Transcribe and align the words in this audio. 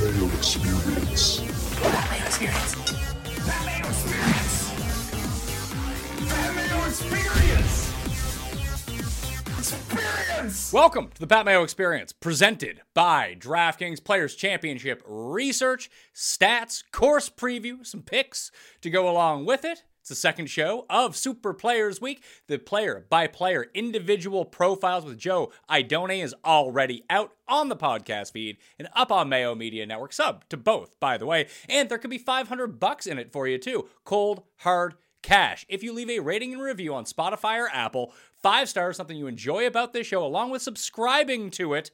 Mayo 0.00 0.26
Experience. 0.36 1.40
Experience. 2.26 2.74
Experience. 3.86 4.52
Experience. 9.58 10.72
Welcome 10.72 11.10
to 11.14 11.20
the 11.20 11.26
Pat 11.26 11.44
Mayo 11.44 11.62
Experience, 11.62 12.12
presented 12.12 12.80
by 12.94 13.36
DraftKings 13.38 14.02
Players 14.02 14.34
Championship 14.34 15.02
Research, 15.06 15.90
stats, 16.14 16.82
course 16.90 17.28
preview, 17.28 17.86
some 17.86 18.02
picks 18.02 18.50
to 18.80 18.90
go 18.90 19.08
along 19.08 19.44
with 19.44 19.64
it. 19.64 19.84
It's 20.02 20.08
the 20.08 20.16
second 20.16 20.50
show 20.50 20.84
of 20.90 21.16
Super 21.16 21.54
Players 21.54 22.00
Week. 22.00 22.24
The 22.48 22.58
player 22.58 23.06
by 23.08 23.28
player 23.28 23.66
individual 23.72 24.44
profiles 24.44 25.04
with 25.04 25.16
Joe 25.16 25.52
Idone 25.70 26.24
is 26.24 26.34
already 26.44 27.04
out 27.08 27.34
on 27.46 27.68
the 27.68 27.76
podcast 27.76 28.32
feed 28.32 28.56
and 28.80 28.88
up 28.96 29.12
on 29.12 29.28
Mayo 29.28 29.54
Media 29.54 29.86
Network. 29.86 30.12
Sub 30.12 30.44
to 30.48 30.56
both, 30.56 30.98
by 30.98 31.18
the 31.18 31.24
way. 31.24 31.46
And 31.68 31.88
there 31.88 31.98
could 31.98 32.10
be 32.10 32.18
500 32.18 32.80
bucks 32.80 33.06
in 33.06 33.16
it 33.16 33.30
for 33.30 33.46
you 33.46 33.58
too. 33.58 33.88
Cold, 34.02 34.42
hard 34.56 34.96
cash. 35.22 35.64
If 35.68 35.84
you 35.84 35.92
leave 35.92 36.10
a 36.10 36.18
rating 36.18 36.52
and 36.52 36.60
review 36.60 36.96
on 36.96 37.04
Spotify 37.04 37.60
or 37.60 37.68
Apple, 37.72 38.12
five 38.42 38.68
stars, 38.68 38.96
something 38.96 39.16
you 39.16 39.28
enjoy 39.28 39.68
about 39.68 39.92
this 39.92 40.08
show, 40.08 40.26
along 40.26 40.50
with 40.50 40.62
subscribing 40.62 41.48
to 41.52 41.74
it, 41.74 41.92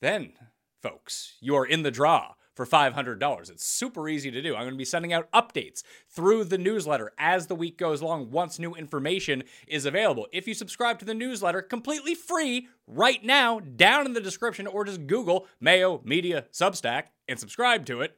then, 0.00 0.34
folks, 0.80 1.36
you 1.40 1.56
are 1.56 1.66
in 1.66 1.82
the 1.82 1.90
draw 1.90 2.34
for 2.60 2.66
$500. 2.66 3.50
It's 3.50 3.64
super 3.64 4.06
easy 4.06 4.30
to 4.30 4.42
do. 4.42 4.54
I'm 4.54 4.62
going 4.62 4.74
to 4.74 4.76
be 4.76 4.84
sending 4.84 5.14
out 5.14 5.30
updates 5.32 5.82
through 6.10 6.44
the 6.44 6.58
newsletter 6.58 7.12
as 7.16 7.46
the 7.46 7.54
week 7.54 7.78
goes 7.78 8.02
along 8.02 8.32
once 8.32 8.58
new 8.58 8.74
information 8.74 9.44
is 9.66 9.86
available. 9.86 10.26
If 10.30 10.46
you 10.46 10.52
subscribe 10.52 10.98
to 10.98 11.06
the 11.06 11.14
newsletter 11.14 11.62
completely 11.62 12.14
free 12.14 12.68
right 12.86 13.24
now, 13.24 13.60
down 13.60 14.04
in 14.04 14.12
the 14.12 14.20
description, 14.20 14.66
or 14.66 14.84
just 14.84 15.06
Google 15.06 15.46
Mayo 15.58 16.02
Media 16.04 16.44
Substack 16.52 17.04
and 17.26 17.40
subscribe 17.40 17.86
to 17.86 18.02
it, 18.02 18.14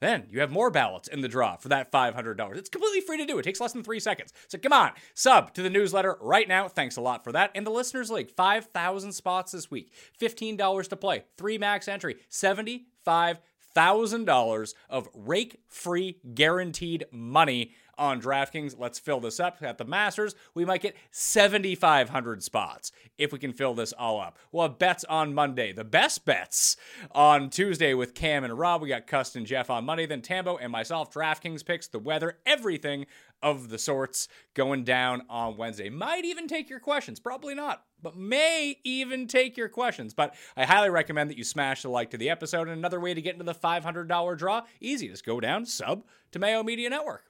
then 0.00 0.26
you 0.30 0.40
have 0.40 0.50
more 0.50 0.70
ballots 0.70 1.08
in 1.08 1.22
the 1.22 1.28
draw 1.28 1.56
for 1.56 1.68
that 1.68 1.90
$500. 1.90 2.56
It's 2.56 2.68
completely 2.68 3.00
free 3.00 3.16
to 3.16 3.24
do. 3.24 3.38
It 3.38 3.44
takes 3.44 3.60
less 3.60 3.72
than 3.72 3.82
three 3.82 4.00
seconds. 4.00 4.34
So 4.48 4.58
come 4.58 4.74
on, 4.74 4.92
sub 5.14 5.54
to 5.54 5.62
the 5.62 5.70
newsletter 5.70 6.18
right 6.20 6.46
now. 6.46 6.68
Thanks 6.68 6.98
a 6.98 7.00
lot 7.00 7.24
for 7.24 7.32
that. 7.32 7.50
And 7.54 7.66
the 7.66 7.70
Listeners 7.70 8.10
League, 8.10 8.30
5,000 8.30 9.12
spots 9.12 9.52
this 9.52 9.70
week, 9.70 9.90
$15 10.20 10.88
to 10.90 10.96
play, 10.96 11.24
three 11.38 11.56
max 11.56 11.88
entry, 11.88 12.16
75 12.28 13.40
$1,000 13.76 14.74
of 14.88 15.08
rake 15.14 15.60
free 15.68 16.18
guaranteed 16.34 17.04
money 17.10 17.72
on 17.98 18.20
DraftKings. 18.20 18.76
Let's 18.78 18.98
fill 18.98 19.20
this 19.20 19.40
up. 19.40 19.58
At 19.62 19.78
the 19.78 19.84
Masters, 19.84 20.34
we 20.54 20.64
might 20.64 20.82
get 20.82 20.96
7,500 21.10 22.42
spots 22.42 22.92
if 23.18 23.32
we 23.32 23.38
can 23.38 23.52
fill 23.52 23.74
this 23.74 23.92
all 23.92 24.20
up. 24.20 24.38
We'll 24.52 24.68
have 24.68 24.78
bets 24.78 25.04
on 25.04 25.34
Monday. 25.34 25.72
The 25.72 25.84
best 25.84 26.24
bets 26.24 26.76
on 27.12 27.48
Tuesday 27.48 27.94
with 27.94 28.14
Cam 28.14 28.44
and 28.44 28.58
Rob. 28.58 28.82
We 28.82 28.88
got 28.88 29.06
Cust 29.06 29.36
and 29.36 29.46
Jeff 29.46 29.70
on 29.70 29.84
Monday. 29.84 30.06
Then 30.06 30.20
Tambo 30.22 30.56
and 30.58 30.70
myself, 30.70 31.12
DraftKings 31.12 31.64
picks, 31.64 31.86
the 31.88 31.98
weather, 31.98 32.38
everything 32.44 33.06
of 33.42 33.68
the 33.68 33.78
sorts 33.78 34.28
going 34.54 34.84
down 34.84 35.22
on 35.28 35.56
Wednesday. 35.56 35.88
Might 35.90 36.24
even 36.24 36.48
take 36.48 36.70
your 36.70 36.80
questions. 36.80 37.20
Probably 37.20 37.54
not, 37.54 37.84
but 38.02 38.16
may 38.16 38.78
even 38.84 39.26
take 39.26 39.56
your 39.56 39.68
questions. 39.68 40.14
But 40.14 40.34
I 40.56 40.64
highly 40.64 40.90
recommend 40.90 41.30
that 41.30 41.38
you 41.38 41.44
smash 41.44 41.82
the 41.82 41.88
like 41.88 42.10
to 42.10 42.18
the 42.18 42.30
episode. 42.30 42.68
And 42.68 42.78
another 42.78 43.00
way 43.00 43.14
to 43.14 43.22
get 43.22 43.34
into 43.34 43.44
the 43.44 43.54
$500 43.54 44.38
draw, 44.38 44.62
easy. 44.80 45.08
Just 45.08 45.26
go 45.26 45.40
down, 45.40 45.66
sub 45.66 46.04
to 46.32 46.38
Mayo 46.38 46.62
Media 46.62 46.90
Network. 46.90 47.25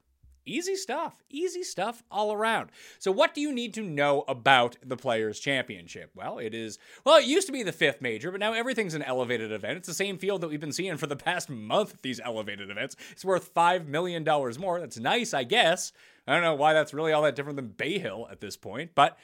Easy 0.46 0.76
stuff. 0.76 1.24
Easy 1.28 1.64
stuff 1.64 2.04
all 2.10 2.32
around. 2.32 2.70
So, 3.00 3.10
what 3.10 3.34
do 3.34 3.40
you 3.40 3.52
need 3.52 3.74
to 3.74 3.82
know 3.82 4.24
about 4.28 4.76
the 4.84 4.96
Players' 4.96 5.40
Championship? 5.40 6.10
Well, 6.14 6.38
it 6.38 6.54
is, 6.54 6.78
well, 7.04 7.18
it 7.18 7.26
used 7.26 7.48
to 7.48 7.52
be 7.52 7.64
the 7.64 7.72
fifth 7.72 8.00
major, 8.00 8.30
but 8.30 8.38
now 8.38 8.52
everything's 8.52 8.94
an 8.94 9.02
elevated 9.02 9.50
event. 9.50 9.78
It's 9.78 9.88
the 9.88 9.94
same 9.94 10.18
field 10.18 10.40
that 10.40 10.48
we've 10.48 10.60
been 10.60 10.72
seeing 10.72 10.96
for 10.96 11.08
the 11.08 11.16
past 11.16 11.50
month 11.50 12.00
these 12.02 12.20
elevated 12.20 12.70
events. 12.70 12.96
It's 13.10 13.24
worth 13.24 13.52
$5 13.52 13.86
million 13.86 14.24
more. 14.58 14.80
That's 14.80 14.98
nice, 14.98 15.34
I 15.34 15.42
guess. 15.42 15.92
I 16.28 16.34
don't 16.34 16.42
know 16.42 16.54
why 16.54 16.72
that's 16.72 16.94
really 16.94 17.12
all 17.12 17.22
that 17.22 17.36
different 17.36 17.56
than 17.56 17.68
Bay 17.68 17.98
Hill 17.98 18.28
at 18.30 18.40
this 18.40 18.56
point, 18.56 18.92
but 18.94 19.18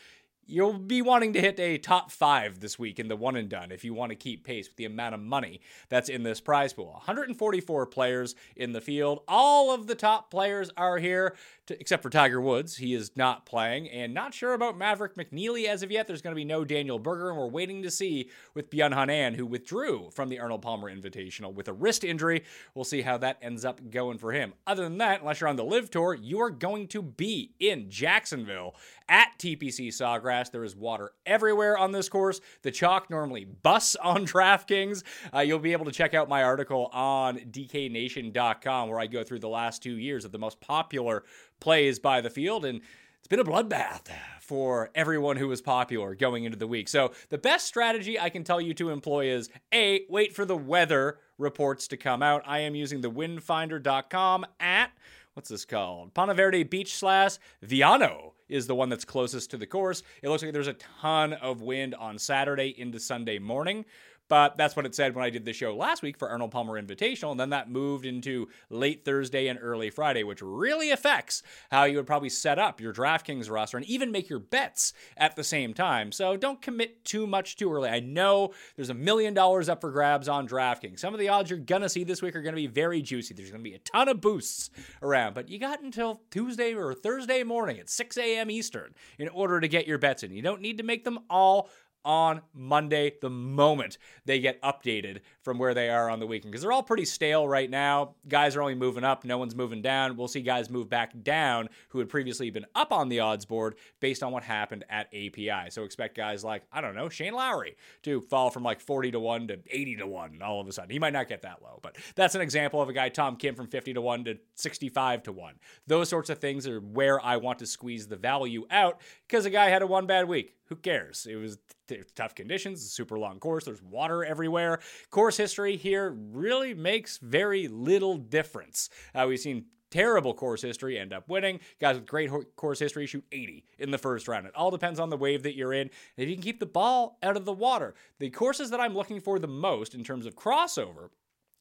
You'll 0.44 0.78
be 0.78 1.02
wanting 1.02 1.32
to 1.34 1.40
hit 1.40 1.60
a 1.60 1.78
top 1.78 2.10
five 2.10 2.58
this 2.58 2.76
week 2.76 2.98
in 2.98 3.06
the 3.06 3.14
one 3.14 3.36
and 3.36 3.48
done 3.48 3.70
if 3.70 3.84
you 3.84 3.94
want 3.94 4.10
to 4.10 4.16
keep 4.16 4.44
pace 4.44 4.68
with 4.68 4.76
the 4.76 4.84
amount 4.84 5.14
of 5.14 5.20
money 5.20 5.60
that's 5.88 6.08
in 6.08 6.24
this 6.24 6.40
prize 6.40 6.72
pool. 6.72 6.90
144 6.92 7.86
players 7.86 8.34
in 8.56 8.72
the 8.72 8.80
field. 8.80 9.20
All 9.28 9.72
of 9.72 9.86
the 9.86 9.94
top 9.94 10.32
players 10.32 10.68
are 10.76 10.98
here, 10.98 11.36
to, 11.66 11.78
except 11.78 12.02
for 12.02 12.10
Tiger 12.10 12.40
Woods. 12.40 12.76
He 12.76 12.92
is 12.92 13.16
not 13.16 13.46
playing, 13.46 13.88
and 13.88 14.12
not 14.12 14.34
sure 14.34 14.52
about 14.52 14.76
Maverick 14.76 15.14
McNealy 15.14 15.66
as 15.66 15.84
of 15.84 15.92
yet. 15.92 16.08
There's 16.08 16.22
going 16.22 16.34
to 16.34 16.40
be 16.40 16.44
no 16.44 16.64
Daniel 16.64 16.98
Berger, 16.98 17.30
and 17.30 17.38
we're 17.38 17.46
waiting 17.46 17.82
to 17.84 17.90
see 17.90 18.28
with 18.52 18.68
Byung 18.68 18.94
Hun 18.94 19.10
An, 19.10 19.34
who 19.34 19.46
withdrew 19.46 20.10
from 20.10 20.28
the 20.28 20.40
Arnold 20.40 20.62
Palmer 20.62 20.92
Invitational 20.92 21.54
with 21.54 21.68
a 21.68 21.72
wrist 21.72 22.02
injury. 22.02 22.42
We'll 22.74 22.84
see 22.84 23.02
how 23.02 23.16
that 23.18 23.38
ends 23.42 23.64
up 23.64 23.90
going 23.90 24.18
for 24.18 24.32
him. 24.32 24.54
Other 24.66 24.82
than 24.82 24.98
that, 24.98 25.20
unless 25.20 25.40
you're 25.40 25.48
on 25.48 25.56
the 25.56 25.64
LIV 25.64 25.90
Tour, 25.90 26.14
you 26.14 26.40
are 26.40 26.50
going 26.50 26.88
to 26.88 27.00
be 27.00 27.54
in 27.60 27.88
Jacksonville 27.88 28.74
at 29.08 29.28
TPC 29.38 29.88
Sawgrass. 29.88 30.50
There 30.50 30.64
is 30.64 30.76
water 30.76 31.12
everywhere 31.26 31.76
on 31.78 31.92
this 31.92 32.08
course. 32.08 32.40
The 32.62 32.70
chalk 32.70 33.10
normally 33.10 33.44
busts 33.44 33.96
on 34.02 34.26
DraftKings. 34.26 35.02
Uh, 35.34 35.40
you'll 35.40 35.58
be 35.58 35.72
able 35.72 35.84
to 35.86 35.92
check 35.92 36.14
out 36.14 36.28
my 36.28 36.42
article 36.42 36.86
on 36.92 37.38
DKNation.com 37.38 38.88
where 38.88 39.00
I 39.00 39.06
go 39.06 39.24
through 39.24 39.40
the 39.40 39.48
last 39.48 39.82
two 39.82 39.96
years 39.96 40.24
of 40.24 40.32
the 40.32 40.38
most 40.38 40.60
popular 40.60 41.24
plays 41.60 41.98
by 41.98 42.20
the 42.20 42.30
field. 42.30 42.64
And 42.64 42.80
it's 43.18 43.28
been 43.28 43.38
a 43.38 43.44
bloodbath 43.44 44.08
for 44.40 44.90
everyone 44.96 45.36
who 45.36 45.46
was 45.46 45.62
popular 45.62 46.16
going 46.16 46.44
into 46.44 46.58
the 46.58 46.66
week. 46.66 46.88
So, 46.88 47.12
the 47.28 47.38
best 47.38 47.66
strategy 47.66 48.18
I 48.18 48.30
can 48.30 48.42
tell 48.42 48.60
you 48.60 48.74
to 48.74 48.90
employ 48.90 49.30
is 49.30 49.48
A, 49.72 50.02
wait 50.08 50.34
for 50.34 50.44
the 50.44 50.56
weather 50.56 51.18
reports 51.38 51.86
to 51.88 51.96
come 51.96 52.22
out. 52.22 52.42
I 52.46 52.58
am 52.60 52.74
using 52.74 53.00
the 53.00 53.10
windfinder.com 53.10 54.44
at 54.58 54.90
what's 55.34 55.48
this 55.48 55.64
called? 55.64 56.14
Ponte 56.14 56.36
Verde 56.36 56.64
Beach 56.64 56.96
Slash 56.96 57.38
Viano 57.64 58.31
is 58.48 58.66
the 58.66 58.74
one 58.74 58.88
that's 58.88 59.04
closest 59.04 59.50
to 59.50 59.56
the 59.56 59.66
course. 59.66 60.02
It 60.22 60.28
looks 60.28 60.42
like 60.42 60.52
there's 60.52 60.66
a 60.66 60.76
ton 61.00 61.32
of 61.34 61.62
wind 61.62 61.94
on 61.94 62.18
Saturday 62.18 62.74
into 62.78 62.98
Sunday 63.00 63.38
morning. 63.38 63.84
But 64.32 64.56
that's 64.56 64.74
what 64.74 64.86
it 64.86 64.94
said 64.94 65.14
when 65.14 65.26
I 65.26 65.28
did 65.28 65.44
the 65.44 65.52
show 65.52 65.76
last 65.76 66.00
week 66.00 66.16
for 66.16 66.30
Arnold 66.30 66.52
Palmer 66.52 66.80
Invitational. 66.82 67.32
And 67.32 67.38
then 67.38 67.50
that 67.50 67.68
moved 67.68 68.06
into 68.06 68.48
late 68.70 69.04
Thursday 69.04 69.46
and 69.48 69.58
early 69.60 69.90
Friday, 69.90 70.24
which 70.24 70.40
really 70.40 70.90
affects 70.90 71.42
how 71.70 71.84
you 71.84 71.98
would 71.98 72.06
probably 72.06 72.30
set 72.30 72.58
up 72.58 72.80
your 72.80 72.94
DraftKings 72.94 73.50
roster 73.50 73.76
and 73.76 73.84
even 73.84 74.10
make 74.10 74.30
your 74.30 74.38
bets 74.38 74.94
at 75.18 75.36
the 75.36 75.44
same 75.44 75.74
time. 75.74 76.12
So 76.12 76.38
don't 76.38 76.62
commit 76.62 77.04
too 77.04 77.26
much 77.26 77.56
too 77.56 77.70
early. 77.70 77.90
I 77.90 78.00
know 78.00 78.54
there's 78.74 78.88
a 78.88 78.94
million 78.94 79.34
dollars 79.34 79.68
up 79.68 79.82
for 79.82 79.90
grabs 79.90 80.30
on 80.30 80.48
DraftKings. 80.48 81.00
Some 81.00 81.12
of 81.12 81.20
the 81.20 81.28
odds 81.28 81.50
you're 81.50 81.58
going 81.58 81.82
to 81.82 81.90
see 81.90 82.02
this 82.02 82.22
week 82.22 82.34
are 82.34 82.40
going 82.40 82.54
to 82.54 82.56
be 82.56 82.66
very 82.66 83.02
juicy. 83.02 83.34
There's 83.34 83.50
going 83.50 83.62
to 83.62 83.70
be 83.70 83.76
a 83.76 83.80
ton 83.80 84.08
of 84.08 84.22
boosts 84.22 84.70
around, 85.02 85.34
but 85.34 85.50
you 85.50 85.58
got 85.58 85.82
until 85.82 86.22
Tuesday 86.30 86.72
or 86.72 86.94
Thursday 86.94 87.42
morning 87.42 87.78
at 87.78 87.90
6 87.90 88.16
a.m. 88.16 88.50
Eastern 88.50 88.94
in 89.18 89.28
order 89.28 89.60
to 89.60 89.68
get 89.68 89.86
your 89.86 89.98
bets 89.98 90.22
in. 90.22 90.32
You 90.32 90.40
don't 90.40 90.62
need 90.62 90.78
to 90.78 90.84
make 90.84 91.04
them 91.04 91.18
all 91.28 91.68
on 92.04 92.42
Monday 92.54 93.12
the 93.20 93.30
moment 93.30 93.98
they 94.24 94.40
get 94.40 94.60
updated 94.62 95.20
from 95.42 95.58
where 95.58 95.74
they 95.74 95.88
are 95.88 96.08
on 96.08 96.20
the 96.20 96.26
weekend 96.26 96.52
because 96.52 96.62
they're 96.62 96.72
all 96.72 96.82
pretty 96.82 97.04
stale 97.04 97.46
right 97.46 97.68
now. 97.70 98.14
Guys 98.28 98.56
are 98.56 98.62
only 98.62 98.74
moving 98.74 99.04
up, 99.04 99.24
no 99.24 99.38
one's 99.38 99.54
moving 99.54 99.82
down. 99.82 100.16
We'll 100.16 100.28
see 100.28 100.40
guys 100.40 100.70
move 100.70 100.88
back 100.88 101.12
down 101.22 101.68
who 101.88 101.98
had 101.98 102.08
previously 102.08 102.50
been 102.50 102.66
up 102.74 102.92
on 102.92 103.08
the 103.08 103.20
odds 103.20 103.44
board 103.44 103.76
based 104.00 104.22
on 104.22 104.32
what 104.32 104.42
happened 104.42 104.84
at 104.88 105.06
API. 105.08 105.70
So 105.70 105.84
expect 105.84 106.16
guys 106.16 106.44
like, 106.44 106.62
I 106.72 106.80
don't 106.80 106.94
know, 106.94 107.08
Shane 107.08 107.34
Lowry 107.34 107.76
to 108.02 108.20
fall 108.20 108.50
from 108.50 108.62
like 108.62 108.80
40 108.80 109.12
to 109.12 109.20
1 109.20 109.48
to 109.48 109.58
80 109.70 109.96
to 109.96 110.06
1 110.06 110.42
all 110.42 110.60
of 110.60 110.68
a 110.68 110.72
sudden. 110.72 110.90
He 110.90 110.98
might 110.98 111.12
not 111.12 111.28
get 111.28 111.42
that 111.42 111.62
low, 111.62 111.78
but 111.82 111.96
that's 112.14 112.34
an 112.34 112.40
example 112.40 112.80
of 112.80 112.88
a 112.88 112.92
guy, 112.92 113.08
Tom 113.08 113.36
Kim, 113.36 113.54
from 113.54 113.66
50 113.66 113.94
to 113.94 114.00
1 114.00 114.24
to 114.24 114.38
65 114.54 115.22
to 115.24 115.32
1. 115.32 115.54
Those 115.86 116.08
sorts 116.08 116.30
of 116.30 116.38
things 116.38 116.66
are 116.66 116.80
where 116.80 117.24
I 117.24 117.36
want 117.36 117.58
to 117.60 117.66
squeeze 117.66 118.06
the 118.08 118.16
value 118.16 118.66
out 118.70 119.00
because 119.26 119.44
a 119.44 119.50
guy 119.50 119.68
had 119.68 119.82
a 119.82 119.86
one 119.86 120.06
bad 120.06 120.28
week. 120.28 120.54
Who 120.72 120.76
cares? 120.76 121.26
It 121.28 121.36
was 121.36 121.58
t- 121.86 122.00
tough 122.14 122.34
conditions, 122.34 122.80
super 122.90 123.18
long 123.18 123.38
course, 123.38 123.66
there's 123.66 123.82
water 123.82 124.24
everywhere. 124.24 124.80
Course 125.10 125.36
history 125.36 125.76
here 125.76 126.16
really 126.16 126.72
makes 126.72 127.18
very 127.18 127.68
little 127.68 128.16
difference. 128.16 128.88
Uh, 129.14 129.26
we've 129.28 129.38
seen 129.38 129.66
terrible 129.90 130.32
course 130.32 130.62
history 130.62 130.98
end 130.98 131.12
up 131.12 131.28
winning. 131.28 131.60
Guys 131.78 131.96
with 131.96 132.06
great 132.06 132.30
ho- 132.30 132.44
course 132.56 132.78
history 132.78 133.04
shoot 133.04 133.22
80 133.30 133.66
in 133.80 133.90
the 133.90 133.98
first 133.98 134.28
round. 134.28 134.46
It 134.46 134.56
all 134.56 134.70
depends 134.70 134.98
on 134.98 135.10
the 135.10 135.16
wave 135.18 135.42
that 135.42 135.54
you're 135.54 135.74
in. 135.74 135.90
If 136.16 136.26
you 136.30 136.36
can 136.36 136.42
keep 136.42 136.58
the 136.58 136.64
ball 136.64 137.18
out 137.22 137.36
of 137.36 137.44
the 137.44 137.52
water, 137.52 137.92
the 138.18 138.30
courses 138.30 138.70
that 138.70 138.80
I'm 138.80 138.94
looking 138.94 139.20
for 139.20 139.38
the 139.38 139.48
most 139.48 139.94
in 139.94 140.02
terms 140.04 140.24
of 140.24 140.36
crossover 140.36 141.10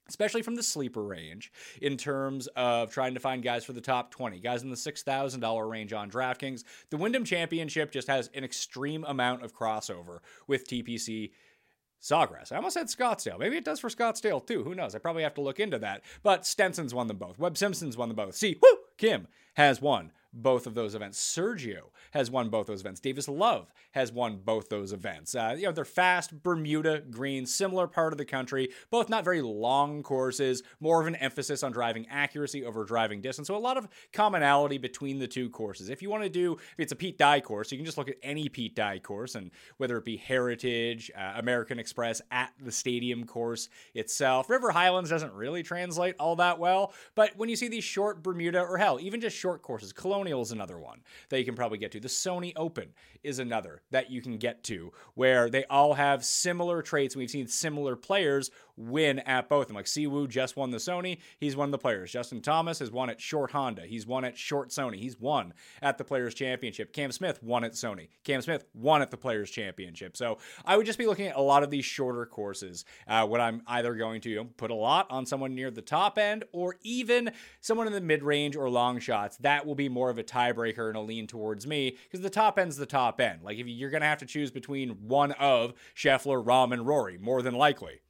especially 0.08 0.42
from 0.42 0.56
the 0.56 0.64
sleeper 0.64 1.04
range, 1.04 1.52
in 1.82 1.98
terms 1.98 2.48
of 2.56 2.92
trying 2.92 3.14
to 3.14 3.20
find 3.20 3.44
guys 3.44 3.64
for 3.64 3.74
the 3.74 3.82
top 3.82 4.12
20, 4.12 4.40
guys 4.40 4.64
in 4.64 4.70
the 4.70 4.76
$6,000 4.76 5.70
range 5.70 5.94
on 5.94 6.12
DraftKings. 6.12 6.64
The 6.90 6.98
Wyndham 6.98 7.26
Championship 7.26 7.92
just 7.92 8.08
has 8.08 8.30
an 8.34 8.44
extreme 8.44 9.04
amount 9.06 9.44
of 9.44 9.56
crossover 9.56 10.20
with 10.48 10.68
TPC. 10.68 11.32
Sawgrass. 12.02 12.52
I 12.52 12.56
almost 12.56 12.74
said 12.74 12.88
Scottsdale. 12.88 13.38
Maybe 13.38 13.58
it 13.58 13.64
does 13.64 13.80
for 13.80 13.88
Scottsdale 13.88 14.46
too. 14.46 14.64
Who 14.64 14.74
knows? 14.74 14.96
I 14.96 14.98
probably 14.98 15.22
have 15.22 15.36
to 15.36 15.42
look 15.42 15.60
into 15.60 15.78
that. 15.80 16.02
But 16.24 16.48
Stenson's 16.48 16.96
won 16.96 17.06
them 17.06 17.18
both. 17.18 17.38
Webb 17.38 17.58
Simpson's 17.58 17.96
won 17.96 18.10
them 18.10 18.16
both. 18.16 18.36
Si 18.36 18.58
Woo, 18.60 18.78
Kim 19.02 19.28
has 19.56 19.82
won 19.82 20.12
both 20.34 20.66
of 20.66 20.76
those 20.76 20.96
events. 20.96 21.20
Sergio 21.20 21.90
has 22.12 22.32
won 22.32 22.50
both 22.50 22.68
those 22.68 22.82
events. 22.82 23.00
Davis 23.00 23.28
Love 23.28 23.72
has 23.92 24.12
won 24.12 24.40
both 24.44 24.70
those 24.70 24.94
events. 24.94 25.36
Uh, 25.36 25.56
you 25.58 25.66
know, 25.66 25.72
they're 25.72 25.86
fast 25.86 26.42
Bermuda 26.44 27.02
green, 27.10 27.46
similar 27.46 27.88
part 27.88 28.14
of 28.14 28.18
the 28.18 28.26
country, 28.26 28.70
both 28.90 29.10
not 29.10 29.24
very 29.24 29.42
long 29.42 30.04
courses, 30.04 30.64
more 30.80 31.02
of 31.02 31.08
an 31.08 31.16
emphasis 31.16 31.64
on 31.64 31.72
driving 31.72 32.08
accuracy 32.10 32.64
over 32.64 32.84
driving 32.86 33.22
distance. 33.22 33.48
So 33.48 33.56
a 33.56 33.58
lot 33.58 33.78
of 33.78 33.88
commonality 34.14 34.78
between 34.78 35.20
the 35.20 35.28
two 35.28 35.50
courses. 35.50 35.90
If 35.90 36.02
you 36.02 36.10
want 36.10 36.24
to 36.24 36.30
do, 36.30 36.54
if 36.54 36.80
it's 36.80 36.92
a 36.92 36.96
Pete 36.96 37.18
Dye 37.18 37.42
course, 37.42 37.72
you 37.72 37.78
can 37.78 37.86
just 37.86 37.98
look 37.98 38.10
at 38.10 38.18
any 38.24 38.48
Pete 38.48 38.76
Dye 38.76 39.00
course, 39.00 39.36
and 39.36 39.52
whether 39.78 39.98
it 39.98 40.06
be 40.06 40.18
Heritage, 40.18 41.12
uh, 41.18 41.34
American 41.36 41.80
Express, 41.80 42.22
at 42.32 42.54
the 42.62 42.72
stadium 42.72 43.26
course 43.26 43.70
itself. 43.94 44.50
River 44.50 44.72
Highlands 44.72 45.10
doesn't 45.10 45.34
really 45.34 45.64
translate 45.64 46.16
all 46.20 46.38
that 46.38 46.60
well, 46.60 46.94
but 47.16 47.36
when 47.36 47.50
you 47.50 47.56
see 47.56 47.68
these 47.68 47.84
short 47.84 48.24
Bermuda 48.24 48.62
or 48.62 48.78
hell, 48.78 48.91
even 49.00 49.22
just 49.22 49.38
short 49.38 49.62
courses, 49.62 49.94
Colonial 49.94 50.42
is 50.42 50.52
another 50.52 50.80
one 50.80 51.02
that 51.30 51.40
you 51.40 51.46
can 51.46 51.56
probably 51.56 51.78
get 51.78 51.92
to. 51.94 52.00
The 52.00 52.08
Sony 52.08 52.54
Open 52.56 52.90
is 53.24 53.40
another 53.40 53.82
that 53.92 54.12
you 54.12 54.22
can 54.22 54.38
get 54.38 54.64
to 54.66 54.92
where 55.16 55.50
they 55.50 55.66
all 55.66 55.94
have 55.94 56.26
similar 56.26 56.82
traits. 56.82 57.16
We've 57.16 57.30
seen 57.30 57.48
similar 57.48 57.96
players 57.96 58.52
win 58.78 59.20
at 59.20 59.50
both 59.50 59.68
them. 59.68 59.76
Like 59.76 59.86
Siwoo 59.86 60.28
just 60.28 60.56
won 60.56 60.72
the 60.72 60.78
Sony, 60.78 61.20
he's 61.40 61.56
one 61.56 61.68
of 61.68 61.72
the 61.72 61.78
players. 61.78 62.12
Justin 62.12 62.42
Thomas 62.42 62.80
has 62.80 62.92
won 62.92 63.10
at 63.10 63.22
short 63.22 63.52
Honda, 63.52 63.84
he's 63.86 64.06
won 64.06 64.26
at 64.26 64.38
short 64.38 64.70
Sony, 64.70 64.96
he's 64.96 65.20
won 65.20 65.54
at 65.82 65.98
the 65.98 66.04
Players 66.04 66.34
Championship. 66.34 66.94
Cam 66.94 67.12
Smith 67.12 67.42
won 67.44 67.64
at 67.64 67.74
Sony, 67.74 68.10
Cam 68.24 68.42
Smith 68.42 68.66
won 68.74 69.02
at 69.02 69.12
the 69.12 69.18
Players 69.18 69.52
Championship. 69.52 70.18
So 70.18 70.38
I 70.66 70.78
would 70.78 70.86
just 70.86 71.00
be 71.00 71.06
looking 71.06 71.28
at 71.28 71.36
a 71.36 71.42
lot 71.42 71.64
of 71.64 71.70
these 71.70 71.86
shorter 71.86 72.26
courses 72.26 72.86
uh, 73.08 73.26
when 73.28 73.42
I'm 73.42 73.62
either 73.68 73.94
going 73.96 74.22
to 74.22 74.46
put 74.58 74.72
a 74.72 74.76
lot 74.76 75.08
on 75.10 75.26
someone 75.26 75.56
near 75.56 75.72
the 75.72 75.82
top 75.82 76.18
end 76.18 76.44
or 76.52 76.76
even 76.84 77.32
someone 77.60 77.88
in 77.88 77.94
the 77.94 78.02
mid 78.02 78.24
range 78.24 78.56
or 78.56 78.70
long 78.72 79.00
shots. 79.00 79.38
That 79.38 79.66
will 79.66 79.76
be 79.76 79.90
more 79.90 80.10
of 80.10 80.18
a 80.18 80.24
tiebreaker 80.24 80.88
and 80.88 80.98
a 80.98 81.02
lean 81.02 81.28
towards 81.28 81.68
me 81.68 81.98
because 82.04 82.22
the 82.22 82.30
top 82.30 82.58
end's 82.58 82.78
the 82.78 82.86
top 82.86 83.22
end. 83.22 83.42
Like 83.44 83.58
if 83.60 83.68
you're 83.68 83.90
going 83.90 84.02
to 84.02 84.08
have 84.08 84.20
to 84.20 84.26
choose 84.26 84.50
between 84.50 84.90
one 85.08 85.34
of 85.34 85.74
Scheffler, 85.96 86.44
Rahm, 86.44 86.74
and 86.74 86.88
Rory, 86.88 87.18
more 87.18 87.42
than 87.42 87.54
likely. 87.54 88.02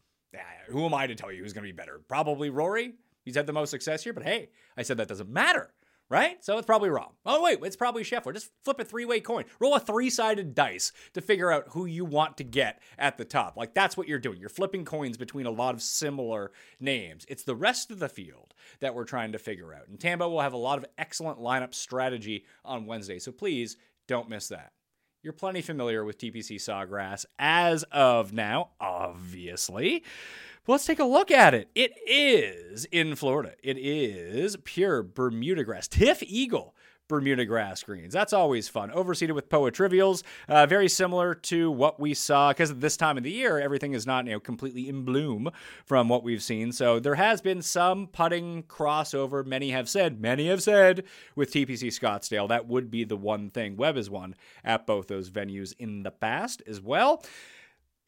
Who 0.69 0.85
am 0.85 0.93
I 0.93 1.07
to 1.07 1.15
tell 1.15 1.31
you 1.31 1.43
who's 1.43 1.53
going 1.53 1.65
to 1.65 1.73
be 1.73 1.75
better? 1.75 1.99
Probably 2.07 2.49
Rory. 2.49 2.93
He's 3.23 3.35
had 3.35 3.45
the 3.47 3.53
most 3.53 3.69
success 3.69 4.03
here, 4.03 4.13
but 4.13 4.23
hey, 4.23 4.49
I 4.77 4.83
said 4.83 4.97
that 4.97 5.07
doesn't 5.07 5.29
matter, 5.29 5.73
right? 6.11 6.43
So 6.43 6.57
it's 6.57 6.65
probably 6.65 6.89
wrong. 6.89 7.13
Oh, 7.25 7.41
wait, 7.41 7.59
it's 7.63 7.77
probably 7.77 8.03
Scheffler. 8.03 8.33
Just 8.33 8.51
flip 8.65 8.81
a 8.81 8.85
three 8.85 9.05
way 9.05 9.21
coin, 9.21 9.45
roll 9.61 9.75
a 9.75 9.79
three 9.79 10.09
sided 10.09 10.53
dice 10.53 10.91
to 11.13 11.21
figure 11.21 11.51
out 11.51 11.69
who 11.69 11.85
you 11.85 12.03
want 12.03 12.35
to 12.37 12.43
get 12.43 12.81
at 12.99 13.17
the 13.17 13.23
top. 13.23 13.55
Like 13.55 13.73
that's 13.73 13.95
what 13.95 14.09
you're 14.09 14.19
doing. 14.19 14.37
You're 14.37 14.49
flipping 14.49 14.83
coins 14.83 15.17
between 15.17 15.45
a 15.45 15.51
lot 15.51 15.73
of 15.73 15.81
similar 15.81 16.51
names. 16.81 17.25
It's 17.29 17.43
the 17.43 17.55
rest 17.55 17.91
of 17.91 17.99
the 17.99 18.09
field 18.09 18.53
that 18.81 18.93
we're 18.93 19.05
trying 19.05 19.31
to 19.31 19.39
figure 19.39 19.73
out. 19.73 19.87
And 19.87 19.97
Tambo 19.97 20.29
will 20.29 20.41
have 20.41 20.53
a 20.53 20.57
lot 20.57 20.77
of 20.77 20.85
excellent 20.97 21.39
lineup 21.39 21.73
strategy 21.73 22.43
on 22.65 22.85
Wednesday. 22.85 23.17
So 23.17 23.31
please 23.31 23.77
don't 24.05 24.29
miss 24.29 24.49
that. 24.49 24.73
You're 25.23 25.33
plenty 25.33 25.61
familiar 25.61 26.03
with 26.03 26.17
TPC 26.17 26.55
Sawgrass 26.55 27.25
as 27.39 27.83
of 27.91 28.33
now, 28.33 28.71
obviously. 28.81 30.03
But 30.65 30.73
let's 30.73 30.85
take 30.85 30.99
a 30.99 31.05
look 31.05 31.31
at 31.31 31.53
it. 31.55 31.69
It 31.73 31.93
is 32.05 32.85
in 32.91 33.15
Florida. 33.15 33.53
It 33.63 33.77
is 33.79 34.57
pure 34.63 35.01
Bermuda 35.01 35.63
grass. 35.63 35.87
TifEagle. 35.87 36.73
Bermuda 37.11 37.45
grass 37.45 37.83
greens. 37.83 38.13
That's 38.13 38.31
always 38.31 38.69
fun. 38.69 38.89
Overseeded 38.89 39.35
with 39.35 39.49
Poa 39.49 39.69
trivialis, 39.69 40.23
uh, 40.47 40.65
very 40.65 40.87
similar 40.87 41.35
to 41.35 41.69
what 41.69 41.99
we 41.99 42.13
saw 42.13 42.51
because 42.51 42.71
at 42.71 42.79
this 42.79 42.95
time 42.95 43.17
of 43.17 43.23
the 43.23 43.31
year, 43.31 43.59
everything 43.59 43.93
is 43.93 44.07
not 44.07 44.25
you 44.27 44.31
know 44.31 44.39
completely 44.39 44.87
in 44.87 45.03
bloom 45.03 45.49
from 45.83 46.07
what 46.07 46.23
we've 46.23 46.41
seen. 46.41 46.71
So 46.71 47.01
there 47.01 47.15
has 47.15 47.41
been 47.41 47.61
some 47.61 48.07
putting 48.07 48.63
crossover. 48.63 49.45
Many 49.45 49.71
have 49.71 49.89
said, 49.89 50.21
many 50.21 50.47
have 50.47 50.63
said 50.63 51.03
with 51.35 51.51
TPC 51.51 51.87
Scottsdale 51.87 52.47
that 52.47 52.68
would 52.68 52.89
be 52.89 53.03
the 53.03 53.18
one 53.18 53.49
thing. 53.49 53.75
Webb 53.75 53.97
has 53.97 54.09
won 54.09 54.33
at 54.63 54.87
both 54.87 55.07
those 55.07 55.30
venues 55.30 55.73
in 55.77 56.03
the 56.03 56.11
past 56.11 56.63
as 56.65 56.80
well. 56.80 57.21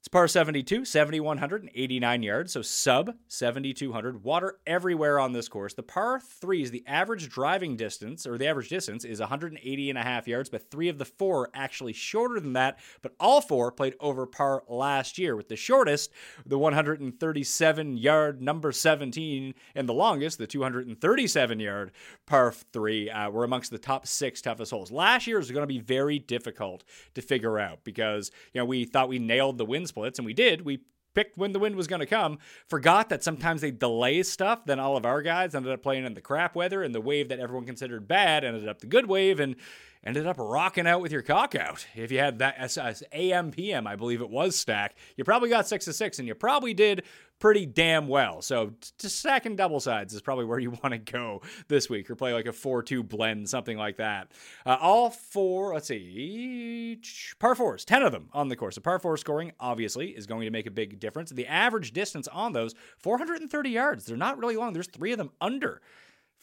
It's 0.03 0.09
par 0.09 0.27
72, 0.27 0.83
7,189 0.83 2.23
yards, 2.23 2.51
so 2.51 2.61
sub 2.61 3.15
7,200. 3.29 4.21
Water 4.21 4.57
everywhere 4.67 5.17
on 5.17 5.31
this 5.31 5.47
course. 5.47 5.75
The 5.75 5.81
par 5.81 6.19
threes, 6.19 6.71
the 6.71 6.83
average 6.85 7.29
driving 7.29 7.77
distance, 7.77 8.27
or 8.27 8.37
the 8.37 8.47
average 8.47 8.67
distance, 8.67 9.05
is 9.05 9.21
180 9.21 9.89
and 9.89 9.97
a 9.97 10.03
half 10.03 10.27
yards, 10.27 10.49
but 10.49 10.69
three 10.69 10.89
of 10.89 10.97
the 10.97 11.05
four 11.05 11.49
actually 11.53 11.93
shorter 11.93 12.41
than 12.41 12.51
that. 12.51 12.79
But 13.01 13.13
all 13.17 13.39
four 13.39 13.71
played 13.71 13.95
over 14.01 14.25
par 14.25 14.65
last 14.67 15.17
year, 15.17 15.37
with 15.37 15.47
the 15.47 15.55
shortest, 15.55 16.11
the 16.45 16.57
137 16.57 17.95
yard 17.95 18.41
number 18.41 18.73
17, 18.73 19.53
and 19.73 19.87
the 19.87 19.93
longest, 19.93 20.37
the 20.37 20.47
237 20.47 21.61
yard 21.61 21.93
par 22.25 22.51
three, 22.73 23.09
uh, 23.09 23.29
were 23.29 23.45
amongst 23.45 23.71
the 23.71 23.77
top 23.77 24.05
six 24.05 24.41
toughest 24.41 24.71
holes. 24.71 24.91
Last 24.91 25.27
year 25.27 25.37
was 25.37 25.49
going 25.49 25.63
to 25.63 25.65
be 25.65 25.79
very 25.79 26.19
difficult 26.19 26.83
to 27.15 27.21
figure 27.21 27.57
out 27.57 27.85
because 27.85 28.31
you 28.53 28.59
know 28.59 28.65
we 28.65 28.83
thought 28.83 29.07
we 29.07 29.17
nailed 29.17 29.57
the 29.57 29.63
wind 29.63 29.92
and 29.97 30.25
we 30.25 30.33
did. 30.33 30.61
We 30.61 30.81
picked 31.13 31.37
when 31.37 31.51
the 31.51 31.59
wind 31.59 31.75
was 31.75 31.87
going 31.87 31.99
to 31.99 32.05
come, 32.05 32.39
forgot 32.67 33.09
that 33.09 33.23
sometimes 33.23 33.61
they 33.61 33.71
delay 33.71 34.23
stuff. 34.23 34.65
Then 34.65 34.79
all 34.79 34.97
of 34.97 35.05
our 35.05 35.21
guys 35.21 35.55
ended 35.55 35.71
up 35.71 35.83
playing 35.83 36.05
in 36.05 36.13
the 36.13 36.21
crap 36.21 36.55
weather, 36.55 36.83
and 36.83 36.93
the 36.93 37.01
wave 37.01 37.29
that 37.29 37.39
everyone 37.39 37.65
considered 37.65 38.07
bad 38.07 38.43
ended 38.43 38.67
up 38.67 38.79
the 38.79 38.87
good 38.87 39.07
wave, 39.07 39.39
and 39.39 39.55
ended 40.03 40.27
up 40.27 40.37
rocking 40.37 40.87
out 40.87 41.01
with 41.01 41.11
your 41.11 41.21
cock 41.21 41.55
out. 41.55 41.85
If 41.95 42.11
you 42.11 42.19
had 42.19 42.39
that 42.39 42.55
as, 42.57 43.03
AM 43.11 43.51
PM, 43.51 43.87
I 43.87 43.95
believe 43.95 44.21
it 44.21 44.29
was 44.29 44.55
stack, 44.55 44.95
you 45.15 45.23
probably 45.23 45.49
got 45.49 45.67
six 45.67 45.85
to 45.85 45.93
six, 45.93 46.19
and 46.19 46.27
you 46.27 46.35
probably 46.35 46.73
did 46.73 47.03
pretty 47.39 47.65
damn 47.65 48.07
well. 48.07 48.41
So 48.41 48.73
just 48.97 49.19
stacking 49.19 49.55
double 49.55 49.79
sides 49.79 50.13
is 50.13 50.21
probably 50.21 50.45
where 50.45 50.59
you 50.59 50.71
want 50.83 50.91
to 50.91 50.97
go 50.97 51.41
this 51.67 51.89
week, 51.89 52.09
or 52.09 52.15
play 52.15 52.33
like 52.33 52.45
a 52.45 52.53
four-two 52.53 53.03
blend, 53.03 53.49
something 53.49 53.77
like 53.77 53.97
that. 53.97 54.31
Uh, 54.65 54.77
all 54.79 55.09
four, 55.09 55.73
let's 55.73 55.87
see, 55.87 56.99
par 57.39 57.55
fours, 57.55 57.85
ten 57.85 58.03
of 58.03 58.11
them 58.11 58.29
on 58.33 58.49
the 58.49 58.55
course. 58.55 58.75
The 58.75 58.81
par 58.81 58.99
four 58.99 59.17
scoring 59.17 59.51
obviously 59.59 60.09
is 60.09 60.27
going 60.27 60.45
to 60.45 60.51
make 60.51 60.67
a 60.67 60.71
big 60.71 60.99
difference. 60.99 61.31
The 61.31 61.47
average 61.47 61.91
distance 61.91 62.27
on 62.27 62.53
those 62.53 62.75
430 62.97 63.69
yards. 63.69 64.05
They're 64.05 64.17
not 64.17 64.37
really 64.37 64.55
long. 64.55 64.73
There's 64.73 64.87
three 64.87 65.11
of 65.11 65.17
them 65.17 65.31
under 65.41 65.81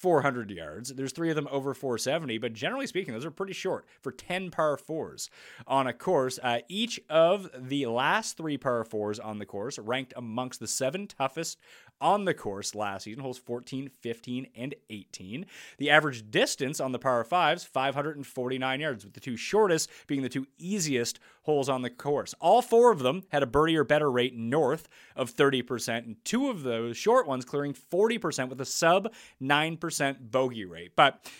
400 0.00 0.50
yards. 0.50 0.94
There's 0.94 1.12
three 1.12 1.28
of 1.28 1.36
them 1.36 1.46
over 1.50 1.74
470, 1.74 2.38
but 2.38 2.54
generally 2.54 2.86
speaking, 2.86 3.12
those 3.12 3.26
are 3.26 3.30
pretty 3.30 3.52
short 3.52 3.84
for 4.00 4.10
10 4.10 4.50
par 4.50 4.78
fours 4.78 5.28
on 5.66 5.86
a 5.86 5.92
course. 5.92 6.38
Uh, 6.42 6.60
each 6.68 6.98
of 7.10 7.50
the 7.54 7.84
last 7.84 8.38
three 8.38 8.56
par 8.56 8.82
fours 8.84 9.20
on 9.20 9.38
the 9.38 9.44
course 9.44 9.78
ranked 9.78 10.14
amongst 10.16 10.58
the 10.58 10.66
seven 10.66 11.06
toughest 11.06 11.58
on 12.00 12.24
the 12.24 12.34
course 12.34 12.74
last 12.74 13.04
season 13.04 13.22
holes 13.22 13.38
14, 13.38 13.90
15, 14.00 14.46
and 14.54 14.74
18. 14.88 15.46
The 15.78 15.90
average 15.90 16.30
distance 16.30 16.80
on 16.80 16.92
the 16.92 16.98
par 16.98 17.22
fives, 17.24 17.64
549 17.64 18.80
yards, 18.80 19.04
with 19.04 19.14
the 19.14 19.20
two 19.20 19.36
shortest 19.36 19.90
being 20.06 20.22
the 20.22 20.28
two 20.28 20.46
easiest 20.58 21.18
holes 21.42 21.68
on 21.68 21.82
the 21.82 21.90
course. 21.90 22.34
All 22.40 22.62
four 22.62 22.92
of 22.92 23.00
them 23.00 23.24
had 23.30 23.42
a 23.42 23.46
birdie 23.46 23.76
or 23.76 23.84
better 23.84 24.10
rate 24.10 24.36
north 24.36 24.88
of 25.16 25.34
30%, 25.34 25.98
and 25.98 26.24
two 26.24 26.48
of 26.48 26.62
those 26.62 26.96
short 26.96 27.26
ones 27.26 27.44
clearing 27.44 27.74
40% 27.74 28.48
with 28.48 28.60
a 28.60 28.64
sub 28.64 29.12
9% 29.42 30.30
bogey 30.30 30.64
rate. 30.64 30.92
But 30.96 31.30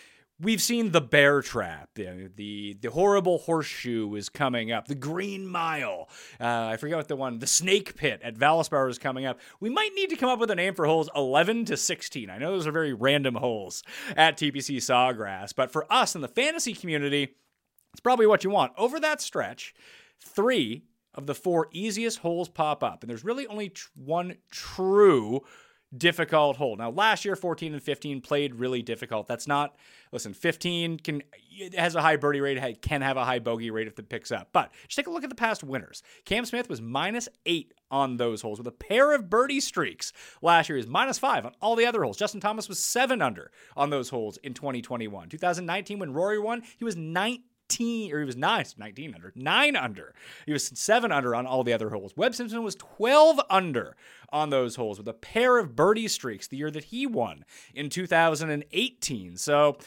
We've 0.41 0.61
seen 0.61 0.91
the 0.91 1.01
bear 1.01 1.43
trap. 1.43 1.89
The, 1.93 2.31
the, 2.35 2.75
the 2.81 2.89
horrible 2.89 3.37
horseshoe 3.37 4.15
is 4.15 4.27
coming 4.27 4.71
up. 4.71 4.87
The 4.87 4.95
green 4.95 5.45
mile. 5.45 6.09
Uh, 6.39 6.65
I 6.65 6.77
forget 6.77 6.97
what 6.97 7.07
the 7.07 7.15
one. 7.15 7.37
The 7.37 7.45
snake 7.45 7.95
pit 7.95 8.21
at 8.23 8.35
Valspar 8.35 8.89
is 8.89 8.97
coming 8.97 9.27
up. 9.27 9.39
We 9.59 9.69
might 9.69 9.91
need 9.93 10.09
to 10.09 10.15
come 10.15 10.29
up 10.29 10.39
with 10.39 10.49
a 10.49 10.55
name 10.55 10.73
for 10.73 10.87
holes 10.87 11.09
11 11.15 11.65
to 11.65 11.77
16. 11.77 12.31
I 12.31 12.39
know 12.39 12.51
those 12.51 12.65
are 12.65 12.71
very 12.71 12.93
random 12.93 13.35
holes 13.35 13.83
at 14.17 14.35
TPC 14.35 14.77
Sawgrass, 14.77 15.53
but 15.55 15.71
for 15.71 15.85
us 15.93 16.15
in 16.15 16.21
the 16.21 16.27
fantasy 16.27 16.73
community, 16.73 17.35
it's 17.93 18.01
probably 18.01 18.25
what 18.25 18.43
you 18.43 18.49
want. 18.49 18.71
Over 18.77 18.99
that 18.99 19.21
stretch, 19.21 19.75
three 20.19 20.85
of 21.13 21.27
the 21.27 21.35
four 21.35 21.67
easiest 21.71 22.19
holes 22.19 22.49
pop 22.49 22.83
up, 22.83 23.03
and 23.03 23.09
there's 23.11 23.25
really 23.25 23.45
only 23.45 23.69
tr- 23.69 23.89
one 23.93 24.37
true 24.49 25.41
difficult 25.95 26.57
hole. 26.57 26.75
Now, 26.75 26.89
last 26.89 27.25
year, 27.25 27.35
14 27.35 27.73
and 27.73 27.83
15 27.83 28.21
played 28.21 28.55
really 28.55 28.81
difficult. 28.81 29.27
That's 29.27 29.47
not, 29.47 29.75
listen, 30.11 30.33
15 30.33 30.99
can 30.99 31.21
has 31.77 31.95
a 31.95 32.01
high 32.01 32.15
birdie 32.15 32.39
rate, 32.39 32.81
can 32.81 33.01
have 33.01 33.17
a 33.17 33.25
high 33.25 33.39
bogey 33.39 33.71
rate 33.71 33.87
if 33.87 33.99
it 33.99 34.09
picks 34.09 34.31
up. 34.31 34.49
But 34.53 34.71
just 34.87 34.95
take 34.95 35.07
a 35.07 35.11
look 35.11 35.23
at 35.23 35.29
the 35.29 35.35
past 35.35 35.63
winners. 35.63 36.01
Cam 36.25 36.45
Smith 36.45 36.69
was 36.69 36.81
minus 36.81 37.27
eight 37.45 37.73
on 37.89 38.17
those 38.17 38.41
holes 38.41 38.57
with 38.57 38.67
a 38.67 38.71
pair 38.71 39.13
of 39.13 39.29
birdie 39.29 39.59
streaks. 39.59 40.13
Last 40.41 40.69
year, 40.69 40.77
he 40.77 40.81
was 40.81 40.87
minus 40.87 41.19
five 41.19 41.45
on 41.45 41.53
all 41.61 41.75
the 41.75 41.85
other 41.85 42.03
holes. 42.03 42.17
Justin 42.17 42.39
Thomas 42.39 42.69
was 42.69 42.79
seven 42.79 43.21
under 43.21 43.51
on 43.75 43.89
those 43.89 44.09
holes 44.09 44.37
in 44.37 44.53
2021. 44.53 45.29
2019, 45.29 45.99
when 45.99 46.13
Rory 46.13 46.39
won, 46.39 46.63
he 46.77 46.85
was 46.85 46.95
19 46.95 47.43
or 47.79 48.19
he 48.19 48.25
was 48.25 48.35
nine, 48.35 48.65
19 48.77 49.15
under, 49.15 49.31
nine 49.35 49.75
under. 49.75 50.13
He 50.45 50.53
was 50.53 50.67
seven 50.67 51.11
under 51.11 51.35
on 51.35 51.45
all 51.45 51.63
the 51.63 51.73
other 51.73 51.89
holes. 51.89 52.15
Webb 52.15 52.35
Simpson 52.35 52.63
was 52.63 52.75
12 52.75 53.39
under 53.49 53.95
on 54.31 54.49
those 54.49 54.75
holes 54.75 54.97
with 54.97 55.07
a 55.07 55.13
pair 55.13 55.57
of 55.57 55.75
birdie 55.75 56.07
streaks 56.07 56.47
the 56.47 56.57
year 56.57 56.71
that 56.71 56.85
he 56.85 57.05
won 57.05 57.45
in 57.73 57.89
2018. 57.89 59.37
So 59.37 59.77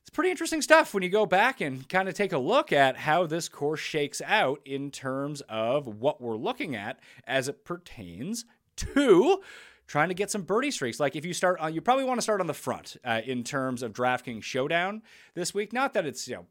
it's 0.00 0.10
pretty 0.10 0.30
interesting 0.30 0.62
stuff 0.62 0.94
when 0.94 1.02
you 1.02 1.08
go 1.08 1.26
back 1.26 1.60
and 1.60 1.88
kind 1.88 2.08
of 2.08 2.14
take 2.14 2.32
a 2.32 2.38
look 2.38 2.72
at 2.72 2.96
how 2.96 3.26
this 3.26 3.48
course 3.48 3.80
shakes 3.80 4.20
out 4.24 4.60
in 4.64 4.90
terms 4.90 5.40
of 5.48 5.86
what 5.86 6.20
we're 6.20 6.36
looking 6.36 6.74
at 6.74 6.98
as 7.26 7.48
it 7.48 7.64
pertains 7.64 8.44
to 8.76 9.40
trying 9.86 10.08
to 10.08 10.14
get 10.14 10.30
some 10.30 10.42
birdie 10.42 10.70
streaks. 10.70 10.98
Like 10.98 11.16
if 11.16 11.24
you 11.24 11.34
start 11.34 11.60
on, 11.60 11.74
you 11.74 11.80
probably 11.80 12.04
want 12.04 12.18
to 12.18 12.22
start 12.22 12.40
on 12.40 12.46
the 12.46 12.54
front 12.54 12.96
uh, 13.04 13.20
in 13.24 13.44
terms 13.44 13.82
of 13.82 13.92
DraftKings 13.92 14.42
Showdown 14.42 15.02
this 15.34 15.52
week. 15.52 15.72
Not 15.72 15.92
that 15.94 16.06
it's 16.06 16.26
you 16.26 16.36
know 16.36 16.46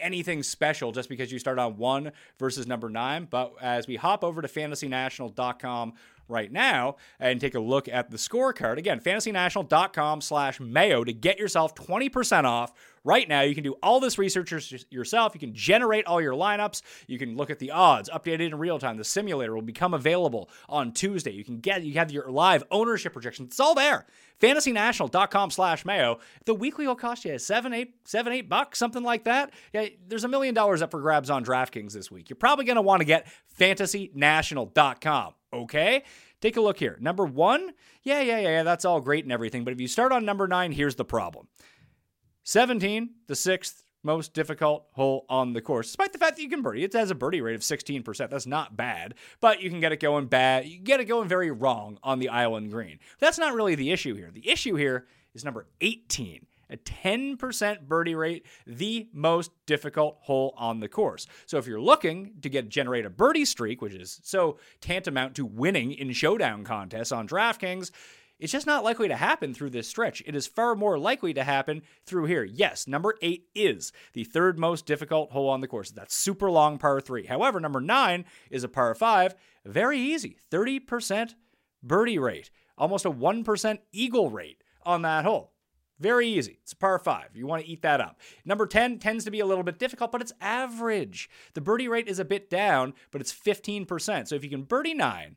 anything 0.00 0.42
special 0.42 0.92
just 0.92 1.08
because 1.08 1.32
you 1.32 1.38
start 1.38 1.58
on 1.58 1.76
one 1.76 2.12
versus 2.38 2.66
number 2.66 2.88
nine. 2.88 3.26
But 3.30 3.54
as 3.60 3.86
we 3.86 3.96
hop 3.96 4.24
over 4.24 4.42
to 4.42 4.48
fantasynational.com 4.48 5.94
right 6.28 6.50
now 6.50 6.96
and 7.20 7.40
take 7.40 7.54
a 7.54 7.60
look 7.60 7.88
at 7.88 8.10
the 8.10 8.16
scorecard. 8.16 8.78
Again, 8.78 9.00
fantasynational.com 9.00 10.20
slash 10.20 10.60
mayo 10.60 11.04
to 11.04 11.12
get 11.12 11.38
yourself 11.38 11.74
20% 11.74 12.44
off 12.44 12.72
right 13.06 13.28
now. 13.28 13.42
You 13.42 13.54
can 13.54 13.64
do 13.64 13.76
all 13.82 14.00
this 14.00 14.18
research 14.18 14.52
yourself. 14.90 15.32
You 15.34 15.40
can 15.40 15.54
generate 15.54 16.06
all 16.06 16.20
your 16.20 16.34
lineups. 16.34 16.82
You 17.06 17.18
can 17.18 17.36
look 17.36 17.50
at 17.50 17.58
the 17.58 17.70
odds 17.70 18.10
updated 18.10 18.48
in 18.48 18.58
real 18.58 18.78
time. 18.78 18.96
The 18.96 19.04
simulator 19.04 19.54
will 19.54 19.62
become 19.62 19.94
available 19.94 20.50
on 20.68 20.92
Tuesday. 20.92 21.30
You 21.32 21.44
can 21.44 21.60
get 21.60 21.84
you 21.84 21.94
have 21.94 22.10
your 22.10 22.30
live 22.30 22.64
ownership 22.70 23.12
projections. 23.12 23.48
It's 23.48 23.60
all 23.60 23.74
there. 23.74 24.06
FantasyNational.com 24.40 25.50
slash 25.50 25.84
mayo. 25.84 26.18
The 26.44 26.54
weekly 26.54 26.86
will 26.86 26.96
cost 26.96 27.24
you 27.24 27.38
seven, 27.38 27.72
eight, 27.72 27.94
seven, 28.04 28.32
eight 28.32 28.48
bucks, 28.48 28.78
something 28.78 29.02
like 29.02 29.24
that. 29.24 29.52
Yeah, 29.72 29.86
there's 30.06 30.24
a 30.24 30.28
million 30.28 30.54
dollars 30.54 30.82
up 30.82 30.90
for 30.90 31.00
grabs 31.00 31.30
on 31.30 31.44
DraftKings 31.44 31.92
this 31.92 32.10
week. 32.10 32.28
You're 32.28 32.36
probably 32.36 32.66
going 32.66 32.76
to 32.76 32.82
want 32.82 33.00
to 33.00 33.06
get 33.06 33.26
FantasyNational.com. 33.58 35.34
Okay? 35.52 36.02
Take 36.40 36.56
a 36.56 36.60
look 36.60 36.78
here. 36.78 36.98
Number 37.00 37.24
one, 37.24 37.70
yeah, 38.02 38.20
yeah, 38.20 38.40
yeah, 38.40 38.62
that's 38.62 38.84
all 38.84 39.00
great 39.00 39.24
and 39.24 39.32
everything. 39.32 39.64
But 39.64 39.72
if 39.72 39.80
you 39.80 39.88
start 39.88 40.12
on 40.12 40.24
number 40.24 40.46
nine, 40.46 40.72
here's 40.72 40.96
the 40.96 41.04
problem 41.04 41.48
17, 42.46 43.10
the 43.26 43.34
sixth 43.34 43.82
most 44.04 44.32
difficult 44.32 44.86
hole 44.92 45.26
on 45.28 45.52
the 45.52 45.60
course, 45.60 45.88
despite 45.88 46.12
the 46.12 46.18
fact 46.18 46.36
that 46.36 46.42
you 46.44 46.48
can 46.48 46.62
birdie. 46.62 46.84
It 46.84 46.92
has 46.92 47.10
a 47.10 47.14
birdie 47.16 47.40
rate 47.40 47.56
of 47.56 47.62
16%. 47.62 48.30
That's 48.30 48.46
not 48.46 48.76
bad, 48.76 49.14
but 49.40 49.60
you 49.60 49.68
can 49.68 49.80
get 49.80 49.90
it 49.90 49.98
going 49.98 50.26
bad. 50.26 50.64
You 50.64 50.78
get 50.78 51.00
it 51.00 51.06
going 51.06 51.26
very 51.26 51.50
wrong 51.50 51.98
on 52.04 52.20
the 52.20 52.28
island 52.28 52.70
green. 52.70 53.00
That's 53.18 53.36
not 53.36 53.52
really 53.52 53.74
the 53.74 53.90
issue 53.90 54.14
here. 54.14 54.30
The 54.32 54.48
issue 54.48 54.76
here 54.76 55.08
is 55.34 55.44
number 55.44 55.66
18 55.80 56.46
a 56.68 56.76
10% 56.76 57.82
birdie 57.82 58.16
rate, 58.16 58.44
the 58.66 59.08
most 59.12 59.52
difficult 59.66 60.18
hole 60.22 60.52
on 60.56 60.80
the 60.80 60.88
course. 60.88 61.28
So 61.46 61.58
if 61.58 61.66
you're 61.68 61.80
looking 61.80 62.32
to 62.42 62.48
get 62.48 62.68
generate 62.68 63.06
a 63.06 63.10
birdie 63.10 63.44
streak, 63.44 63.80
which 63.80 63.94
is 63.94 64.20
so 64.24 64.58
tantamount 64.80 65.36
to 65.36 65.46
winning 65.46 65.92
in 65.92 66.10
showdown 66.12 66.64
contests 66.64 67.12
on 67.12 67.28
DraftKings, 67.28 67.92
it's 68.38 68.52
just 68.52 68.66
not 68.66 68.84
likely 68.84 69.08
to 69.08 69.16
happen 69.16 69.54
through 69.54 69.70
this 69.70 69.88
stretch. 69.88 70.22
It 70.26 70.36
is 70.36 70.46
far 70.46 70.74
more 70.74 70.98
likely 70.98 71.32
to 71.34 71.44
happen 71.44 71.82
through 72.04 72.26
here. 72.26 72.44
Yes, 72.44 72.86
number 72.86 73.14
eight 73.22 73.46
is 73.54 73.92
the 74.12 74.24
third 74.24 74.58
most 74.58 74.86
difficult 74.86 75.32
hole 75.32 75.48
on 75.48 75.60
the 75.60 75.68
course. 75.68 75.90
That's 75.90 76.14
super 76.14 76.50
long 76.50 76.78
par 76.78 77.00
three. 77.00 77.26
However, 77.26 77.60
number 77.60 77.80
nine 77.80 78.24
is 78.50 78.64
a 78.64 78.68
par 78.68 78.94
five. 78.94 79.34
Very 79.64 79.98
easy 79.98 80.36
30% 80.50 81.34
birdie 81.82 82.18
rate, 82.18 82.50
almost 82.76 83.04
a 83.04 83.10
1% 83.10 83.78
eagle 83.92 84.30
rate 84.30 84.62
on 84.84 85.02
that 85.02 85.24
hole. 85.24 85.52
Very 85.98 86.28
easy. 86.28 86.58
It's 86.62 86.72
a 86.72 86.76
par 86.76 86.98
five. 86.98 87.30
You 87.34 87.46
want 87.46 87.64
to 87.64 87.68
eat 87.68 87.82
that 87.82 88.02
up. 88.02 88.20
Number 88.44 88.66
10 88.66 88.98
tends 88.98 89.24
to 89.24 89.30
be 89.30 89.40
a 89.40 89.46
little 89.46 89.64
bit 89.64 89.78
difficult, 89.78 90.12
but 90.12 90.20
it's 90.20 90.32
average. 90.40 91.30
The 91.54 91.62
birdie 91.62 91.88
rate 91.88 92.06
is 92.06 92.18
a 92.18 92.24
bit 92.24 92.50
down, 92.50 92.92
but 93.10 93.22
it's 93.22 93.32
15%. 93.32 94.28
So 94.28 94.34
if 94.34 94.44
you 94.44 94.50
can 94.50 94.64
birdie 94.64 94.92
nine, 94.92 95.36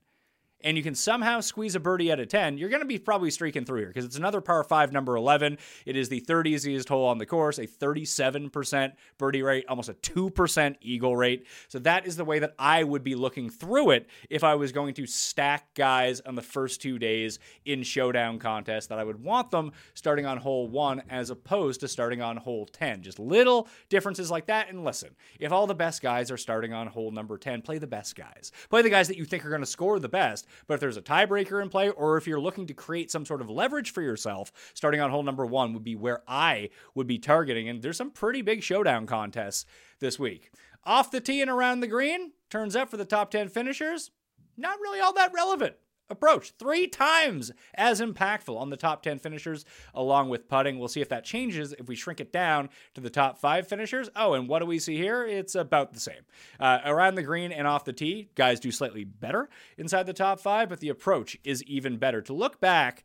and 0.62 0.78
you 0.78 0.84
can 0.84 0.96
somehow 0.96 1.40
squeeze 1.40 1.76
a 1.76 1.80
birdie 1.80 2.12
at 2.12 2.20
a 2.20 2.26
10, 2.26 2.58
you're 2.58 2.70
going 2.70 2.82
to 2.82 2.88
be 2.88 3.00
probably 3.00 3.32
streaking 3.32 3.66
through 3.66 3.80
here 3.80 3.88
because 3.88 4.06
it's 4.06 4.18
another 4.18 4.42
par 4.42 4.64
5, 4.64 4.92
number 4.92 5.16
11. 5.16 5.58
It 5.86 5.96
is 5.96 6.10
the 6.10 6.20
third 6.20 6.48
easiest 6.48 6.90
hole 6.90 7.08
on 7.08 7.18
the 7.18 7.26
course, 7.26 7.58
a 7.58 7.68
37% 7.68 8.94
birdie 9.18 9.42
rate, 9.42 9.66
almost 9.70 9.90
a 9.90 9.94
2% 9.94 10.76
eagle 10.82 11.16
rate. 11.16 11.46
So 11.68 11.80
that 11.80 12.06
is 12.06 12.18
the 12.18 12.26
way 12.26 12.40
that 12.40 12.56
I 12.60 12.84
would 12.84 13.04
be 13.04 13.16
looking 13.16 13.50
through 13.50 13.92
it 13.92 14.08
if 14.30 14.44
I 14.44 14.56
was 14.56 14.72
going 14.72 14.94
to 14.96 15.06
stack 15.06 15.74
guys 15.76 16.22
on 16.22 16.36
the 16.36 16.42
first 16.42 16.82
two 16.82 17.00
days 17.00 17.40
in 17.66 17.84
showdown 17.84 18.40
contests, 18.40 18.88
that 18.88 19.00
I 19.00 19.04
would 19.04 19.24
want 19.24 19.52
them 19.52 19.72
starting 19.94 20.26
on 20.26 20.38
hole 20.38 20.68
1 20.68 21.04
as 21.10 21.30
opposed 21.30 21.80
to 21.82 21.88
starting 21.88 22.22
on 22.22 22.38
hole 22.38 22.66
10. 22.66 23.02
Just 23.02 23.20
little 23.20 23.68
differences 23.90 24.30
like 24.30 24.48
that. 24.48 24.70
And 24.70 24.84
listen, 24.84 25.16
if 25.40 25.52
all 25.52 25.68
the 25.68 25.76
best 25.76 26.02
guys 26.02 26.32
are 26.32 26.38
starting 26.38 26.74
on 26.74 26.88
hole 26.88 27.12
number 27.12 27.38
10, 27.38 27.62
play 27.62 27.78
the 27.78 27.88
best 27.88 28.16
guys. 28.16 28.52
Play 28.70 28.82
the 28.82 28.90
guys 28.90 29.08
that 29.08 29.18
you 29.18 29.26
think 29.26 29.46
are 29.46 29.50
going 29.50 29.62
to 29.62 29.66
score 29.66 30.00
the 30.00 30.10
best 30.10 30.48
but 30.68 30.76
if 30.76 30.80
there's 30.80 30.98
a 30.98 31.02
tiebreaker 31.02 31.62
in 31.62 31.70
play, 31.70 31.90
or 31.90 32.18
if 32.18 32.28
you're 32.28 32.40
looking 32.40 32.68
to 32.68 32.74
create 32.74 33.12
some 33.12 33.26
sort 33.26 33.42
of 33.42 33.50
leverage 33.50 33.92
for 33.92 34.02
yourself, 34.02 34.52
starting 34.74 35.02
on 35.02 35.12
hole 35.12 35.24
number 35.24 35.46
one 35.46 35.74
would 35.74 35.84
be 35.84 35.96
where 35.96 36.24
I 36.28 36.70
would 36.96 37.08
be 37.08 37.18
targeting. 37.18 37.70
And 37.70 37.82
there's 37.82 37.98
some 37.98 38.12
pretty 38.12 38.42
big 38.42 38.64
showdown 38.64 39.06
contests 39.06 39.66
this 40.00 40.20
week. 40.20 40.52
Off 40.84 41.12
the 41.12 41.22
tee 41.22 41.42
and 41.42 41.52
around 41.52 41.82
the 41.82 41.88
green, 41.88 42.32
turns 42.50 42.76
out 42.76 42.90
for 42.90 42.98
the 42.98 43.06
top 43.06 43.32
10 43.32 43.50
finishers, 43.50 44.12
not 44.58 44.80
really 44.80 45.00
all 45.00 45.14
that 45.14 45.34
relevant 45.34 45.76
approach. 46.10 46.52
Three 46.58 46.88
times 46.88 47.52
as 47.76 48.02
impactful 48.02 48.58
on 48.58 48.70
the 48.70 48.78
top 48.78 49.04
10 49.04 49.20
finishers, 49.20 49.66
along 49.94 50.30
with 50.30 50.48
putting. 50.48 50.80
We'll 50.80 50.88
see 50.88 51.02
if 51.02 51.10
that 51.10 51.24
changes 51.24 51.74
if 51.74 51.88
we 51.88 51.96
shrink 51.96 52.20
it 52.20 52.32
down 52.32 52.70
to 52.96 53.02
the 53.02 53.10
top 53.10 53.38
five 53.38 53.68
finishers. 53.68 54.10
Oh, 54.16 54.34
and 54.34 54.48
what 54.48 54.60
do 54.60 54.66
we 54.66 54.80
see 54.80 54.98
here? 54.98 55.26
It's 55.26 55.56
about 55.56 55.94
the 55.94 56.00
same. 56.00 56.22
Uh, 56.60 56.80
around 56.86 57.16
the 57.16 57.24
green 57.24 57.52
and 57.52 57.68
off 57.68 57.86
the 57.86 57.94
tee, 57.94 58.30
guys 58.36 58.60
do 58.60 58.72
slightly 58.72 59.04
better 59.04 59.50
inside 59.78 60.06
the 60.06 60.14
top 60.14 60.40
five, 60.40 60.70
but 60.70 60.80
the 60.80 60.90
approach 60.90 61.38
is 61.44 61.64
even 61.64 61.98
better. 61.98 62.22
To 62.22 62.34
look 62.34 62.60
back, 62.60 63.04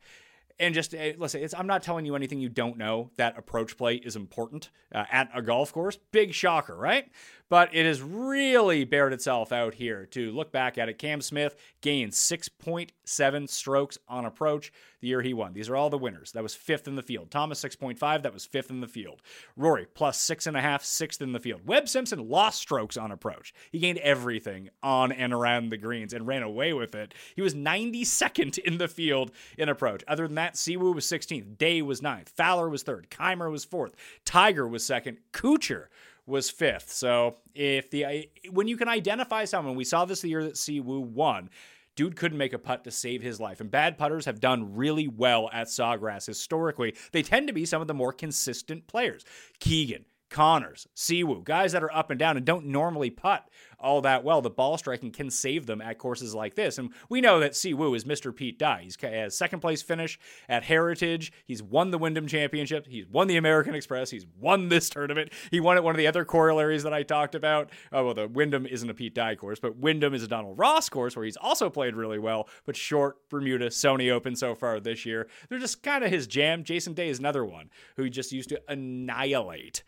and 0.59 0.73
just 0.73 0.93
uh, 0.93 1.11
listen, 1.17 1.47
I'm 1.57 1.67
not 1.67 1.83
telling 1.83 2.05
you 2.05 2.15
anything 2.15 2.39
you 2.39 2.49
don't 2.49 2.77
know. 2.77 3.11
That 3.17 3.37
approach 3.37 3.77
play 3.77 3.95
is 3.95 4.15
important 4.15 4.69
uh, 4.93 5.05
at 5.11 5.29
a 5.33 5.41
golf 5.41 5.73
course. 5.73 5.97
Big 6.11 6.33
shocker, 6.33 6.75
right? 6.75 7.09
But 7.49 7.73
it 7.73 7.85
has 7.85 8.01
really 8.01 8.83
bared 8.83 9.13
itself 9.13 9.51
out 9.51 9.75
here. 9.75 10.05
To 10.07 10.31
look 10.31 10.51
back 10.51 10.77
at 10.77 10.89
it, 10.89 10.97
Cam 10.97 11.21
Smith 11.21 11.55
gained 11.81 12.13
6.7 12.13 13.49
strokes 13.49 13.97
on 14.07 14.25
approach 14.25 14.71
the 15.05 15.09
year 15.09 15.21
he 15.21 15.33
won. 15.33 15.53
These 15.53 15.69
are 15.69 15.75
all 15.75 15.89
the 15.91 15.97
winners. 15.97 16.31
That 16.31 16.43
was 16.43 16.55
fifth 16.55 16.87
in 16.87 16.95
the 16.95 17.03
field. 17.03 17.29
Thomas 17.29 17.63
6.5, 17.63 18.23
that 18.23 18.33
was 18.33 18.45
fifth 18.45 18.71
in 18.71 18.81
the 18.81 18.87
field. 18.87 19.21
Rory 19.55 19.85
plus 19.85 20.19
six 20.19 20.47
and 20.47 20.57
a 20.57 20.61
half, 20.61 20.83
sixth 20.83 21.21
in 21.21 21.31
the 21.31 21.39
field. 21.39 21.67
Webb 21.67 21.87
Simpson 21.87 22.27
lost 22.27 22.59
strokes 22.59 22.97
on 22.97 23.11
approach. 23.11 23.53
He 23.71 23.79
gained 23.79 23.99
everything 23.99 24.69
on 24.81 25.11
and 25.11 25.31
around 25.31 25.69
the 25.69 25.77
greens 25.77 26.13
and 26.13 26.25
ran 26.25 26.41
away 26.41 26.73
with 26.73 26.95
it. 26.95 27.13
He 27.35 27.41
was 27.41 27.53
92nd 27.53 28.57
in 28.65 28.79
the 28.79 28.87
field 28.87 29.31
in 29.57 29.69
approach. 29.69 30.03
Other 30.07 30.25
than 30.27 30.35
that, 30.35 30.57
Si 30.57 30.75
Woo 30.75 30.91
was 30.91 31.05
16th, 31.05 31.57
Day 31.57 31.81
was 31.81 32.01
9th, 32.01 32.29
Fowler 32.29 32.69
was 32.69 32.83
3rd, 32.83 33.09
Kaymer 33.09 33.51
was 33.51 33.65
4th, 33.65 33.93
Tiger 34.25 34.67
was 34.67 34.83
2nd, 34.83 35.17
Kuchar 35.31 35.85
was 36.25 36.49
fifth. 36.49 36.91
So 36.91 37.37
if 37.53 37.89
the 37.91 38.29
when 38.51 38.67
you 38.67 38.77
can 38.77 38.87
identify 38.87 39.45
someone, 39.45 39.75
we 39.75 39.83
saw 39.83 40.05
this 40.05 40.21
the 40.21 40.29
year 40.29 40.43
that 40.43 40.57
Si 40.57 40.79
Woo 40.79 40.99
won. 40.99 41.49
Dude 41.95 42.17
couldn't 42.17 42.37
make 42.37 42.51
a 42.51 42.59
putt 42.59 42.83
to 42.83 42.91
save 42.91 43.21
his 43.21 43.39
life. 43.39 43.61
And 43.61 43.71
bad 43.71 43.97
putters 43.97 44.25
have 44.25 44.41
done 44.41 44.75
really 44.75 45.07
well 45.07 45.49
at 45.53 45.67
Sawgrass 45.67 46.25
historically. 46.25 46.93
They 47.13 47.23
tend 47.23 47.47
to 47.47 47.53
be 47.53 47.65
some 47.65 47.81
of 47.81 47.87
the 47.87 47.93
more 47.93 48.11
consistent 48.11 48.85
players. 48.87 49.23
Keegan, 49.59 50.03
Conners, 50.29 50.87
Si 50.93 51.23
Woo, 51.23 51.41
guys 51.41 51.71
that 51.71 51.83
are 51.83 51.95
up 51.95 52.09
and 52.09 52.19
down 52.19 52.35
and 52.35 52.45
don't 52.45 52.65
normally 52.65 53.09
putt 53.09 53.47
all 53.79 54.01
that 54.01 54.23
well. 54.23 54.41
The 54.41 54.49
ball 54.49 54.77
striking 54.77 55.11
can 55.11 55.29
save 55.29 55.65
them 55.65 55.81
at 55.81 55.97
courses 55.97 56.33
like 56.33 56.55
this. 56.55 56.77
And 56.77 56.91
we 57.09 57.21
know 57.21 57.39
that 57.39 57.55
Si 57.55 57.71
is 57.71 58.03
Mr. 58.05 58.35
Pete 58.35 58.59
Dye. 58.59 58.81
He's 58.83 58.97
has 59.01 59.37
second 59.37 59.59
place 59.59 59.81
finish 59.81 60.19
at 60.49 60.63
Heritage. 60.63 61.31
He's 61.45 61.61
won 61.61 61.91
the 61.91 61.97
Wyndham 61.97 62.27
Championship. 62.27 62.87
He's 62.87 63.07
won 63.07 63.27
the 63.27 63.37
American 63.37 63.75
Express. 63.75 64.09
He's 64.09 64.25
won 64.39 64.69
this 64.69 64.89
tournament. 64.89 65.31
He 65.51 65.59
won 65.59 65.77
at 65.77 65.83
one 65.83 65.93
of 65.93 65.97
the 65.97 66.07
other 66.07 66.25
corollaries 66.25 66.83
that 66.83 66.93
I 66.93 67.03
talked 67.03 67.35
about. 67.35 67.71
Oh, 67.91 68.05
well, 68.05 68.13
the 68.13 68.27
Wyndham 68.27 68.65
isn't 68.65 68.89
a 68.89 68.93
Pete 68.93 69.15
Dye 69.15 69.35
course, 69.35 69.59
but 69.59 69.77
Wyndham 69.77 70.13
is 70.13 70.23
a 70.23 70.27
Donald 70.27 70.57
Ross 70.57 70.89
course 70.89 71.15
where 71.15 71.25
he's 71.25 71.37
also 71.37 71.69
played 71.69 71.95
really 71.95 72.19
well, 72.19 72.47
but 72.65 72.75
short 72.75 73.29
Bermuda 73.29 73.67
Sony 73.67 74.11
Open 74.11 74.35
so 74.35 74.55
far 74.55 74.79
this 74.79 75.05
year. 75.05 75.27
They're 75.49 75.59
just 75.59 75.83
kind 75.83 76.03
of 76.03 76.11
his 76.11 76.27
jam. 76.27 76.63
Jason 76.63 76.93
Day 76.93 77.09
is 77.09 77.19
another 77.19 77.45
one 77.45 77.69
who 77.95 78.03
he 78.03 78.09
just 78.09 78.31
used 78.31 78.49
to 78.49 78.61
annihilate 78.67 79.83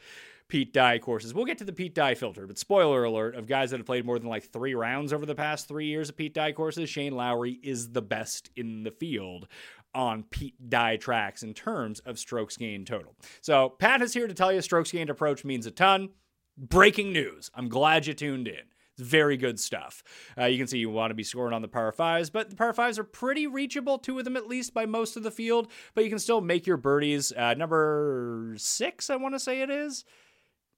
Pete 0.49 0.73
Dye 0.73 0.99
courses. 0.99 1.33
We'll 1.33 1.45
get 1.45 1.57
to 1.57 1.65
the 1.65 1.73
Pete 1.73 1.93
Dye 1.93 2.15
filter, 2.15 2.47
but 2.47 2.57
spoiler 2.57 3.03
alert 3.03 3.35
of 3.35 3.47
guys 3.47 3.71
that 3.71 3.77
have 3.77 3.85
played 3.85 4.05
more 4.05 4.17
than 4.17 4.29
like 4.29 4.45
three 4.45 4.75
rounds 4.75 5.11
over 5.11 5.25
the 5.25 5.35
past 5.35 5.67
three 5.67 5.87
years 5.87 6.09
of 6.09 6.17
Pete 6.17 6.33
Dye 6.33 6.53
courses, 6.53 6.89
Shane 6.89 7.15
Lowry 7.15 7.59
is 7.63 7.91
the 7.91 8.01
best 8.01 8.49
in 8.55 8.83
the 8.83 8.91
field 8.91 9.47
on 9.93 10.23
Pete 10.23 10.69
Dye 10.69 10.97
tracks 10.97 11.43
in 11.43 11.53
terms 11.53 11.99
of 12.01 12.19
strokes 12.19 12.55
gained 12.55 12.87
total. 12.87 13.15
So 13.41 13.69
Pat 13.69 14.01
is 14.01 14.13
here 14.13 14.27
to 14.27 14.33
tell 14.33 14.53
you 14.53 14.61
strokes 14.61 14.91
gained 14.91 15.09
approach 15.09 15.43
means 15.43 15.65
a 15.65 15.71
ton. 15.71 16.09
Breaking 16.57 17.11
news. 17.11 17.51
I'm 17.53 17.69
glad 17.69 18.07
you 18.07 18.13
tuned 18.13 18.47
in. 18.47 18.61
It's 18.97 19.07
very 19.07 19.37
good 19.37 19.59
stuff. 19.59 20.03
Uh, 20.35 20.45
you 20.45 20.57
can 20.57 20.65
see 20.65 20.79
you 20.79 20.89
want 20.89 21.11
to 21.11 21.15
be 21.15 21.23
scoring 21.23 21.53
on 21.53 21.61
the 21.61 21.67
par 21.67 21.91
fives, 21.91 22.31
but 22.31 22.49
the 22.49 22.55
par 22.55 22.73
fives 22.73 22.97
are 22.97 23.03
pretty 23.03 23.45
reachable, 23.45 23.99
two 23.99 24.17
of 24.17 24.25
them 24.25 24.35
at 24.35 24.47
least, 24.47 24.73
by 24.73 24.87
most 24.87 25.15
of 25.17 25.21
the 25.21 25.29
field. 25.29 25.67
But 25.93 26.03
you 26.03 26.09
can 26.09 26.17
still 26.17 26.41
make 26.41 26.65
your 26.65 26.77
birdies. 26.77 27.31
Uh, 27.31 27.53
number 27.53 28.55
six, 28.57 29.11
I 29.11 29.15
want 29.17 29.35
to 29.35 29.39
say 29.39 29.61
it 29.61 29.69
is. 29.69 30.03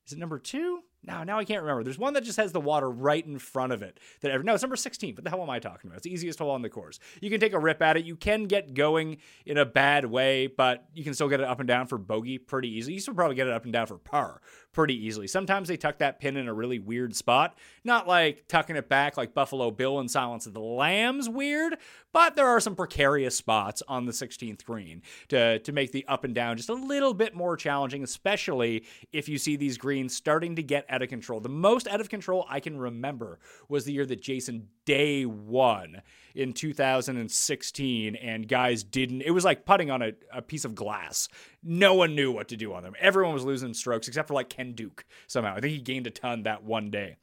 Is 0.10 0.13
it 0.13 0.20
number 0.20 0.39
two? 0.39 0.80
No, 1.04 1.24
now 1.24 1.38
I 1.38 1.46
can't 1.46 1.62
remember. 1.62 1.84
There's 1.84 2.00
one 2.00 2.13
that 2.16 2.24
just 2.24 2.38
has 2.38 2.51
the 2.51 2.60
water 2.60 2.89
right 2.89 3.24
in 3.24 3.38
front 3.38 3.72
of 3.72 3.84
it. 3.84 4.00
That 4.22 4.32
ever, 4.32 4.44
no, 4.44 4.56
it's 4.56 4.63
number 4.63 4.75
16. 4.75 5.16
What 5.16 5.24
the 5.24 5.30
hell 5.30 5.42
am 5.44 5.50
I 5.50 5.60
talking 5.60 5.88
about? 5.88 5.98
It's 5.98 6.04
the 6.04 6.12
easiest 6.12 6.39
hole 6.39 6.50
on 6.50 6.63
the 6.63 6.70
course. 6.70 7.00
You 7.22 7.30
can 7.30 7.39
take 7.39 7.54
a 7.54 7.60
rip 7.60 7.80
at 7.84 7.96
it. 7.96 8.06
You 8.06 8.16
can 8.16 8.46
get 8.46 8.74
going 8.74 9.18
in 9.46 9.58
a 9.58 9.66
bad 9.66 10.06
way, 10.06 10.48
but 10.48 10.86
you 10.96 11.04
can 11.04 11.13
still 11.13 11.30
get 11.30 11.42
it 11.42 11.46
up 11.46 11.60
and 11.60 11.68
down 11.68 11.86
for 11.86 12.00
bogey 12.00 12.39
pretty 12.39 12.75
easily. 12.75 12.96
You 12.96 13.00
still 13.00 13.13
probably 13.13 13.36
get 13.36 13.48
it 13.48 13.54
up 13.54 13.66
and 13.66 13.72
down 13.72 13.86
for 13.86 14.00
par 14.00 14.42
pretty 14.74 15.06
easily. 15.06 15.28
Sometimes 15.28 15.68
they 15.68 15.78
tuck 15.78 16.00
that 16.00 16.20
pin 16.20 16.36
in 16.36 16.48
a 16.48 16.54
really 16.54 16.80
weird 16.80 17.16
spot. 17.16 17.56
Not 17.84 18.08
like 18.08 18.48
tucking 18.48 18.75
it 18.75 18.89
back 18.89 19.16
like 19.16 19.34
Buffalo 19.34 19.72
Bill 19.72 20.00
and 20.00 20.10
Silence 20.10 20.48
of 20.48 20.54
the 20.54 20.60
Lambs 20.60 21.30
weird, 21.30 21.78
but 22.12 22.36
there 22.36 22.48
are 22.48 22.60
some 22.60 22.75
precarious 22.75 23.36
spots 23.36 23.84
on 23.88 24.06
the 24.06 24.12
16th 24.12 24.63
green 24.63 25.01
to, 25.30 25.60
to 25.60 25.72
make 25.72 25.92
the 25.92 26.06
up 26.08 26.24
and 26.24 26.34
down 26.36 26.58
just 26.58 26.70
a 26.70 26.74
little 26.74 27.13
bit 27.13 27.36
more 27.36 27.56
challenging, 27.56 28.04
especially 28.04 28.86
if 29.12 29.30
you 29.30 29.38
see 29.38 29.56
these 29.56 29.78
greens 29.78 30.16
starting 30.16 30.56
to 30.56 30.63
get 30.63 30.86
out 30.89 31.01
of 31.01 31.10
control. 31.10 31.39
The 31.39 31.50
most 31.50 31.88
out 31.88 32.01
of 32.01 32.10
control 32.10 32.46
I 32.50 32.60
can 32.60 32.78
remember 32.78 33.39
was 33.68 33.86
the 33.86 33.94
year 33.94 34.06
that 34.06 34.22
Jason 34.22 34.68
Day 34.86 35.25
won 35.25 36.01
in 36.34 36.54
2016, 36.54 38.16
and 38.16 38.48
guys 38.48 38.84
didn't. 38.84 39.22
It 39.22 39.32
was 39.32 39.46
like 39.46 39.66
putting 39.66 39.92
on 39.92 40.01
a, 40.01 40.13
a 40.34 40.42
piece 40.42 40.66
of 40.66 40.74
glass. 40.74 41.28
No 41.63 41.94
one 41.94 42.16
knew 42.16 42.32
what 42.32 42.48
to 42.50 42.58
do 42.58 42.74
on 42.74 42.84
them. 42.84 42.94
Everyone 43.00 43.34
was 43.34 43.44
losing 43.44 43.74
strokes 43.74 44.08
except 44.08 44.28
for 44.28 44.34
like 44.34 44.50
Ken 44.50 44.74
Duke 44.74 45.06
somehow. 45.28 45.56
I 45.56 45.60
think 45.60 45.74
he 45.74 45.82
gained 45.82 46.08
a 46.08 46.12
ton 46.12 46.44
that 46.44 46.63
one 46.63 46.89
day. 46.89 47.18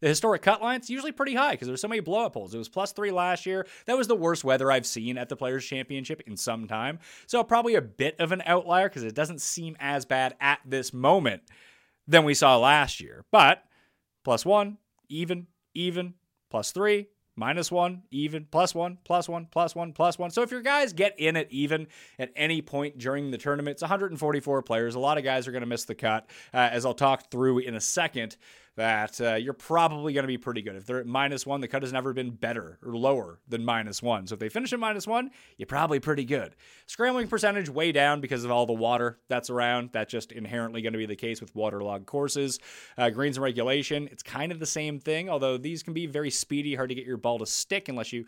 The 0.00 0.08
historic 0.08 0.42
cut 0.42 0.62
line's 0.62 0.90
usually 0.90 1.12
pretty 1.12 1.34
high 1.34 1.52
because 1.52 1.68
there's 1.68 1.80
so 1.80 1.88
many 1.88 2.00
blow 2.00 2.26
up 2.26 2.34
holes. 2.34 2.54
It 2.54 2.58
was 2.58 2.68
plus 2.68 2.92
three 2.92 3.10
last 3.10 3.46
year. 3.46 3.66
That 3.86 3.96
was 3.96 4.08
the 4.08 4.14
worst 4.14 4.44
weather 4.44 4.70
I've 4.70 4.86
seen 4.86 5.18
at 5.18 5.28
the 5.28 5.36
Players 5.36 5.64
Championship 5.64 6.22
in 6.26 6.36
some 6.36 6.66
time. 6.66 6.98
So 7.26 7.42
probably 7.44 7.74
a 7.74 7.82
bit 7.82 8.18
of 8.20 8.32
an 8.32 8.42
outlier 8.46 8.88
because 8.88 9.02
it 9.02 9.14
doesn't 9.14 9.40
seem 9.40 9.76
as 9.80 10.04
bad 10.04 10.36
at 10.40 10.60
this 10.64 10.92
moment 10.92 11.42
than 12.06 12.24
we 12.24 12.34
saw 12.34 12.56
last 12.56 13.00
year. 13.00 13.24
But 13.30 13.64
plus 14.24 14.44
one, 14.44 14.78
even, 15.08 15.46
even, 15.74 16.14
plus 16.50 16.72
three, 16.72 17.08
minus 17.36 17.70
one, 17.70 18.02
even, 18.10 18.46
plus 18.50 18.74
one, 18.74 18.98
plus 19.04 19.28
one, 19.28 19.46
plus 19.50 19.74
one, 19.74 19.92
plus 19.92 20.18
one. 20.18 20.30
So 20.30 20.42
if 20.42 20.50
your 20.50 20.62
guys 20.62 20.92
get 20.92 21.18
in 21.18 21.36
at 21.36 21.50
even 21.50 21.88
at 22.18 22.32
any 22.36 22.62
point 22.62 22.98
during 22.98 23.30
the 23.30 23.38
tournament, 23.38 23.74
it's 23.74 23.82
144 23.82 24.62
players. 24.62 24.94
A 24.94 25.00
lot 25.00 25.18
of 25.18 25.24
guys 25.24 25.48
are 25.48 25.52
going 25.52 25.62
to 25.62 25.66
miss 25.66 25.84
the 25.84 25.94
cut, 25.94 26.28
uh, 26.52 26.58
as 26.72 26.86
I'll 26.86 26.94
talk 26.94 27.30
through 27.30 27.58
in 27.58 27.74
a 27.74 27.80
second 27.80 28.36
that 28.76 29.20
uh, 29.20 29.34
you're 29.34 29.52
probably 29.52 30.12
going 30.12 30.24
to 30.24 30.28
be 30.28 30.38
pretty 30.38 30.62
good. 30.62 30.76
If 30.76 30.86
they're 30.86 31.00
at 31.00 31.06
minus 31.06 31.46
one, 31.46 31.60
the 31.60 31.68
cut 31.68 31.82
has 31.82 31.92
never 31.92 32.12
been 32.12 32.30
better 32.30 32.78
or 32.84 32.96
lower 32.96 33.38
than 33.48 33.64
minus 33.64 34.02
one. 34.02 34.26
So 34.26 34.34
if 34.34 34.40
they 34.40 34.48
finish 34.48 34.72
at 34.72 34.80
minus 34.80 35.06
one, 35.06 35.30
you're 35.56 35.66
probably 35.66 36.00
pretty 36.00 36.24
good. 36.24 36.56
Scrambling 36.86 37.28
percentage 37.28 37.68
way 37.68 37.92
down 37.92 38.20
because 38.20 38.44
of 38.44 38.50
all 38.50 38.66
the 38.66 38.72
water 38.72 39.18
that's 39.28 39.50
around. 39.50 39.90
That's 39.92 40.10
just 40.10 40.32
inherently 40.32 40.82
going 40.82 40.92
to 40.92 40.98
be 40.98 41.06
the 41.06 41.16
case 41.16 41.40
with 41.40 41.54
waterlogged 41.54 42.06
courses. 42.06 42.58
Uh, 42.98 43.10
greens 43.10 43.36
and 43.36 43.44
regulation, 43.44 44.08
it's 44.10 44.22
kind 44.22 44.50
of 44.50 44.58
the 44.58 44.66
same 44.66 44.98
thing, 44.98 45.28
although 45.28 45.56
these 45.56 45.82
can 45.82 45.92
be 45.92 46.06
very 46.06 46.30
speedy, 46.30 46.74
hard 46.74 46.88
to 46.88 46.94
get 46.94 47.06
your 47.06 47.16
ball 47.16 47.38
to 47.38 47.46
stick 47.46 47.88
unless 47.88 48.12
you 48.12 48.24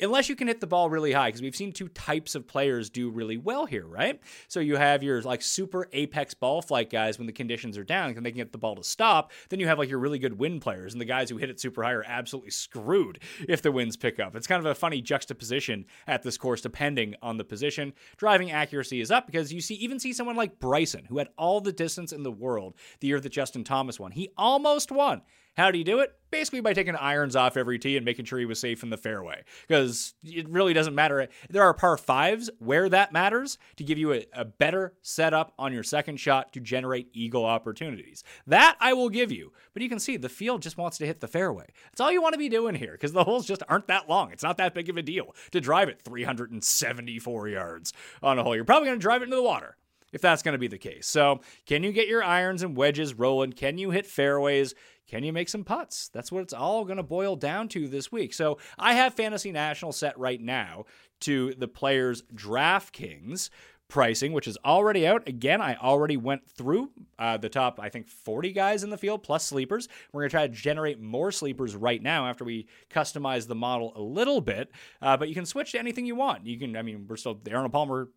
unless 0.00 0.28
you 0.28 0.36
can 0.36 0.48
hit 0.48 0.60
the 0.60 0.66
ball 0.66 0.90
really 0.90 1.12
high, 1.12 1.28
because 1.28 1.42
we've 1.42 1.56
seen 1.56 1.72
two 1.72 1.88
types 1.88 2.34
of 2.34 2.46
players 2.46 2.90
do 2.90 3.10
really 3.10 3.36
well 3.36 3.66
here, 3.66 3.86
right? 3.86 4.20
So 4.48 4.60
you 4.60 4.76
have 4.76 5.02
your 5.02 5.22
like 5.22 5.42
super 5.42 5.88
apex 5.92 6.34
ball 6.34 6.62
flight 6.62 6.90
guys 6.90 7.18
when 7.18 7.26
the 7.26 7.32
conditions 7.32 7.78
are 7.78 7.84
down, 7.84 8.10
and 8.16 8.24
they 8.24 8.30
can 8.30 8.38
get 8.38 8.52
the 8.52 8.58
ball 8.58 8.76
to 8.76 8.84
stop. 8.84 9.32
Then 9.48 9.60
you 9.60 9.66
have 9.68 9.78
like 9.78 9.88
your 9.88 9.98
really 9.98 10.18
good 10.18 10.38
wind 10.38 10.62
players, 10.62 10.92
and 10.92 11.00
the 11.00 11.06
guys 11.06 11.30
who 11.30 11.36
hit 11.36 11.50
it 11.50 11.60
super 11.60 11.82
high 11.82 11.92
are 11.92 12.04
absolutely 12.06 12.50
screwed 12.50 13.20
if 13.48 13.62
the 13.62 13.72
winds 13.72 13.96
pick 13.96 14.20
up. 14.20 14.36
It's 14.36 14.46
kind 14.46 14.60
of 14.60 14.66
a 14.70 14.74
funny 14.74 15.00
juxtaposition 15.00 15.86
at 16.06 16.22
this 16.22 16.38
course, 16.38 16.60
depending 16.60 17.14
on 17.22 17.36
the 17.36 17.44
position. 17.44 17.92
Driving 18.16 18.50
accuracy 18.50 19.00
is 19.00 19.10
up 19.10 19.26
because 19.26 19.52
you 19.52 19.60
see 19.60 19.74
even 19.74 19.98
see 19.98 20.12
someone 20.12 20.36
like 20.36 20.58
Bryson, 20.58 21.04
who 21.06 21.18
had 21.18 21.28
all 21.36 21.60
the 21.60 21.72
distance 21.72 22.12
in 22.12 22.22
the 22.22 22.30
world 22.30 22.74
the 23.00 23.08
year 23.08 23.20
that 23.20 23.30
Justin 23.30 23.64
Thomas 23.64 24.00
won. 24.00 24.12
He 24.12 24.30
almost 24.36 24.90
won. 24.90 25.22
How 25.56 25.70
do 25.70 25.78
you 25.78 25.84
do 25.84 26.00
it? 26.00 26.12
Basically, 26.30 26.60
by 26.60 26.74
taking 26.74 26.94
irons 26.96 27.34
off 27.34 27.56
every 27.56 27.78
tee 27.78 27.96
and 27.96 28.04
making 28.04 28.26
sure 28.26 28.38
he 28.38 28.44
was 28.44 28.60
safe 28.60 28.82
in 28.82 28.90
the 28.90 28.96
fairway. 28.98 29.42
Because 29.66 30.14
it 30.22 30.48
really 30.50 30.74
doesn't 30.74 30.94
matter. 30.94 31.28
There 31.48 31.62
are 31.62 31.72
par 31.72 31.96
fives 31.96 32.50
where 32.58 32.88
that 32.90 33.12
matters 33.12 33.56
to 33.76 33.84
give 33.84 33.96
you 33.96 34.12
a, 34.12 34.26
a 34.34 34.44
better 34.44 34.94
setup 35.00 35.54
on 35.58 35.72
your 35.72 35.82
second 35.82 36.18
shot 36.18 36.52
to 36.52 36.60
generate 36.60 37.08
eagle 37.14 37.46
opportunities. 37.46 38.22
That 38.46 38.76
I 38.80 38.92
will 38.92 39.08
give 39.08 39.32
you. 39.32 39.52
But 39.72 39.82
you 39.82 39.88
can 39.88 39.98
see 39.98 40.18
the 40.18 40.28
field 40.28 40.60
just 40.60 40.76
wants 40.76 40.98
to 40.98 41.06
hit 41.06 41.20
the 41.20 41.28
fairway. 41.28 41.66
That's 41.86 42.00
all 42.00 42.12
you 42.12 42.20
want 42.20 42.34
to 42.34 42.38
be 42.38 42.50
doing 42.50 42.74
here 42.74 42.92
because 42.92 43.12
the 43.12 43.24
holes 43.24 43.46
just 43.46 43.62
aren't 43.68 43.86
that 43.86 44.08
long. 44.08 44.32
It's 44.32 44.42
not 44.42 44.58
that 44.58 44.74
big 44.74 44.90
of 44.90 44.98
a 44.98 45.02
deal 45.02 45.34
to 45.52 45.60
drive 45.60 45.88
it 45.88 46.02
374 46.02 47.48
yards 47.48 47.94
on 48.22 48.38
a 48.38 48.42
hole. 48.42 48.54
You're 48.54 48.64
probably 48.64 48.88
going 48.88 48.98
to 48.98 49.02
drive 49.02 49.22
it 49.22 49.26
into 49.26 49.36
the 49.36 49.42
water 49.42 49.76
if 50.12 50.20
that's 50.20 50.42
going 50.42 50.52
to 50.54 50.58
be 50.58 50.68
the 50.68 50.78
case. 50.78 51.06
So, 51.06 51.40
can 51.66 51.82
you 51.82 51.92
get 51.92 52.08
your 52.08 52.24
irons 52.24 52.62
and 52.62 52.76
wedges 52.76 53.14
rolling? 53.14 53.52
Can 53.52 53.78
you 53.78 53.90
hit 53.90 54.06
fairways? 54.06 54.74
Can 55.06 55.24
you 55.24 55.32
make 55.32 55.48
some 55.48 55.64
putts? 55.64 56.08
That's 56.08 56.32
what 56.32 56.42
it's 56.42 56.52
all 56.52 56.84
going 56.84 56.96
to 56.96 57.02
boil 57.02 57.36
down 57.36 57.68
to 57.68 57.88
this 57.88 58.10
week. 58.10 58.34
So, 58.34 58.58
I 58.78 58.94
have 58.94 59.14
Fantasy 59.14 59.52
National 59.52 59.92
set 59.92 60.18
right 60.18 60.40
now 60.40 60.84
to 61.20 61.54
the 61.54 61.68
players' 61.68 62.22
DraftKings 62.34 63.50
pricing, 63.88 64.32
which 64.32 64.48
is 64.48 64.58
already 64.64 65.06
out. 65.06 65.28
Again, 65.28 65.60
I 65.60 65.76
already 65.76 66.16
went 66.16 66.48
through 66.48 66.90
uh, 67.18 67.36
the 67.36 67.48
top, 67.48 67.78
I 67.80 67.88
think, 67.88 68.08
40 68.08 68.52
guys 68.52 68.82
in 68.82 68.90
the 68.90 68.98
field 68.98 69.22
plus 69.22 69.44
sleepers. 69.44 69.88
We're 70.12 70.22
going 70.22 70.30
to 70.30 70.34
try 70.34 70.46
to 70.46 70.52
generate 70.52 71.00
more 71.00 71.30
sleepers 71.30 71.76
right 71.76 72.02
now 72.02 72.26
after 72.26 72.44
we 72.44 72.66
customize 72.90 73.46
the 73.46 73.54
model 73.54 73.92
a 73.94 74.02
little 74.02 74.40
bit. 74.40 74.70
Uh, 75.00 75.16
but 75.16 75.28
you 75.28 75.34
can 75.34 75.46
switch 75.46 75.72
to 75.72 75.78
anything 75.78 76.06
you 76.06 76.16
want. 76.16 76.46
You 76.46 76.58
can, 76.58 76.76
I 76.76 76.82
mean, 76.82 77.06
we're 77.08 77.16
still 77.16 77.40
Arnold 77.50 77.72
Palmer 77.72 78.10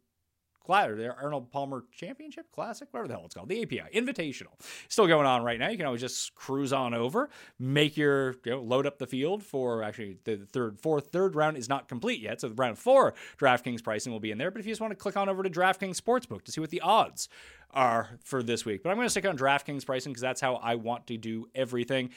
the 0.68 1.16
Arnold 1.22 1.52
Palmer 1.52 1.84
Championship 1.92 2.52
Classic, 2.52 2.88
whatever 2.92 3.08
the 3.08 3.14
hell 3.16 3.26
it's 3.26 3.34
called, 3.34 3.50
the 3.50 3.62
API 3.62 3.84
Invitational, 3.94 4.54
still 4.88 5.08
going 5.08 5.26
on 5.26 5.44
right 5.44 5.60
now. 5.60 5.70
You 5.70 5.78
can 5.78 5.86
always 5.86 6.02
just 6.02 6.36
cruise 6.36 6.72
on 6.72 6.94
over, 6.94 7.30
make 7.58 7.98
your 7.98 8.36
you 8.46 8.52
know, 8.52 8.62
load 8.62 8.86
up 8.86 9.00
the 9.00 9.08
field 9.08 9.44
for 9.44 9.84
actually 9.84 10.18
the 10.26 10.38
third, 10.52 10.80
fourth, 10.80 11.08
third 11.12 11.36
round 11.36 11.58
is 11.58 11.68
not 11.68 11.88
complete 11.88 12.22
yet, 12.22 12.42
so 12.42 12.50
the 12.50 12.56
round 12.56 12.78
four 12.78 13.16
DraftKings 13.40 13.84
pricing 13.84 14.12
will 14.12 14.20
be 14.20 14.32
in 14.32 14.38
there. 14.38 14.52
But 14.52 14.60
if 14.60 14.68
you 14.68 14.72
just 14.72 14.82
want 14.82 14.92
to 14.92 14.96
click 14.96 15.18
on 15.18 15.28
over 15.28 15.42
to 15.42 15.50
DraftKings 15.50 16.00
Sportsbook 16.00 16.44
to 16.44 16.52
see 16.52 16.62
what 16.62 16.70
the 16.70 16.82
odds 16.82 17.30
are 17.72 18.20
for 18.24 18.44
this 18.44 18.66
week, 18.66 18.84
but 18.84 18.90
I'm 18.90 18.96
going 18.96 19.08
to 19.08 19.12
stick 19.12 19.26
on 19.26 19.38
DraftKings 19.38 19.86
pricing 19.86 20.12
because 20.12 20.22
that's 20.22 20.42
how 20.42 20.56
I 20.56 20.76
want 20.76 21.08
to 21.08 21.18
do 21.18 21.48
everything. 21.56 22.12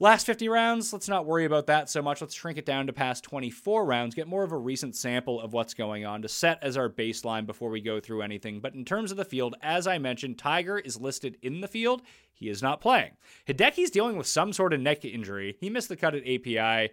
Last 0.00 0.26
50 0.26 0.48
rounds, 0.48 0.92
let's 0.92 1.08
not 1.08 1.26
worry 1.26 1.44
about 1.44 1.66
that 1.66 1.90
so 1.90 2.00
much. 2.00 2.20
Let's 2.20 2.32
shrink 2.32 2.56
it 2.56 2.64
down 2.64 2.86
to 2.86 2.92
past 2.92 3.24
24 3.24 3.84
rounds, 3.84 4.14
get 4.14 4.28
more 4.28 4.44
of 4.44 4.52
a 4.52 4.56
recent 4.56 4.94
sample 4.94 5.40
of 5.40 5.52
what's 5.52 5.74
going 5.74 6.06
on 6.06 6.22
to 6.22 6.28
set 6.28 6.62
as 6.62 6.76
our 6.76 6.88
baseline 6.88 7.46
before 7.46 7.68
we 7.68 7.80
go 7.80 7.98
through 7.98 8.22
anything. 8.22 8.60
But 8.60 8.74
in 8.74 8.84
terms 8.84 9.10
of 9.10 9.16
the 9.16 9.24
field, 9.24 9.56
as 9.60 9.88
I 9.88 9.98
mentioned, 9.98 10.38
Tiger 10.38 10.78
is 10.78 11.00
listed 11.00 11.36
in 11.42 11.62
the 11.62 11.66
field. 11.66 12.02
He 12.32 12.48
is 12.48 12.62
not 12.62 12.80
playing. 12.80 13.10
Hideki's 13.48 13.90
dealing 13.90 14.16
with 14.16 14.28
some 14.28 14.52
sort 14.52 14.72
of 14.72 14.78
neck 14.78 15.04
injury. 15.04 15.56
He 15.58 15.68
missed 15.68 15.88
the 15.88 15.96
cut 15.96 16.14
at 16.14 16.22
API. 16.22 16.92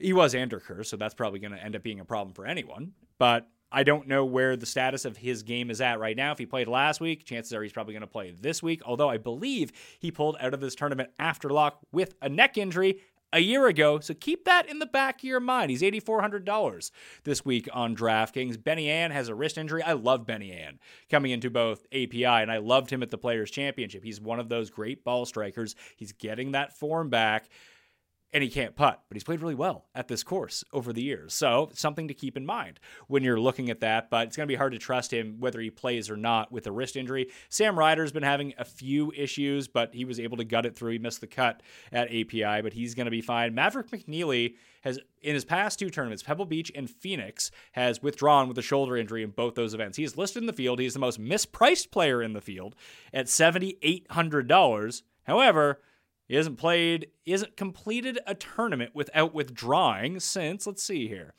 He 0.00 0.12
was 0.12 0.34
Anderker, 0.34 0.84
so 0.84 0.96
that's 0.96 1.14
probably 1.14 1.38
going 1.38 1.52
to 1.52 1.62
end 1.62 1.76
up 1.76 1.84
being 1.84 2.00
a 2.00 2.04
problem 2.04 2.34
for 2.34 2.46
anyone. 2.46 2.94
But 3.16 3.48
I 3.74 3.82
don't 3.82 4.06
know 4.06 4.24
where 4.24 4.56
the 4.56 4.66
status 4.66 5.04
of 5.04 5.16
his 5.16 5.42
game 5.42 5.68
is 5.68 5.80
at 5.80 5.98
right 5.98 6.16
now. 6.16 6.32
If 6.32 6.38
he 6.38 6.46
played 6.46 6.68
last 6.68 7.00
week, 7.00 7.24
chances 7.24 7.52
are 7.52 7.62
he's 7.62 7.72
probably 7.72 7.92
going 7.92 8.02
to 8.02 8.06
play 8.06 8.30
this 8.30 8.62
week. 8.62 8.80
Although 8.86 9.10
I 9.10 9.18
believe 9.18 9.72
he 9.98 10.10
pulled 10.12 10.36
out 10.40 10.54
of 10.54 10.60
this 10.60 10.76
tournament 10.76 11.10
after 11.18 11.50
lock 11.50 11.80
with 11.92 12.14
a 12.22 12.28
neck 12.28 12.56
injury 12.56 13.00
a 13.32 13.40
year 13.40 13.66
ago. 13.66 13.98
So 13.98 14.14
keep 14.14 14.44
that 14.44 14.68
in 14.68 14.78
the 14.78 14.86
back 14.86 15.18
of 15.18 15.24
your 15.24 15.40
mind. 15.40 15.70
He's 15.70 15.82
$8,400 15.82 16.90
this 17.24 17.44
week 17.44 17.68
on 17.72 17.96
DraftKings. 17.96 18.62
Benny 18.62 18.88
An 18.88 19.10
has 19.10 19.28
a 19.28 19.34
wrist 19.34 19.58
injury. 19.58 19.82
I 19.82 19.94
love 19.94 20.24
Benny 20.24 20.52
An 20.52 20.78
coming 21.10 21.32
into 21.32 21.50
both 21.50 21.84
API, 21.92 22.24
and 22.24 22.52
I 22.52 22.58
loved 22.58 22.90
him 22.90 23.02
at 23.02 23.10
the 23.10 23.18
Players' 23.18 23.50
Championship. 23.50 24.04
He's 24.04 24.20
one 24.20 24.38
of 24.38 24.48
those 24.48 24.70
great 24.70 25.04
ball 25.04 25.26
strikers. 25.26 25.74
He's 25.96 26.12
getting 26.12 26.52
that 26.52 26.78
form 26.78 27.10
back 27.10 27.48
and 28.34 28.42
he 28.42 28.50
can't 28.50 28.74
putt, 28.74 29.00
but 29.08 29.14
he's 29.14 29.22
played 29.22 29.40
really 29.40 29.54
well 29.54 29.86
at 29.94 30.08
this 30.08 30.24
course 30.24 30.64
over 30.72 30.92
the 30.92 31.02
years. 31.02 31.32
So, 31.32 31.70
something 31.72 32.08
to 32.08 32.14
keep 32.14 32.36
in 32.36 32.44
mind 32.44 32.80
when 33.06 33.22
you're 33.22 33.38
looking 33.38 33.70
at 33.70 33.78
that, 33.80 34.10
but 34.10 34.26
it's 34.26 34.36
going 34.36 34.48
to 34.48 34.52
be 34.52 34.56
hard 34.56 34.72
to 34.72 34.78
trust 34.78 35.12
him 35.12 35.36
whether 35.38 35.60
he 35.60 35.70
plays 35.70 36.10
or 36.10 36.16
not 36.16 36.50
with 36.50 36.66
a 36.66 36.72
wrist 36.72 36.96
injury. 36.96 37.30
Sam 37.48 37.78
Ryder's 37.78 38.10
been 38.10 38.24
having 38.24 38.52
a 38.58 38.64
few 38.64 39.12
issues, 39.12 39.68
but 39.68 39.94
he 39.94 40.04
was 40.04 40.18
able 40.18 40.36
to 40.38 40.44
gut 40.44 40.66
it 40.66 40.74
through. 40.74 40.92
He 40.92 40.98
missed 40.98 41.20
the 41.20 41.28
cut 41.28 41.62
at 41.92 42.08
API, 42.08 42.60
but 42.60 42.72
he's 42.72 42.96
going 42.96 43.04
to 43.04 43.12
be 43.12 43.22
fine. 43.22 43.54
Maverick 43.54 43.88
McNealy 43.90 44.56
has 44.82 44.98
in 45.22 45.34
his 45.34 45.44
past 45.44 45.78
two 45.78 45.88
tournaments, 45.88 46.24
Pebble 46.24 46.44
Beach 46.44 46.72
and 46.74 46.90
Phoenix, 46.90 47.52
has 47.72 48.02
withdrawn 48.02 48.48
with 48.48 48.58
a 48.58 48.62
shoulder 48.62 48.96
injury 48.96 49.22
in 49.22 49.30
both 49.30 49.54
those 49.54 49.74
events. 49.74 49.96
He 49.96 50.04
is 50.04 50.18
listed 50.18 50.42
in 50.42 50.48
the 50.48 50.52
field. 50.52 50.80
He's 50.80 50.94
the 50.94 50.98
most 50.98 51.20
mispriced 51.20 51.92
player 51.92 52.20
in 52.20 52.32
the 52.32 52.40
field 52.40 52.74
at 53.12 53.26
$7,800. 53.26 55.02
However, 55.22 55.80
he 56.26 56.36
hasn't 56.36 56.58
played, 56.58 57.08
he 57.24 57.32
hasn't 57.32 57.56
completed 57.56 58.18
a 58.26 58.34
tournament 58.34 58.92
without 58.94 59.34
withdrawing 59.34 60.20
since, 60.20 60.66
let's 60.66 60.82
see 60.82 61.08
here. 61.08 61.34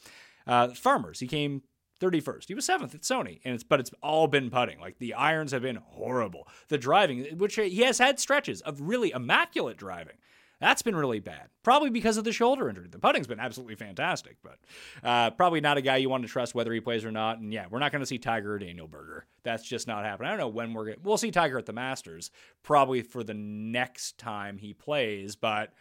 Uh, 0.46 0.70
Farmers, 0.70 1.20
he 1.20 1.28
came 1.28 1.64
31st. 2.00 2.48
He 2.48 2.56
was 2.56 2.66
seventh 2.66 2.94
at 2.94 3.02
Sony, 3.02 3.40
and 3.44 3.56
it's 3.56 3.64
but 3.64 3.80
it's 3.80 3.92
all 4.04 4.28
been 4.28 4.50
putting. 4.50 4.80
Like 4.80 5.00
the 5.00 5.14
irons 5.14 5.52
have 5.52 5.62
been 5.62 5.78
horrible. 5.78 6.48
The 6.68 6.78
driving, 6.78 7.38
which 7.38 7.56
he 7.56 7.82
has 7.82 7.98
had 7.98 8.20
stretches 8.20 8.62
of 8.62 8.82
really 8.82 9.12
immaculate 9.12 9.78
driving, 9.78 10.18
that's 10.66 10.82
been 10.82 10.96
really 10.96 11.20
bad. 11.20 11.50
Probably 11.62 11.92
because 11.92 12.18
of 12.18 12.24
the 12.24 12.32
shoulder 12.32 12.68
injury. 12.68 12.88
The 12.90 12.98
putting's 12.98 13.28
been 13.28 13.40
absolutely 13.40 13.76
fantastic, 13.76 14.38
but 14.42 14.58
uh, 15.04 15.30
probably 15.30 15.62
not 15.62 15.78
a 15.78 15.82
guy 15.82 15.98
you 15.98 16.10
want 16.10 16.24
to 16.24 16.28
trust 16.30 16.56
whether 16.56 16.74
he 16.74 16.80
plays 16.80 17.06
or 17.06 17.12
not. 17.12 17.38
And 17.38 17.54
yeah, 17.54 17.68
we're 17.70 17.78
not 17.78 17.92
going 17.92 18.00
to 18.00 18.06
see 18.08 18.18
Tiger 18.18 18.56
or 18.56 18.58
Daniel 18.58 18.88
Berger. 18.88 19.28
That's 19.44 19.64
just 19.64 19.88
not 19.88 20.04
happening. 20.04 20.28
I 20.28 20.32
don't 20.32 20.40
know 20.40 20.48
when 20.48 20.74
we're 20.74 20.86
going 20.86 20.96
to. 20.96 21.02
We'll 21.04 21.18
see 21.18 21.30
Tiger 21.30 21.60
at 21.60 21.68
the 21.68 21.74
Masters, 21.74 22.32
probably 22.64 23.04
for 23.04 23.24
the 23.24 23.36
next 23.36 24.18
time 24.18 24.58
he 24.58 24.74
plays, 24.74 25.36
but 25.36 25.72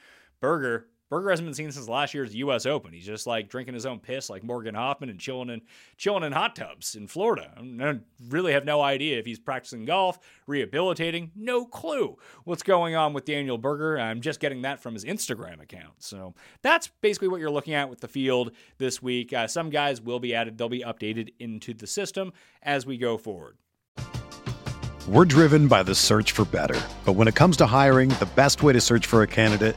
Berger, 0.40 0.87
Berger 1.11 1.31
hasn't 1.31 1.47
been 1.47 1.55
seen 1.55 1.71
since 1.71 1.88
last 1.88 2.14
year's 2.14 2.35
U.S. 2.35 2.64
Open. 2.64 2.93
He's 2.93 3.05
just 3.05 3.27
like 3.27 3.49
drinking 3.49 3.75
his 3.75 3.85
own 3.85 3.99
piss, 3.99 4.31
like 4.31 4.43
Morgan 4.43 4.75
Hoffman, 4.75 5.11
and 5.11 5.21
chilling 5.21 5.51
in 5.51 5.61
chilling 5.99 6.25
in 6.25 6.33
hot 6.33 6.57
tubs 6.57 6.95
in 6.95 7.07
Florida. 7.07 7.53
I 7.57 7.99
really 8.29 8.53
have 8.53 8.64
no 8.64 8.81
idea 8.81 9.19
if 9.19 9.27
he's 9.27 9.38
practicing 9.38 9.85
golf, 9.85 10.19
rehabilitating. 10.47 11.31
No 11.37 11.67
clue 11.67 12.17
what's 12.45 12.62
going 12.62 12.97
on 12.97 13.12
with 13.12 13.27
Daniel 13.27 13.59
Berger. 13.59 13.99
I'm 13.99 14.23
just 14.23 14.40
getting 14.40 14.62
that 14.62 14.81
from 14.81 14.95
his 14.95 15.05
Instagram 15.05 15.62
account. 15.62 15.95
So 15.99 16.35
that's 16.62 16.88
basically 17.03 17.29
what 17.29 17.40
you're 17.40 17.51
looking 17.51 17.75
at 17.75 17.90
with 17.90 18.01
the 18.01 18.09
field 18.09 18.53
this 18.79 19.03
week. 19.03 19.33
Uh, 19.33 19.47
some 19.47 19.69
guys 19.69 20.01
will 20.01 20.21
be 20.21 20.35
added; 20.35 20.57
they'll 20.57 20.71
be 20.71 20.83
updated 20.83 21.35
into 21.38 21.75
the 21.75 21.87
system 21.87 22.33
as 22.62 22.87
we 22.87 22.97
go 22.97 23.19
forward. 23.19 23.59
We're 25.07 25.27
driven 25.27 25.69
by 25.69 25.83
the 25.83 25.95
search 25.95 26.33
for 26.33 26.47
better, 26.47 26.81
but 27.05 27.12
when 27.12 27.29
it 27.29 27.35
comes 27.35 27.59
to 27.59 27.67
hiring, 27.67 28.09
the 28.09 28.29
best 28.35 28.62
way 28.62 28.73
to 28.73 28.81
search 28.81 29.05
for 29.05 29.23
a 29.23 29.27
candidate 29.27 29.77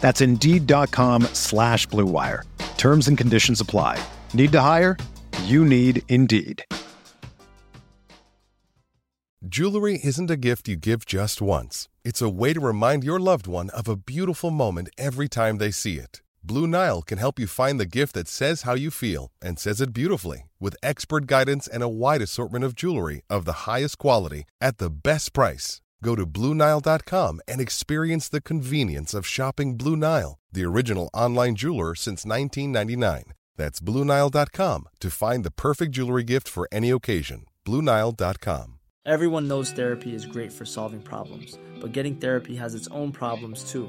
That's 0.00 0.20
Indeed.com 0.20 1.22
slash 1.34 1.88
BlueWire. 1.88 2.44
Terms 2.76 3.08
and 3.08 3.16
conditions 3.16 3.60
apply. 3.60 4.02
Need 4.34 4.52
to 4.52 4.60
hire? 4.60 4.96
You 5.44 5.64
need 5.64 6.02
Indeed. 6.08 6.64
Jewelry 9.48 9.98
isn't 10.04 10.30
a 10.30 10.36
gift 10.36 10.68
you 10.68 10.76
give 10.76 11.06
just 11.06 11.40
once. 11.40 11.88
It's 12.04 12.20
a 12.20 12.28
way 12.28 12.52
to 12.52 12.60
remind 12.60 13.04
your 13.04 13.18
loved 13.18 13.46
one 13.46 13.70
of 13.70 13.88
a 13.88 13.96
beautiful 13.96 14.50
moment 14.50 14.90
every 14.98 15.28
time 15.28 15.56
they 15.56 15.70
see 15.70 15.96
it. 15.96 16.20
Blue 16.44 16.66
Nile 16.66 17.00
can 17.00 17.18
help 17.18 17.38
you 17.38 17.46
find 17.46 17.80
the 17.80 17.86
gift 17.86 18.14
that 18.14 18.28
says 18.28 18.62
how 18.62 18.74
you 18.74 18.90
feel 18.90 19.30
and 19.42 19.58
says 19.58 19.80
it 19.80 19.94
beautifully 19.94 20.44
with 20.60 20.76
expert 20.82 21.26
guidance 21.26 21.66
and 21.66 21.82
a 21.82 21.88
wide 21.88 22.22
assortment 22.22 22.64
of 22.64 22.74
jewelry 22.74 23.22
of 23.30 23.44
the 23.46 23.64
highest 23.66 23.96
quality 23.96 24.44
at 24.60 24.76
the 24.76 24.90
best 24.90 25.32
price. 25.32 25.79
Go 26.02 26.14
to 26.14 26.26
BlueNile.com 26.26 27.40
and 27.46 27.60
experience 27.60 28.28
the 28.28 28.40
convenience 28.40 29.14
of 29.14 29.26
shopping 29.26 29.76
Blue 29.76 29.96
Nile, 29.96 30.38
the 30.52 30.64
original 30.64 31.10
online 31.12 31.56
jeweler 31.56 31.94
since 31.94 32.24
1999. 32.24 33.34
That's 33.56 33.80
BlueNile.com 33.80 34.88
to 35.00 35.10
find 35.10 35.44
the 35.44 35.50
perfect 35.50 35.92
jewelry 35.92 36.24
gift 36.24 36.48
for 36.48 36.68
any 36.72 36.90
occasion. 36.90 37.44
BlueNile.com. 37.66 38.78
Everyone 39.06 39.48
knows 39.48 39.72
therapy 39.72 40.14
is 40.14 40.26
great 40.26 40.52
for 40.52 40.66
solving 40.66 41.00
problems, 41.00 41.58
but 41.80 41.92
getting 41.92 42.16
therapy 42.16 42.54
has 42.56 42.74
its 42.74 42.86
own 42.88 43.12
problems 43.12 43.64
too, 43.64 43.88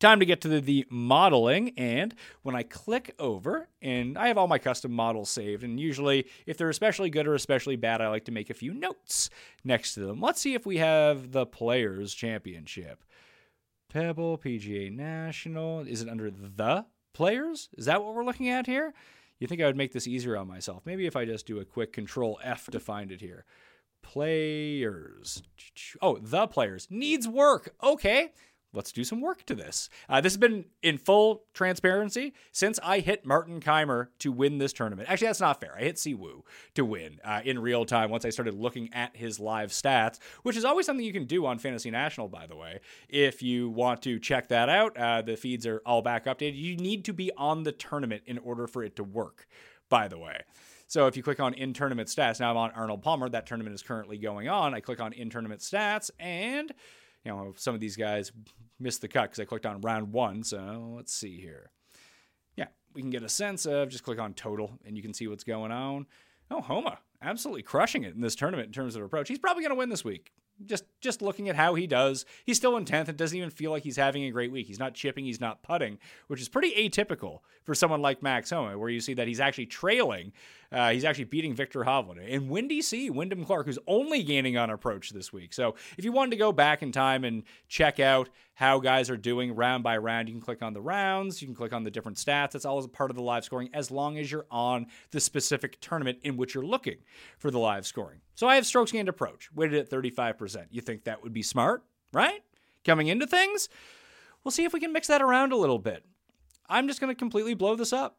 Time 0.00 0.18
to 0.18 0.24
get 0.24 0.40
to 0.40 0.48
the, 0.48 0.60
the, 0.60 0.86
modeling. 0.88 1.74
And 1.76 2.14
when 2.40 2.56
I 2.56 2.62
click 2.62 3.14
over, 3.18 3.68
and 3.82 4.16
I 4.16 4.28
have 4.28 4.38
all 4.38 4.48
my 4.48 4.58
custom 4.58 4.92
models 4.92 5.28
saved, 5.28 5.62
and 5.62 5.78
usually 5.78 6.26
if 6.46 6.56
they're 6.56 6.70
especially 6.70 7.10
good 7.10 7.28
or 7.28 7.34
especially 7.34 7.76
bad, 7.76 8.00
I 8.00 8.08
like 8.08 8.24
to 8.24 8.32
make 8.32 8.48
a 8.48 8.54
few 8.54 8.72
notes 8.72 9.28
next 9.62 9.92
to 9.94 10.00
them. 10.00 10.18
Let's 10.22 10.40
see 10.40 10.54
if 10.54 10.64
we 10.64 10.78
have 10.78 11.32
the 11.32 11.44
Players 11.44 12.14
Championship. 12.14 13.04
Pebble, 13.90 14.38
PGA 14.38 14.90
National. 14.90 15.80
Is 15.80 16.00
it 16.00 16.08
under 16.08 16.30
the 16.30 16.86
players? 17.12 17.68
Is 17.76 17.84
that 17.84 18.02
what 18.02 18.14
we're 18.14 18.24
looking 18.24 18.48
at 18.48 18.66
here? 18.66 18.94
You 19.38 19.46
think 19.46 19.60
I 19.60 19.66
would 19.66 19.76
make 19.76 19.92
this 19.92 20.06
easier 20.06 20.36
on 20.38 20.48
myself? 20.48 20.82
Maybe 20.86 21.06
if 21.06 21.16
I 21.16 21.26
just 21.26 21.46
do 21.46 21.60
a 21.60 21.64
quick 21.66 21.92
control 21.92 22.40
F 22.42 22.70
to 22.70 22.80
find 22.80 23.12
it 23.12 23.20
here. 23.20 23.44
Players. 24.00 25.42
Oh, 26.00 26.16
the 26.16 26.46
players. 26.46 26.86
Needs 26.90 27.28
work. 27.28 27.74
Okay 27.82 28.32
let's 28.72 28.92
do 28.92 29.04
some 29.04 29.20
work 29.20 29.44
to 29.46 29.54
this. 29.54 29.88
Uh, 30.08 30.20
this 30.20 30.32
has 30.32 30.38
been 30.38 30.64
in 30.82 30.98
full 30.98 31.44
transparency 31.54 32.32
since 32.52 32.78
I 32.82 33.00
hit 33.00 33.26
Martin 33.26 33.60
Kaymer 33.60 34.08
to 34.20 34.32
win 34.32 34.58
this 34.58 34.72
tournament. 34.72 35.08
Actually, 35.08 35.28
that's 35.28 35.40
not 35.40 35.60
fair. 35.60 35.74
I 35.76 35.82
hit 35.82 35.96
Siwoo 35.96 36.42
to 36.74 36.84
win 36.84 37.20
uh, 37.24 37.40
in 37.44 37.58
real 37.58 37.84
time 37.84 38.10
once 38.10 38.24
I 38.24 38.30
started 38.30 38.54
looking 38.54 38.88
at 38.92 39.16
his 39.16 39.40
live 39.40 39.70
stats, 39.70 40.18
which 40.42 40.56
is 40.56 40.64
always 40.64 40.86
something 40.86 41.04
you 41.04 41.12
can 41.12 41.26
do 41.26 41.46
on 41.46 41.58
Fantasy 41.58 41.90
National, 41.90 42.28
by 42.28 42.46
the 42.46 42.56
way. 42.56 42.80
If 43.08 43.42
you 43.42 43.68
want 43.68 44.02
to 44.02 44.18
check 44.18 44.48
that 44.48 44.68
out, 44.68 44.96
uh, 44.96 45.22
the 45.22 45.36
feeds 45.36 45.66
are 45.66 45.82
all 45.84 46.02
back 46.02 46.26
updated. 46.26 46.56
You 46.56 46.76
need 46.76 47.04
to 47.06 47.12
be 47.12 47.30
on 47.36 47.64
the 47.64 47.72
tournament 47.72 48.22
in 48.26 48.38
order 48.38 48.66
for 48.66 48.82
it 48.84 48.96
to 48.96 49.04
work, 49.04 49.46
by 49.88 50.08
the 50.08 50.18
way. 50.18 50.42
So 50.90 51.06
if 51.06 51.16
you 51.16 51.22
click 51.22 51.38
on 51.38 51.54
in 51.54 51.72
tournament 51.72 52.08
stats, 52.08 52.40
now 52.40 52.50
I'm 52.50 52.56
on 52.56 52.72
Arnold 52.72 53.02
Palmer. 53.02 53.28
That 53.28 53.46
tournament 53.46 53.74
is 53.74 53.82
currently 53.82 54.18
going 54.18 54.48
on. 54.48 54.74
I 54.74 54.80
click 54.80 55.00
on 55.00 55.12
in 55.12 55.30
tournament 55.30 55.60
stats 55.60 56.10
and 56.18 56.72
you 57.24 57.32
know, 57.32 57.52
some 57.56 57.74
of 57.74 57.80
these 57.80 57.96
guys 57.96 58.32
missed 58.78 59.00
the 59.00 59.08
cut 59.08 59.24
because 59.24 59.40
I 59.40 59.44
clicked 59.44 59.66
on 59.66 59.80
round 59.80 60.12
one. 60.12 60.42
So 60.42 60.92
let's 60.96 61.12
see 61.12 61.40
here. 61.40 61.70
Yeah, 62.56 62.66
we 62.94 63.02
can 63.02 63.10
get 63.10 63.22
a 63.22 63.28
sense 63.28 63.66
of 63.66 63.88
just 63.88 64.04
click 64.04 64.18
on 64.18 64.34
total 64.34 64.78
and 64.84 64.96
you 64.96 65.02
can 65.02 65.14
see 65.14 65.28
what's 65.28 65.44
going 65.44 65.72
on. 65.72 66.06
Oh, 66.50 66.60
Homa, 66.60 66.98
absolutely 67.22 67.62
crushing 67.62 68.04
it 68.04 68.14
in 68.14 68.20
this 68.20 68.34
tournament 68.34 68.66
in 68.66 68.72
terms 68.72 68.96
of 68.96 69.02
approach. 69.02 69.28
He's 69.28 69.38
probably 69.38 69.62
going 69.62 69.70
to 69.70 69.78
win 69.78 69.88
this 69.88 70.04
week 70.04 70.32
just 70.64 70.84
just 71.00 71.22
looking 71.22 71.48
at 71.48 71.56
how 71.56 71.74
he 71.74 71.86
does, 71.86 72.24
he's 72.44 72.56
still 72.56 72.76
in 72.76 72.84
10th. 72.84 73.08
It 73.08 73.16
doesn't 73.16 73.36
even 73.36 73.50
feel 73.50 73.70
like 73.70 73.82
he's 73.82 73.96
having 73.96 74.24
a 74.24 74.30
great 74.30 74.52
week. 74.52 74.66
He's 74.66 74.78
not 74.78 74.94
chipping, 74.94 75.24
he's 75.24 75.40
not 75.40 75.62
putting, 75.62 75.98
which 76.26 76.40
is 76.40 76.48
pretty 76.48 76.72
atypical 76.88 77.40
for 77.64 77.74
someone 77.74 78.02
like 78.02 78.22
Max 78.22 78.50
Homa, 78.50 78.76
where 78.78 78.90
you 78.90 79.00
see 79.00 79.14
that 79.14 79.28
he's 79.28 79.40
actually 79.40 79.66
trailing. 79.66 80.32
Uh, 80.72 80.90
he's 80.90 81.04
actually 81.04 81.24
beating 81.24 81.54
Viktor 81.54 81.80
Hovland. 81.80 82.32
And 82.32 82.48
Windy 82.48 82.80
C, 82.80 83.10
Wyndham 83.10 83.44
Clark, 83.44 83.66
who's 83.66 83.78
only 83.86 84.22
gaining 84.22 84.56
on 84.56 84.70
approach 84.70 85.10
this 85.10 85.32
week. 85.32 85.52
So 85.52 85.74
if 85.98 86.04
you 86.04 86.12
wanted 86.12 86.30
to 86.30 86.36
go 86.36 86.52
back 86.52 86.82
in 86.82 86.92
time 86.92 87.24
and 87.24 87.42
check 87.68 87.98
out 87.98 88.28
how 88.54 88.78
guys 88.78 89.10
are 89.10 89.16
doing 89.16 89.54
round 89.54 89.82
by 89.82 89.96
round, 89.96 90.28
you 90.28 90.34
can 90.34 90.40
click 90.40 90.62
on 90.62 90.72
the 90.72 90.80
rounds, 90.80 91.42
you 91.42 91.48
can 91.48 91.56
click 91.56 91.72
on 91.72 91.82
the 91.82 91.90
different 91.90 92.18
stats. 92.18 92.52
That's 92.52 92.64
always 92.64 92.84
a 92.84 92.88
part 92.88 93.10
of 93.10 93.16
the 93.16 93.22
live 93.22 93.44
scoring 93.44 93.70
as 93.74 93.90
long 93.90 94.18
as 94.18 94.30
you're 94.30 94.46
on 94.50 94.86
the 95.10 95.20
specific 95.20 95.80
tournament 95.80 96.18
in 96.22 96.36
which 96.36 96.54
you're 96.54 96.64
looking 96.64 96.98
for 97.38 97.50
the 97.50 97.58
live 97.58 97.86
scoring. 97.86 98.20
So 98.36 98.46
I 98.46 98.54
have 98.54 98.66
strokes 98.66 98.92
gained 98.92 99.08
approach, 99.08 99.50
weighted 99.52 99.78
at 99.78 99.90
35%. 99.90 100.66
You 100.70 100.80
think 100.80 101.04
that 101.04 101.22
would 101.22 101.32
be 101.32 101.42
smart, 101.42 101.82
right? 102.12 102.42
Coming 102.84 103.08
into 103.08 103.26
things? 103.26 103.68
We'll 104.44 104.52
see 104.52 104.64
if 104.64 104.72
we 104.72 104.80
can 104.80 104.92
mix 104.92 105.08
that 105.08 105.20
around 105.20 105.52
a 105.52 105.56
little 105.56 105.78
bit. 105.78 106.04
I'm 106.68 106.86
just 106.86 107.00
going 107.00 107.12
to 107.12 107.18
completely 107.18 107.54
blow 107.54 107.74
this 107.74 107.92
up. 107.92 108.18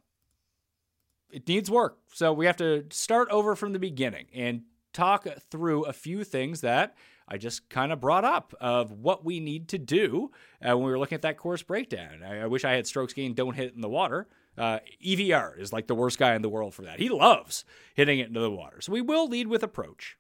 It 1.31 1.47
needs 1.47 1.69
work. 1.71 1.97
So 2.13 2.33
we 2.33 2.45
have 2.45 2.57
to 2.57 2.85
start 2.89 3.29
over 3.29 3.55
from 3.55 3.73
the 3.73 3.79
beginning 3.79 4.27
and 4.33 4.63
talk 4.93 5.27
through 5.49 5.85
a 5.85 5.93
few 5.93 6.23
things 6.23 6.61
that 6.61 6.95
I 7.27 7.37
just 7.37 7.69
kind 7.69 7.93
of 7.93 8.01
brought 8.01 8.25
up 8.25 8.53
of 8.59 8.91
what 8.91 9.23
we 9.23 9.39
need 9.39 9.69
to 9.69 9.77
do 9.77 10.31
uh, 10.61 10.75
when 10.75 10.85
we 10.85 10.91
were 10.91 10.99
looking 10.99 11.15
at 11.15 11.21
that 11.21 11.37
course 11.37 11.63
breakdown. 11.63 12.21
I, 12.25 12.41
I 12.41 12.47
wish 12.47 12.65
I 12.65 12.73
had 12.73 12.85
strokes 12.85 13.13
gained 13.13 13.35
don't 13.35 13.55
hit 13.55 13.73
in 13.73 13.81
the 13.81 13.89
water. 13.89 14.27
Uh, 14.57 14.79
EVR 15.03 15.57
is 15.57 15.71
like 15.71 15.87
the 15.87 15.95
worst 15.95 16.19
guy 16.19 16.35
in 16.35 16.41
the 16.41 16.49
world 16.49 16.73
for 16.73 16.81
that. 16.81 16.99
He 16.99 17.07
loves 17.07 17.63
hitting 17.95 18.19
it 18.19 18.27
into 18.27 18.41
the 18.41 18.51
water. 18.51 18.81
So 18.81 18.91
we 18.91 19.01
will 19.01 19.29
lead 19.29 19.47
with 19.47 19.63
approach. 19.63 20.17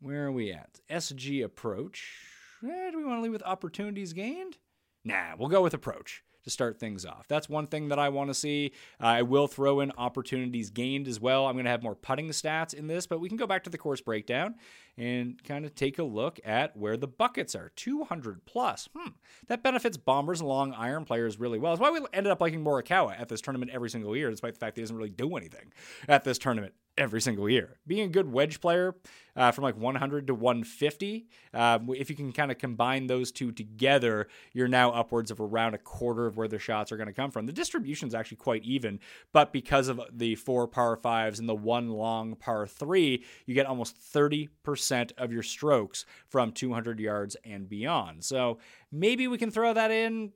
Where 0.00 0.26
are 0.26 0.32
we 0.32 0.50
at? 0.50 0.80
SG 0.88 1.44
approach. 1.44 2.22
Eh, 2.64 2.90
do 2.90 2.96
we 2.96 3.04
want 3.04 3.18
to 3.18 3.22
lead 3.22 3.32
with 3.32 3.42
opportunities 3.42 4.14
gained? 4.14 4.56
Nah, 5.04 5.34
we'll 5.38 5.48
go 5.48 5.62
with 5.62 5.74
approach 5.74 6.22
to 6.48 6.52
start 6.52 6.80
things 6.80 7.04
off. 7.04 7.28
That's 7.28 7.48
one 7.48 7.66
thing 7.66 7.88
that 7.88 7.98
I 7.98 8.08
want 8.08 8.30
to 8.30 8.34
see. 8.34 8.72
Uh, 9.00 9.06
I 9.06 9.22
will 9.22 9.46
throw 9.46 9.80
in 9.80 9.92
opportunities 9.98 10.70
gained 10.70 11.06
as 11.06 11.20
well. 11.20 11.46
I'm 11.46 11.54
going 11.54 11.66
to 11.66 11.70
have 11.70 11.82
more 11.82 11.94
putting 11.94 12.28
stats 12.30 12.74
in 12.74 12.86
this, 12.86 13.06
but 13.06 13.20
we 13.20 13.28
can 13.28 13.36
go 13.36 13.46
back 13.46 13.64
to 13.64 13.70
the 13.70 13.78
course 13.78 14.00
breakdown 14.00 14.54
and 14.96 15.42
kind 15.44 15.64
of 15.64 15.74
take 15.74 15.98
a 15.98 16.02
look 16.02 16.40
at 16.44 16.76
where 16.76 16.96
the 16.96 17.06
buckets 17.06 17.54
are 17.54 17.70
200 17.76 18.44
plus. 18.46 18.88
Hmm. 18.96 19.10
That 19.46 19.62
benefits 19.62 19.96
bombers 19.96 20.40
and 20.40 20.48
long 20.48 20.72
iron 20.72 21.04
players 21.04 21.38
really 21.38 21.58
well. 21.58 21.72
That's 21.72 21.80
why 21.80 21.90
we 21.90 22.04
ended 22.12 22.32
up 22.32 22.40
liking 22.40 22.64
Morikawa 22.64 23.18
at 23.20 23.28
this 23.28 23.40
tournament 23.40 23.70
every 23.72 23.90
single 23.90 24.16
year, 24.16 24.30
despite 24.30 24.54
the 24.54 24.60
fact 24.60 24.74
that 24.74 24.80
he 24.80 24.84
doesn't 24.84 24.96
really 24.96 25.10
do 25.10 25.36
anything 25.36 25.72
at 26.08 26.24
this 26.24 26.38
tournament 26.38 26.74
every 26.98 27.20
single 27.20 27.48
year. 27.48 27.78
Being 27.86 28.02
a 28.02 28.08
good 28.08 28.30
wedge 28.30 28.60
player 28.60 28.94
uh, 29.36 29.52
from 29.52 29.64
like 29.64 29.76
100 29.76 30.26
to 30.26 30.34
150, 30.34 31.26
um, 31.54 31.88
if 31.96 32.10
you 32.10 32.16
can 32.16 32.32
kind 32.32 32.50
of 32.50 32.58
combine 32.58 33.06
those 33.06 33.32
two 33.32 33.52
together, 33.52 34.28
you're 34.52 34.68
now 34.68 34.90
upwards 34.90 35.30
of 35.30 35.40
around 35.40 35.74
a 35.74 35.78
quarter 35.78 36.26
of 36.26 36.36
where 36.36 36.48
the 36.48 36.58
shots 36.58 36.92
are 36.92 36.96
going 36.96 37.06
to 37.06 37.12
come 37.14 37.30
from. 37.30 37.46
The 37.46 37.52
distribution 37.52 38.08
is 38.08 38.14
actually 38.14 38.38
quite 38.38 38.64
even, 38.64 38.98
but 39.32 39.52
because 39.52 39.88
of 39.88 40.00
the 40.12 40.34
four 40.34 40.66
par 40.66 40.96
fives 40.96 41.38
and 41.38 41.48
the 41.48 41.54
one 41.54 41.88
long 41.90 42.34
par 42.34 42.66
three, 42.66 43.24
you 43.46 43.54
get 43.54 43.66
almost 43.66 43.96
30% 44.12 45.12
of 45.16 45.32
your 45.32 45.42
strokes 45.42 46.04
from 46.28 46.52
200 46.52 46.98
yards 46.98 47.36
and 47.44 47.68
beyond. 47.68 48.24
So 48.24 48.58
maybe 48.90 49.28
we 49.28 49.38
can 49.38 49.50
throw 49.50 49.72
that 49.72 49.90
in 49.90 50.32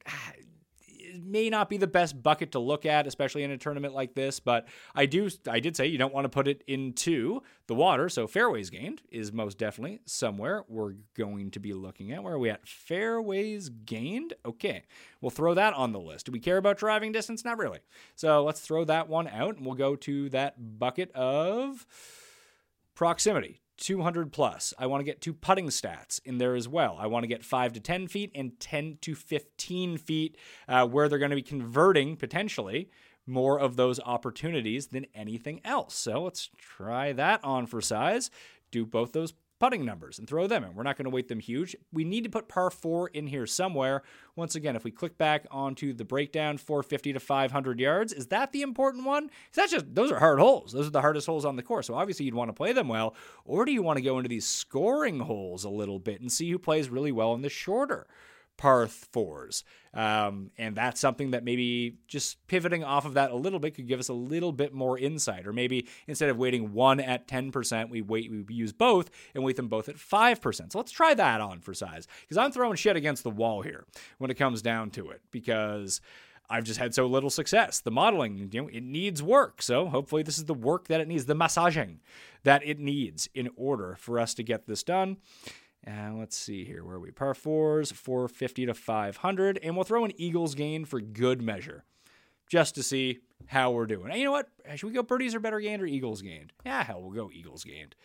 it 1.13 1.25
may 1.25 1.51
not 1.51 1.69
be 1.69 1.77
the 1.77 1.87
best 1.87 2.23
bucket 2.23 2.53
to 2.53 2.59
look 2.59 2.87
at, 2.87 3.07
especially 3.07 3.43
in 3.43 3.51
a 3.51 3.59
tournament 3.59 3.95
like 3.95 4.15
this. 4.15 4.41
But 4.41 4.67
I 4.95 5.07
do, 5.07 5.29
I 5.49 5.61
did 5.61 5.77
say 5.77 5.87
you 5.87 5.99
don't 5.99 6.15
want 6.15 6.25
to 6.25 6.29
put 6.29 6.49
it 6.49 6.63
into 6.67 7.43
the 7.67 7.75
water. 7.75 8.09
So 8.09 8.27
fairways 8.27 8.71
gained 8.71 9.03
is 9.11 9.33
most 9.33 9.59
definitely 9.59 10.01
somewhere 10.05 10.65
we're 10.69 10.95
going 11.17 11.51
to 11.53 11.61
be 11.61 11.73
looking 11.73 12.13
at. 12.13 12.23
Where 12.23 12.35
are 12.35 12.39
we 12.39 12.51
at? 12.51 12.67
Fairways 12.67 13.69
gained. 13.69 14.35
Okay, 14.45 14.85
we'll 15.21 15.31
throw 15.31 15.55
that 15.55 15.75
on 15.75 15.93
the 15.93 16.01
list. 16.01 16.27
Do 16.27 16.33
we 16.33 16.41
care 16.41 16.57
about 16.57 16.79
driving 16.79 17.13
distance? 17.13 17.45
Not 17.45 17.59
really. 17.59 17.81
So 18.15 18.43
let's 18.45 18.61
throw 18.61 18.85
that 18.85 19.09
one 19.09 19.29
out, 19.29 19.57
and 19.57 19.67
we'll 19.67 19.75
go 19.75 19.97
to 19.97 20.29
that 20.31 20.79
bucket 20.79 21.11
of 21.13 21.87
proximity. 22.95 23.62
200 23.79 24.33
plus. 24.33 24.75
I 24.79 24.87
want 24.87 25.01
to 25.01 25.05
get 25.05 25.21
two 25.21 25.33
putting 25.33 25.69
stats 25.69 26.21
in 26.25 26.39
there 26.39 26.55
as 26.55 26.69
well. 26.69 26.97
I 26.99 27.07
want 27.07 27.25
to 27.25 27.29
get 27.29 27.45
5 27.45 27.73
to 27.75 27.81
10 27.81 28.09
feet 28.09 28.31
and 28.35 28.59
10 28.61 28.99
to 29.03 29.15
15 29.15 29.99
feet 29.99 30.37
uh, 30.69 30.87
where 30.87 31.09
they're 31.09 31.19
going 31.19 31.31
to 31.31 31.37
be 31.37 31.43
converting 31.43 32.17
potentially 32.17 32.89
more 33.27 33.59
of 33.59 33.77
those 33.77 34.01
opportunities 34.01 34.89
than 34.89 35.07
anything 35.15 35.61
else. 35.65 35.95
So 35.95 36.23
let's 36.23 36.51
try 36.59 37.13
that 37.13 37.43
on 37.45 37.67
for 37.67 37.81
size. 37.81 38.31
Do 38.71 38.85
both 38.85 39.13
those 39.13 39.35
putting 39.63 39.85
numbers 39.85 40.19
and 40.19 40.29
throw 40.29 40.49
them 40.49 40.65
in. 40.65 40.75
We're 40.75 40.83
not 40.83 40.97
going 40.97 41.05
to 41.05 41.11
weight 41.11 41.29
them 41.29 41.39
huge. 41.39 41.77
We 41.93 42.03
need 42.03 42.25
to 42.25 42.31
put 42.31 42.49
par 42.49 42.69
four 42.69 43.07
in 43.07 43.29
here 43.29 43.47
somewhere. 43.47 44.03
Once 44.35 44.57
again, 44.57 44.75
if 44.75 44.83
we 44.83 44.91
click 44.91 45.17
back 45.17 45.47
onto 45.53 45.93
the 45.93 46.05
breakdown, 46.05 46.59
450 46.59 47.13
to 47.13 47.21
500 47.21 47.79
yards, 47.79 48.13
is 48.13 48.27
that 48.27 48.51
the 48.51 48.63
important 48.63 49.05
one? 49.05 49.31
That's 49.55 49.71
just 49.71 49.95
those 49.95 50.11
are 50.11 50.19
hard 50.19 50.41
holes. 50.41 50.73
Those 50.73 50.89
are 50.89 50.91
the 50.91 51.01
hardest 51.01 51.29
holes 51.29 51.45
on 51.45 51.55
the 51.55 51.63
course. 51.63 51.87
So 51.87 51.95
obviously 51.95 52.27
you'd 52.27 52.35
want 52.35 52.49
to 52.49 52.55
play 52.55 52.73
them 52.73 52.89
well, 52.89 53.15
or 53.45 53.65
do 53.65 53.71
you 53.71 53.85
want 53.85 53.99
to 53.99 54.03
go 54.03 54.17
into 54.17 54.29
these 54.29 54.49
scoring 54.49 55.21
holes 55.21 55.63
a 55.63 55.71
little 55.71 56.01
bit 56.01 56.21
and 56.21 56.33
see 56.33 56.51
who 56.51 56.59
plays 56.59 56.89
really 56.89 57.13
well 57.13 57.33
in 57.33 57.43
the 57.43 57.49
shorter? 57.49 58.09
Par 58.63 58.87
fours. 58.87 59.65
Um, 59.93 60.53
and 60.57 60.77
that's 60.77 61.01
something 61.01 61.33
that 61.33 61.43
maybe 61.43 61.97
just 62.07 62.47
pivoting 62.47 62.85
off 62.85 63.05
of 63.05 63.15
that 63.15 63.33
a 63.33 63.37
little 63.37 63.59
bit 63.59 63.75
could 63.75 63.89
give 63.89 63.99
us 63.99 64.09
a 64.09 64.15
little 64.15 64.53
bit 64.53 64.73
more 64.73 64.97
insight. 64.97 65.49
Or 65.49 65.53
maybe 65.53 65.89
instead 66.07 66.31
of 66.31 66.39
waiting 66.39 66.73
one 66.73 67.01
at 67.01 67.27
10%, 67.27 67.91
we 67.91 68.03
wait 68.03 68.31
we 68.31 68.55
use 68.55 68.73
both 68.73 69.11
and 69.35 69.43
wait 69.43 69.57
them 69.57 69.67
both 69.67 69.89
at 69.89 69.97
5%. 69.97 70.73
So 70.73 70.79
let's 70.79 70.93
try 70.93 71.13
that 71.13 71.41
on 71.41 71.59
for 71.59 71.75
size. 71.75 72.07
Because 72.21 72.37
I'm 72.37 72.53
throwing 72.53 72.77
shit 72.77 72.95
against 72.95 73.25
the 73.25 73.31
wall 73.31 73.63
here 73.63 73.85
when 74.19 74.31
it 74.31 74.35
comes 74.35 74.63
down 74.63 74.91
to 74.91 75.11
it. 75.11 75.23
Because 75.33 76.01
I've 76.49 76.65
just 76.65 76.79
had 76.79 76.95
so 76.95 77.07
little 77.07 77.31
success. 77.31 77.81
The 77.81 77.91
modeling, 77.91 78.49
you 78.53 78.63
know, 78.63 78.69
it 78.69 78.85
needs 78.85 79.25
work. 79.25 79.61
So 79.61 79.89
hopefully 79.89 80.23
this 80.23 80.39
is 80.39 80.45
the 80.45 80.55
work 80.55 80.87
that 80.87 81.01
it 81.01 81.09
needs, 81.09 81.27
the 81.27 81.35
massaging 81.35 81.99
that 82.45 82.65
it 82.65 82.79
needs 82.79 83.29
in 83.35 83.51
order 83.57 83.97
for 83.99 84.21
us 84.21 84.35
to 84.35 84.45
get 84.45 84.69
this 84.69 84.85
done. 84.85 85.17
And 85.85 86.19
let's 86.19 86.37
see 86.37 86.65
here. 86.65 86.85
Where 86.85 86.97
are 86.97 87.01
we? 87.01 87.11
Par 87.11 87.35
fours, 87.35 87.91
450 87.91 88.67
to 88.67 88.75
500. 88.75 89.59
And 89.63 89.75
we'll 89.75 89.85
throw 89.85 90.05
an 90.05 90.13
Eagles 90.17 90.55
gain 90.55 90.85
for 90.85 91.01
good 91.01 91.43
measure 91.43 91.85
just 92.49 92.75
to 92.77 92.83
see 92.83 93.19
how 93.47 93.73
we're 93.73 93.87
doing. 93.87 94.11
And 94.11 94.19
you 94.19 94.25
know 94.25 94.33
what? 94.33 94.49
Should 94.77 94.87
we 94.87 94.93
go 94.93 95.03
birdies 95.03 95.35
or 95.35 95.41
better 95.41 95.59
gained 95.59 95.83
or 95.83 95.87
Eagles 95.87 96.23
gained? 96.23 96.53
Yeah, 96.65 96.85
hell, 96.85 97.03
we'll 97.03 97.11
go 97.11 97.31
Eagles 97.33 97.65
gained. 97.65 97.97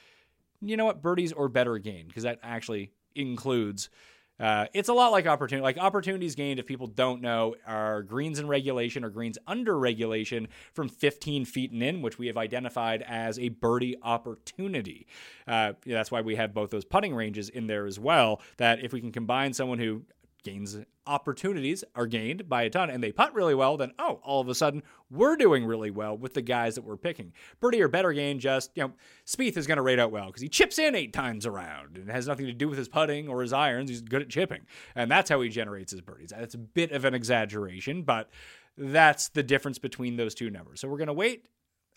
You 0.62 0.76
know 0.78 0.86
what? 0.86 1.02
Birdies 1.04 1.34
or 1.34 1.50
better 1.50 1.78
gained, 1.78 2.08
because 2.08 2.24
that 2.24 2.40
actually 2.42 2.92
includes 3.14 3.90
uh, 4.40 4.66
it's 4.74 4.90
a 4.90 4.94
lot 4.94 5.12
like 5.12 5.26
opportunity. 5.26 5.64
Like 5.64 5.78
opportunities 5.78 6.36
gained, 6.36 6.60
if 6.60 6.66
people 6.66 6.88
don't 6.88 7.22
know, 7.22 7.56
are 7.66 8.04
greens 8.04 8.40
in 8.40 8.48
regulation 8.48 9.04
or 9.04 9.10
greens 9.10 9.38
under 9.48 9.78
regulation 9.78 10.48
from 10.74 10.90
15 10.90 11.46
feet 11.46 11.72
and 11.72 11.82
in, 11.82 12.02
which 12.02 12.20
we 12.20 12.28
have 12.28 12.38
identified 12.38 13.02
as 13.02 13.40
a 13.40 13.50
birdie 13.50 13.98
opportunity. 14.02 15.08
Uh, 15.48 15.74
that's 15.86 16.12
why 16.12 16.22
we 16.22 16.36
have 16.36 16.54
both 16.54 16.70
those 16.70 16.86
putting 16.86 17.16
ranges 17.16 17.50
in 17.50 17.68
there 17.68 17.86
as 17.86 18.00
well. 18.00 18.42
That 18.58 18.84
if 18.84 18.94
we 18.94 19.02
can 19.02 19.12
combine 19.12 19.54
someone 19.54 19.80
who 19.80 20.04
gains 20.48 20.78
opportunities 21.06 21.84
are 21.96 22.08
gained 22.08 22.48
by 22.48 22.64
a 22.64 22.70
ton 22.70 22.90
and 22.90 23.04
they 23.04 23.12
putt 23.12 23.34
really 23.34 23.56
well, 23.56 23.78
then 23.78 23.92
oh, 24.00 24.20
all 24.24 24.42
of 24.42 24.48
a 24.48 24.56
sudden 24.56 24.82
we're 25.10 25.36
doing 25.36 25.66
really 25.66 25.92
well 25.92 26.18
with 26.18 26.34
the 26.34 26.42
guys 26.42 26.76
that 26.76 26.84
we're 26.84 26.98
picking. 26.98 27.34
Birdie 27.60 27.82
or 27.82 27.88
better 27.88 28.14
gain, 28.14 28.40
just 28.40 28.72
you 28.76 28.84
know, 28.84 28.94
Spieth 29.26 29.58
is 29.58 29.68
going 29.68 29.78
to 29.78 29.82
rate 29.82 30.00
out 30.00 30.12
well 30.12 30.28
because 30.28 30.42
he 30.42 30.50
chips 30.50 30.80
in 30.80 30.96
eight 30.96 31.14
times 31.14 31.46
around. 31.46 31.98
It 31.98 32.10
has 32.10 32.28
nothing 32.28 32.46
to 32.46 32.54
do 32.54 32.70
with 32.70 32.78
his 32.78 32.88
putting 32.88 33.28
or 33.28 33.42
his 33.42 33.54
irons. 33.54 33.90
He's 33.90 34.02
good 34.02 34.22
at 34.22 34.30
chipping, 34.30 34.66
and 34.96 35.12
that's 35.12 35.30
how 35.30 35.42
he 35.42 35.50
generates 35.50 35.92
his 35.92 36.02
birdies. 36.02 36.32
That's 36.36 36.56
a 36.56 36.60
bit 36.60 36.92
of 36.92 37.06
an 37.06 37.14
exaggeration, 37.14 38.04
but 38.04 38.30
that's 38.78 39.30
the 39.30 39.44
difference 39.44 39.80
between 39.80 40.18
those 40.18 40.36
two 40.36 40.50
numbers. 40.50 40.80
So 40.80 40.88
we're 40.88 40.98
going 40.98 41.08
to 41.08 41.14
wait 41.14 41.48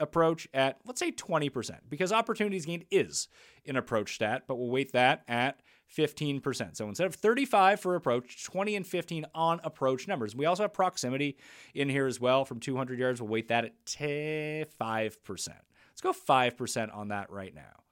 approach 0.00 0.48
at 0.54 0.78
let's 0.86 0.98
say 0.98 1.12
20% 1.12 1.78
because 1.88 2.10
opportunities 2.10 2.64
gained 2.64 2.86
is 2.90 3.28
an 3.66 3.76
approach 3.76 4.14
stat, 4.14 4.44
but 4.48 4.56
we'll 4.56 4.70
weight 4.70 4.92
that 4.92 5.22
at 5.28 5.60
15%. 5.96 6.76
So 6.76 6.88
instead 6.88 7.06
of 7.06 7.14
35 7.14 7.80
for 7.80 7.94
approach, 7.94 8.44
20 8.44 8.76
and 8.76 8.86
15 8.86 9.26
on 9.34 9.60
approach 9.64 10.06
numbers. 10.08 10.36
We 10.36 10.46
also 10.46 10.62
have 10.64 10.72
proximity 10.72 11.36
in 11.74 11.88
here 11.88 12.06
as 12.06 12.20
well 12.20 12.44
from 12.44 12.60
200 12.60 12.98
yards. 12.98 13.20
We'll 13.20 13.30
weight 13.30 13.48
that 13.48 13.64
at 13.64 13.84
5%. 13.84 15.18
Let's 15.28 16.00
go 16.02 16.12
5% 16.12 16.96
on 16.96 17.08
that 17.08 17.30
right 17.30 17.54
now. 17.54 17.82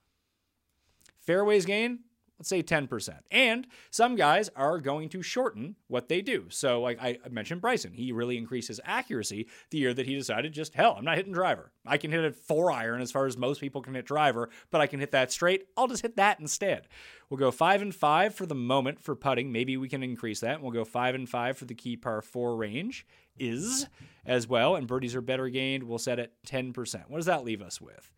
Fairways 1.20 1.66
gain, 1.66 2.00
let's 2.38 2.48
say 2.48 2.62
10%. 2.62 3.18
And 3.30 3.66
some 3.90 4.16
guys 4.16 4.48
are 4.54 4.78
going 4.78 5.08
to 5.10 5.22
shorten 5.22 5.76
what 5.88 6.08
they 6.08 6.22
do. 6.22 6.46
So, 6.50 6.80
like 6.80 6.98
I 7.02 7.18
mentioned 7.30 7.60
Bryson, 7.60 7.92
he 7.92 8.12
really 8.12 8.36
increased 8.36 8.68
his 8.68 8.80
accuracy 8.84 9.48
the 9.70 9.78
year 9.78 9.92
that 9.94 10.06
he 10.06 10.14
decided 10.14 10.52
just, 10.52 10.74
hell, 10.74 10.94
I'm 10.96 11.04
not 11.04 11.16
hitting 11.16 11.32
driver. 11.32 11.72
I 11.86 11.98
can 11.98 12.10
hit 12.10 12.24
a 12.24 12.32
four 12.32 12.70
iron 12.70 13.00
as 13.00 13.10
far 13.10 13.26
as 13.26 13.36
most 13.36 13.60
people 13.60 13.82
can 13.82 13.94
hit 13.94 14.06
driver, 14.06 14.50
but 14.70 14.80
I 14.80 14.86
can 14.86 15.00
hit 15.00 15.12
that 15.12 15.32
straight. 15.32 15.66
I'll 15.76 15.88
just 15.88 16.02
hit 16.02 16.16
that 16.16 16.40
instead. 16.40 16.88
We'll 17.28 17.38
go 17.38 17.50
five 17.50 17.82
and 17.82 17.94
five 17.94 18.34
for 18.34 18.46
the 18.46 18.54
moment 18.54 19.00
for 19.00 19.14
putting. 19.14 19.52
Maybe 19.52 19.76
we 19.76 19.88
can 19.88 20.02
increase 20.02 20.40
that. 20.40 20.54
And 20.54 20.62
We'll 20.62 20.72
go 20.72 20.84
five 20.84 21.14
and 21.14 21.28
five 21.28 21.58
for 21.58 21.64
the 21.64 21.74
key 21.74 21.96
par 21.96 22.22
four 22.22 22.56
range 22.56 23.06
is 23.38 23.86
as 24.24 24.46
well. 24.46 24.76
And 24.76 24.86
birdies 24.86 25.14
are 25.14 25.20
better 25.20 25.48
gained. 25.48 25.84
We'll 25.84 25.98
set 25.98 26.18
at 26.18 26.42
10%. 26.44 26.74
What 27.08 27.18
does 27.18 27.26
that 27.26 27.44
leave 27.44 27.62
us 27.62 27.80
with? 27.80 28.10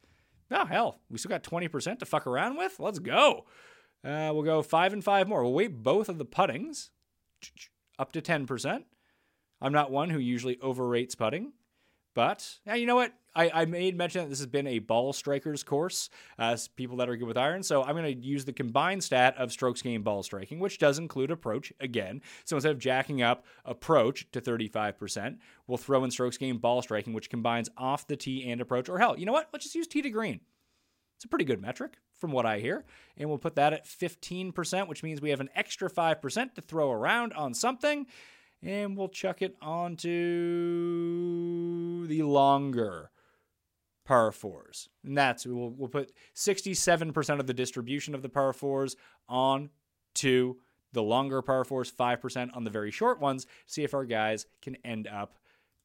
Oh, 0.51 0.65
hell, 0.65 1.01
we 1.09 1.19
still 1.19 1.29
got 1.29 1.45
20% 1.45 2.01
to 2.01 2.07
fuck 2.07 2.27
around 2.27 2.57
with? 2.57 2.81
Let's 2.81 2.99
go. 2.99 3.45
Uh, 4.05 4.31
we'll 4.33 4.43
go 4.43 4.63
five 4.63 4.93
and 4.93 5.05
five 5.05 5.29
more. 5.29 5.43
We'll 5.43 5.53
weight 5.53 5.83
both 5.83 6.09
of 6.09 6.19
the 6.19 6.25
puttings 6.25 6.91
up 7.99 8.13
to 8.13 8.23
10%. 8.23 8.85
I'm 9.61 9.73
not 9.73 9.91
one 9.91 10.09
who 10.11 10.19
usually 10.19 10.57
overrates 10.57 11.15
putting, 11.15 11.53
but 12.15 12.59
yeah, 12.65 12.75
you 12.75 12.87
know 12.87 12.95
what? 12.95 13.13
I, 13.35 13.51
I 13.51 13.65
made 13.67 13.97
mention 13.97 14.23
that 14.23 14.31
this 14.31 14.41
has 14.41 14.47
been 14.47 14.67
a 14.67 14.81
ball 14.81 15.13
strikers 15.13 15.63
course, 15.63 16.11
uh, 16.39 16.57
people 16.75 16.97
that 16.97 17.09
are 17.09 17.17
good 17.17 17.29
with 17.29 17.37
iron. 17.37 17.63
So 17.63 17.85
I'm 17.85 17.95
going 17.95 18.13
to 18.13 18.27
use 18.27 18.45
the 18.45 18.53
combined 18.53 19.05
stat 19.05 19.37
of 19.37 19.53
strokes 19.53 19.83
gained 19.83 20.03
ball 20.03 20.23
striking, 20.23 20.59
which 20.59 20.79
does 20.79 20.99
include 20.99 21.31
approach 21.31 21.73
again. 21.79 22.23
So 22.45 22.57
instead 22.57 22.73
of 22.73 22.79
jacking 22.79 23.23
up 23.23 23.45
approach 23.65 24.27
to 24.33 24.41
35%, 24.41 25.37
we'll 25.67 25.79
throw 25.79 26.03
in 26.03 26.11
strokes 26.11 26.39
gained 26.39 26.61
ball 26.61 26.83
striking, 26.83 27.13
which 27.13 27.31
combines 27.31 27.69
off 27.77 28.07
the 28.07 28.17
tee 28.17 28.51
and 28.51 28.61
approach. 28.61 28.89
Or 28.89 28.99
hell, 28.99 29.17
you 29.17 29.27
know 29.27 29.33
what? 29.33 29.49
Let's 29.53 29.67
just 29.67 29.77
use 29.77 29.87
tee 29.87 30.03
to 30.03 30.11
green. 30.11 30.41
It's 31.17 31.25
a 31.27 31.29
pretty 31.29 31.45
good 31.45 31.61
metric 31.61 31.99
from 32.21 32.33
what 32.33 32.47
I 32.47 32.59
hear. 32.61 32.85
And 33.17 33.29
we'll 33.29 33.39
put 33.39 33.57
that 33.57 33.73
at 33.73 33.87
15%, 33.87 34.89
which 34.89 35.03
means 35.03 35.21
we 35.21 35.31
have 35.31 35.41
an 35.41 35.49
extra 35.55 35.91
5% 35.91 36.55
to 36.55 36.61
throw 36.61 36.93
around 36.93 37.33
on 37.33 37.55
something. 37.55 38.07
And 38.63 38.97
we'll 38.97 39.09
chuck 39.09 39.41
it 39.43 39.57
onto 39.63 40.07
the 42.07 42.23
longer 42.23 43.11
par 44.05 44.33
fours. 44.33 44.89
And 45.05 45.17
that's, 45.17 45.47
we'll, 45.47 45.71
we'll 45.71 45.89
put 45.89 46.13
67% 46.35 47.41
of 47.41 47.47
the 47.47 47.55
distribution 47.55 48.15
of 48.15 48.23
the 48.23 48.29
par 48.29 48.53
fours 48.53 48.97
on 49.29 49.71
to 50.17 50.59
the 50.93 51.03
longer 51.03 51.41
par 51.41 51.65
fours, 51.65 51.91
5% 51.91 52.51
on 52.55 52.65
the 52.65 52.71
very 52.71 52.91
short 52.91 53.21
ones, 53.21 53.47
see 53.67 53.85
if 53.85 53.95
our 53.95 54.05
guys 54.05 54.47
can 54.61 54.77
end 54.85 55.07
up 55.07 55.37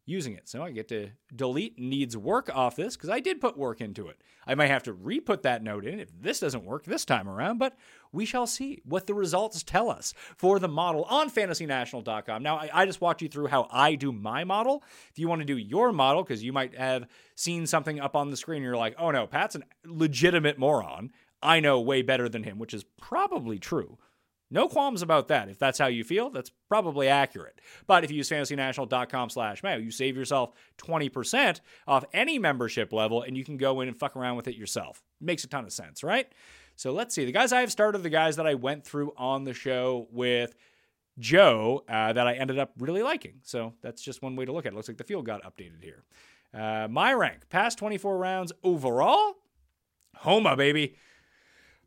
using 0.05 0.33
it. 0.33 0.47
So 0.47 0.61
I 0.63 0.71
get 0.71 0.87
to 0.89 1.09
delete 1.35 1.79
needs 1.79 2.15
work 2.15 2.49
off 2.53 2.75
this 2.75 2.95
because 2.95 3.09
I 3.09 3.19
did 3.19 3.41
put 3.41 3.57
work 3.57 3.81
into 3.81 4.07
it. 4.07 4.21
I 4.47 4.53
might 4.53 4.67
have 4.67 4.83
to 4.83 4.93
re 4.93 5.19
put 5.19 5.43
that 5.43 5.63
note 5.63 5.85
in 5.85 5.99
if 5.99 6.09
this 6.21 6.39
doesn't 6.39 6.63
work 6.63 6.85
this 6.85 7.05
time 7.05 7.27
around, 7.27 7.57
but 7.57 7.75
we 8.11 8.25
shall 8.25 8.45
see 8.45 8.81
what 8.85 9.07
the 9.07 9.15
results 9.15 9.63
tell 9.63 9.89
us 9.89 10.13
for 10.37 10.59
the 10.59 10.67
model 10.67 11.03
on 11.05 11.29
fantasynational.com. 11.29 12.43
Now, 12.43 12.57
I, 12.57 12.69
I 12.73 12.85
just 12.85 13.01
walked 13.01 13.21
you 13.21 13.27
through 13.27 13.47
how 13.47 13.67
I 13.71 13.95
do 13.95 14.11
my 14.11 14.43
model. 14.43 14.83
If 15.09 15.17
you 15.17 15.27
want 15.27 15.41
to 15.41 15.45
do 15.45 15.57
your 15.57 15.91
model, 15.91 16.23
because 16.23 16.43
you 16.43 16.53
might 16.53 16.77
have 16.77 17.07
seen 17.35 17.65
something 17.65 17.99
up 17.99 18.15
on 18.15 18.29
the 18.29 18.37
screen, 18.37 18.61
you're 18.61 18.77
like, 18.77 18.95
oh 18.99 19.11
no, 19.11 19.25
Pat's 19.25 19.55
a 19.55 19.61
legitimate 19.85 20.59
moron. 20.59 21.11
I 21.41 21.59
know 21.59 21.79
way 21.79 22.01
better 22.01 22.29
than 22.29 22.43
him, 22.43 22.59
which 22.59 22.73
is 22.73 22.85
probably 22.99 23.59
true. 23.59 23.97
No 24.55 24.69
qualms 24.69 25.01
about 25.01 25.27
that. 25.27 25.49
If 25.49 25.59
that's 25.59 25.77
how 25.77 25.87
you 25.87 26.05
feel, 26.05 26.29
that's 26.29 26.49
probably 26.69 27.09
accurate. 27.09 27.59
But 27.87 28.05
if 28.05 28.09
you 28.09 28.15
use 28.15 28.29
fantasynational.com 28.29 29.29
slash 29.29 29.61
mayo, 29.61 29.75
you 29.75 29.91
save 29.91 30.15
yourself 30.15 30.53
20% 30.77 31.59
off 31.85 32.05
any 32.13 32.39
membership 32.39 32.93
level 32.93 33.21
and 33.21 33.35
you 33.35 33.43
can 33.43 33.57
go 33.57 33.81
in 33.81 33.89
and 33.89 33.99
fuck 33.99 34.15
around 34.15 34.37
with 34.37 34.47
it 34.47 34.55
yourself. 34.55 35.03
Makes 35.19 35.43
a 35.43 35.47
ton 35.47 35.65
of 35.65 35.73
sense, 35.73 36.05
right? 36.05 36.31
So 36.77 36.93
let's 36.93 37.13
see. 37.13 37.25
The 37.25 37.33
guys 37.33 37.51
I 37.51 37.59
have 37.59 37.71
started, 37.71 38.01
the 38.01 38.09
guys 38.09 38.37
that 38.37 38.47
I 38.47 38.53
went 38.53 38.85
through 38.85 39.11
on 39.17 39.43
the 39.43 39.53
show 39.53 40.07
with 40.09 40.55
Joe 41.19 41.83
uh, 41.89 42.13
that 42.13 42.25
I 42.25 42.35
ended 42.35 42.57
up 42.57 42.71
really 42.79 43.03
liking. 43.03 43.41
So 43.43 43.73
that's 43.81 44.01
just 44.01 44.21
one 44.21 44.37
way 44.37 44.45
to 44.45 44.53
look 44.53 44.65
at 44.65 44.71
it. 44.71 44.75
Looks 44.77 44.87
like 44.87 44.95
the 44.95 45.03
field 45.03 45.25
got 45.25 45.43
updated 45.43 45.83
here. 45.83 46.05
Uh, 46.53 46.87
my 46.89 47.13
rank, 47.13 47.49
past 47.49 47.77
24 47.77 48.17
rounds 48.17 48.53
overall, 48.63 49.33
Homa, 50.15 50.55
baby. 50.55 50.95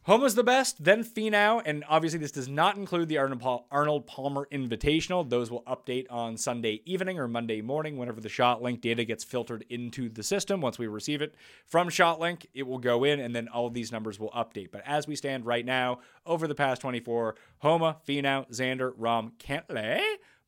Homa's 0.03 0.35
the 0.35 0.43
best, 0.43 0.83
then 0.83 1.05
Finau, 1.05 1.61
and 1.67 1.85
obviously 1.87 2.19
this 2.19 2.33
does 2.33 2.49
not 2.49 2.79
include 2.79 3.11
the 3.11 3.19
Arnold 3.19 4.07
Palmer 4.07 4.49
Invitational. 4.51 5.29
Those 5.29 5.51
will 5.51 5.63
update 5.65 6.07
on 6.09 6.39
Sunday 6.39 6.81
evening 6.87 7.19
or 7.19 7.29
Monday 7.29 7.61
morning 7.61 7.99
whenever 7.99 8.19
the 8.19 8.31
ShotLink 8.31 8.81
data 8.81 9.05
gets 9.05 9.23
filtered 9.23 9.67
into 9.69 10.09
the 10.09 10.23
system. 10.23 10.63
Once 10.63 10.79
we 10.79 10.87
receive 10.87 11.21
it 11.21 11.35
from 11.67 11.91
ShotLink, 11.91 12.47
it 12.55 12.67
will 12.67 12.79
go 12.79 13.05
in, 13.05 13.21
and 13.21 13.37
then 13.37 13.49
all 13.49 13.67
of 13.67 13.75
these 13.75 13.93
numbers 13.93 14.19
will 14.19 14.31
update. 14.31 14.71
But 14.73 14.83
as 14.87 15.07
we 15.07 15.15
stand 15.15 15.45
right 15.45 15.67
now, 15.67 15.99
over 16.25 16.49
the 16.49 16.55
past 16.55 16.81
24, 16.81 17.35
Homa, 17.59 17.99
Finau, 18.09 18.51
Xander, 18.51 18.93
Rahm, 18.93 19.33
Cantlay, 19.39 20.01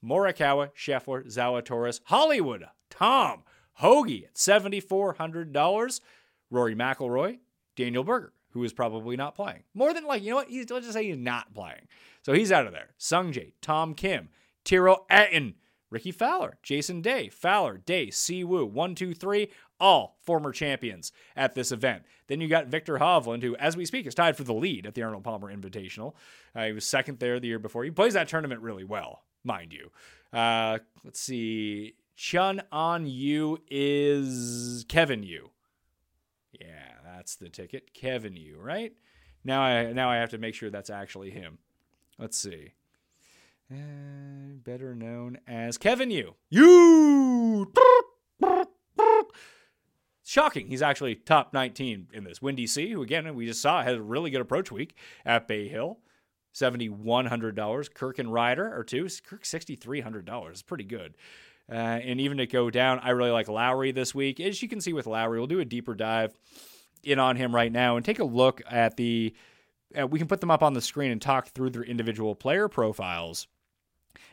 Morikawa, 0.03 0.71
Scheffler, 0.75 1.27
Zalatoris, 1.27 2.01
Hollywood, 2.05 2.65
Tom, 2.89 3.43
Hoagie 3.83 4.25
at 4.25 4.37
$7,400, 4.37 6.01
Rory 6.51 6.75
McIlroy, 6.75 7.41
Daniel 7.77 8.05
Berger 8.05 8.33
who 8.51 8.65
is 8.65 8.73
probably 8.73 9.17
not 9.17 9.35
playing. 9.35 9.63
More 9.75 9.93
than 9.95 10.05
like, 10.05 10.23
you 10.23 10.31
know 10.31 10.37
what? 10.37 10.49
He's, 10.49 10.71
let's 10.71 10.87
just 10.87 10.95
say 10.97 11.07
he's 11.07 11.17
not 11.17 11.55
playing. 11.55 11.87
So 12.23 12.33
he's 12.33 12.53
out 12.53 12.67
of 12.67 12.73
there. 12.73 12.91
Sungjae, 12.99 13.53
Tom 13.61 13.95
Kim, 13.95 14.29
Tyrrell 14.65 15.07
Hatton, 15.09 15.55
Rickie 15.91 16.13
Fowler, 16.13 16.59
Jason 16.63 17.01
Day, 17.01 17.29
Fowler, 17.29 17.79
Day, 17.79 18.11
Si 18.11 18.45
Woo, 18.45 18.65
one, 18.65 18.95
two, 18.95 19.13
three, 19.13 19.51
all 19.81 20.19
former 20.25 20.53
champions 20.53 21.11
at 21.35 21.55
this 21.55 21.73
event. 21.73 22.05
Then 22.29 22.41
you 22.41 22.49
got 22.49 22.69
Viktor 22.69 22.99
Hovland, 22.99 23.43
who, 23.43 23.57
as 23.57 23.77
we 23.77 23.85
speak, 23.85 24.07
is 24.07 24.15
tied 24.15 24.37
for 24.37 24.45
the 24.45 24.55
lead 24.55 24.87
at 24.87 24.95
the 24.95 25.03
Arnold 25.03 25.25
Palmer 25.25 25.53
Invitational. 25.53 26.15
Uh, 26.55 26.67
he 26.67 26.73
was 26.73 26.85
second 26.85 27.19
there 27.19 27.41
the 27.41 27.49
year 27.49 27.59
before. 27.59 27.83
He 27.83 27.91
plays 27.91 28.15
that 28.15 28.29
tournament 28.29 28.61
really 28.61 28.85
well, 28.85 29.25
mind 29.43 29.73
you. 29.73 29.91
Uh, 30.33 30.79
let's 31.03 31.21
see. 31.21 31.95
Chun-An 32.15 33.07
Yu 33.07 33.59
is 33.69 34.85
Kevin 34.89 35.23
Yu. 35.23 35.51
Yeah, 36.53 36.93
that's 37.21 37.37
the 37.37 37.51
ticket. 37.51 37.93
Kevin 37.93 38.35
Yu, 38.35 38.59
right? 38.59 38.95
Now 39.45 39.61
I 39.61 39.93
now 39.93 40.09
I 40.09 40.17
have 40.17 40.31
to 40.31 40.39
make 40.39 40.55
sure 40.55 40.71
that's 40.71 40.89
actually 40.89 41.31
him. 41.31 41.59
Let's 42.19 42.39
see. 42.39 42.73
Uh, 43.71 44.55
better 44.65 44.95
known 44.95 45.39
as 45.47 45.77
Kevin 45.77 46.11
Yu. 46.11 46.35
You. 46.49 47.71
Shocking. 50.25 50.69
He's 50.69 50.81
actually 50.81 51.15
top 51.15 51.53
19 51.53 52.09
in 52.15 52.25
this. 52.25 52.41
Windy 52.41 52.67
C, 52.67 52.91
who 52.91 53.03
again 53.03 53.35
we 53.35 53.45
just 53.45 53.61
saw 53.61 53.83
had 53.83 53.97
a 53.97 54.03
really 54.03 54.31
good 54.31 54.41
approach 54.41 54.73
week 54.73 54.97
at 55.27 55.47
Bay 55.47 55.69
Hill. 55.69 55.99
$7,100. 56.55 57.95
Kirk 57.95 58.19
and 58.19 58.33
Ryder 58.33 58.75
or 58.75 58.83
two. 58.83 59.09
Kirk 59.27 59.43
$6,300. 59.43 60.51
It's 60.51 60.63
pretty 60.63 60.85
good. 60.85 61.17
Uh, 61.71 61.75
and 61.75 62.19
even 62.19 62.39
to 62.39 62.47
go 62.47 62.71
down, 62.71 62.99
I 63.01 63.11
really 63.11 63.31
like 63.31 63.47
Lowry 63.47 63.93
this 63.93 64.15
week. 64.15 64.41
As 64.41 64.63
you 64.63 64.69
can 64.69 64.81
see 64.81 64.95
with 64.95 65.07
Lowry, 65.07 65.39
we'll 65.39 65.47
do 65.47 65.61
a 65.61 65.65
deeper 65.67 65.95
dive 65.95 66.35
in 67.03 67.19
on 67.19 67.37
him 67.37 67.55
right 67.55 67.73
now 67.73 67.97
and 67.97 68.05
take 68.05 68.19
a 68.19 68.25
look 68.25 68.63
at 68.71 68.97
the. 68.97 69.35
Uh, 69.99 70.07
we 70.07 70.21
can 70.21 70.29
put 70.29 70.41
them 70.41 70.53
up 70.53 70.63
on 70.63 70.73
the 70.73 70.81
screen 70.81 71.11
and 71.11 71.21
talk 71.21 71.49
through 71.49 71.71
their 71.71 71.83
individual 71.83 72.37
player 72.37 72.69
profiles. 72.69 73.49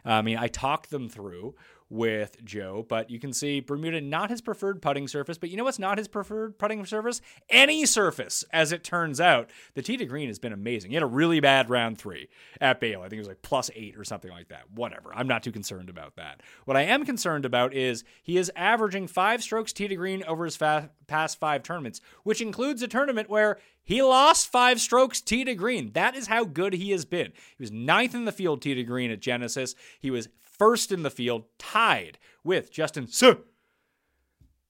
I 0.06 0.22
mean, 0.22 0.38
I 0.38 0.48
talk 0.48 0.88
them 0.88 1.10
through 1.10 1.56
with 1.90 2.44
Joe, 2.44 2.86
but 2.88 3.10
you 3.10 3.20
can 3.20 3.32
see 3.32 3.60
Bermuda 3.60 4.02
not 4.02 4.30
his 4.30 4.42
preferred 4.42 4.82
putting 4.82 5.08
surface. 5.08 5.38
But 5.38 5.50
you 5.50 5.58
know 5.58 5.64
what's 5.64 5.80
not 5.80 5.98
his 5.98 6.08
preferred 6.08 6.58
putting 6.58 6.86
surface? 6.86 7.22
Any 7.50 7.86
surface, 7.86 8.44
as 8.52 8.72
it 8.72 8.84
turns 8.84 9.22
out. 9.22 9.50
The 9.74 9.82
tee 9.82 9.98
to 9.98 10.06
green 10.06 10.28
has 10.28 10.40
been 10.40 10.54
amazing. 10.54 10.92
He 10.92 10.96
had 10.96 11.04
a 11.04 11.08
really 11.08 11.40
bad 11.40 11.70
round 11.70 11.98
three 11.98 12.28
at 12.60 12.80
Bay 12.80 12.92
Hill. 12.92 13.02
I 13.02 13.10
think 13.10 13.18
it 13.18 13.20
was 13.20 13.28
like 13.28 13.42
plus 13.42 13.70
eight 13.76 13.98
or 13.98 14.04
something 14.04 14.32
like 14.32 14.50
that. 14.50 14.70
Whatever. 14.74 15.12
I'm 15.14 15.28
not 15.28 15.44
too 15.44 15.52
concerned 15.52 15.90
about 15.90 16.16
that. 16.18 16.42
What 16.66 16.78
I 16.78 16.82
am 16.82 17.06
concerned 17.06 17.46
about 17.46 17.74
is 17.74 18.04
he 18.22 18.38
is 18.38 18.52
averaging 18.56 19.08
five 19.08 19.42
strokes 19.42 19.72
tee 19.72 19.88
to 19.88 19.96
green 19.96 20.24
over 20.24 20.46
his 20.46 20.58
fa- 20.58 20.90
past 21.08 21.40
five 21.40 21.64
tournaments, 21.64 22.02
which 22.24 22.42
includes 22.42 22.82
a 22.82 22.88
tournament 22.88 23.30
where 23.30 23.58
he 23.84 24.02
lost 24.02 24.52
five 24.52 24.82
strokes 24.82 25.22
tee 25.22 25.46
to 25.46 25.56
green. 25.56 25.92
That 25.94 26.16
is 26.16 26.28
how 26.28 26.44
good 26.44 26.74
he 26.74 26.92
has 26.92 27.06
been. 27.06 27.32
He 27.58 27.64
was 27.64 27.72
ninth 27.72 28.14
in 28.14 28.26
the 28.26 28.34
field 28.34 28.62
tee 28.62 28.76
to 28.76 28.84
green 28.84 29.12
at 29.12 29.22
Genesis. 29.22 29.76
He 30.02 30.12
was 30.12 30.28
first 30.58 30.92
in 30.92 31.04
the 31.04 31.10
field, 31.10 31.46
tied 31.58 32.18
with 32.44 32.72
Justin 32.72 33.08
Suh 33.08 33.38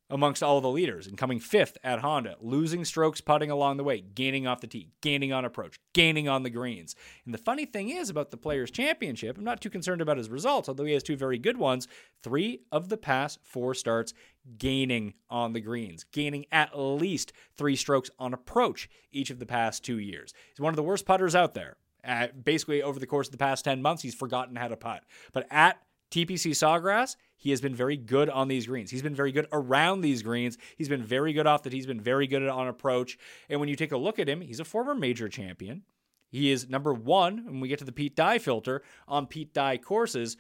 amongst 0.10 0.41
all 0.41 0.62
the 0.62 0.69
leaders 0.69 1.06
and 1.08 1.17
coming 1.17 1.39
fifth 1.39 1.78
at 1.84 2.00
Honda, 2.00 2.38
losing 2.39 2.86
strokes 2.86 3.19
putting 3.21 3.52
along 3.52 3.78
the 3.78 3.84
way, 3.84 4.00
gaining 4.00 4.47
off 4.47 4.62
the 4.62 4.67
tee, 4.67 4.89
gaining 5.02 5.34
on 5.34 5.43
approach, 5.43 5.80
gaining 5.93 6.30
on 6.30 6.43
the 6.43 6.50
greens. 6.50 6.95
And 7.26 7.34
the 7.34 7.39
funny 7.39 7.65
thing 7.65 7.89
is 7.89 8.10
about 8.10 8.32
the 8.32 8.38
Players' 8.38 8.71
Championship, 8.71 9.38
I'm 9.38 9.43
not 9.43 9.62
too 9.62 9.69
concerned 9.69 10.02
about 10.02 10.17
his 10.17 10.30
results, 10.30 10.69
although 10.69 10.86
he 10.86 10.93
has 10.93 11.04
two 11.04 11.17
very 11.17 11.38
good 11.38 11.58
ones. 11.58 11.88
Three 12.23 12.62
of 12.71 12.89
the 12.89 12.97
past 12.97 13.39
four 13.43 13.73
starts 13.73 14.13
gaining 14.58 15.15
on 15.30 15.54
the 15.54 15.62
greens, 15.62 16.06
gaining 16.06 16.45
at 16.52 16.78
least 16.78 17.34
three 17.58 17.76
strokes 17.76 18.10
on 18.17 18.34
approach 18.34 18.89
each 19.12 19.30
of 19.30 19.39
the 19.39 19.45
past 19.45 19.84
two 19.84 20.00
years. 20.00 20.34
He's 20.50 20.62
one 20.62 20.71
of 20.71 20.78
the 20.78 20.84
worst 20.84 21.06
putters 21.06 21.36
out 21.36 21.54
there. 21.54 21.78
Uh, 22.07 22.27
basically, 22.43 22.81
over 22.81 22.99
the 22.99 23.05
course 23.05 23.27
of 23.27 23.31
the 23.31 23.37
past 23.37 23.65
10 23.65 23.81
months, 23.81 24.01
he's 24.01 24.15
forgotten 24.15 24.55
how 24.55 24.69
to 24.69 24.77
putt. 24.77 25.03
But 25.33 25.45
at 25.51 25.81
TPC 26.10 26.51
Sawgrass, 26.51 27.17
he 27.35 27.49
has 27.49 27.60
been 27.60 27.75
very 27.75 27.97
good 27.97 28.29
on 28.29 28.47
these 28.47 28.65
greens. 28.65 28.89
He's 28.89 29.01
been 29.01 29.15
very 29.15 29.31
good 29.31 29.47
around 29.51 30.01
these 30.01 30.23
greens. 30.23 30.58
He's 30.77 30.89
been 30.89 31.03
very 31.03 31.33
good 31.33 31.45
off 31.45 31.63
that. 31.63 31.73
He's 31.73 31.85
been 31.85 31.99
very 31.99 32.25
good 32.25 32.47
on 32.47 32.67
approach. 32.67 33.17
And 33.49 33.60
when 33.60 33.69
you 33.69 33.75
take 33.75 33.91
a 33.91 33.97
look 33.97 34.19
at 34.19 34.29
him, 34.29 34.41
he's 34.41 34.60
a 34.60 34.65
former 34.65 34.95
major 34.95 35.27
champion. 35.27 35.83
He 36.29 36.51
is 36.51 36.69
number 36.69 36.93
one 36.93 37.45
when 37.45 37.60
we 37.60 37.67
get 37.67 37.79
to 37.79 37.85
the 37.85 37.91
Pete 37.91 38.15
Dye 38.15 38.37
filter 38.39 38.83
on 39.08 39.27
Pete 39.27 39.53
Dye 39.53 39.77
courses. 39.77 40.37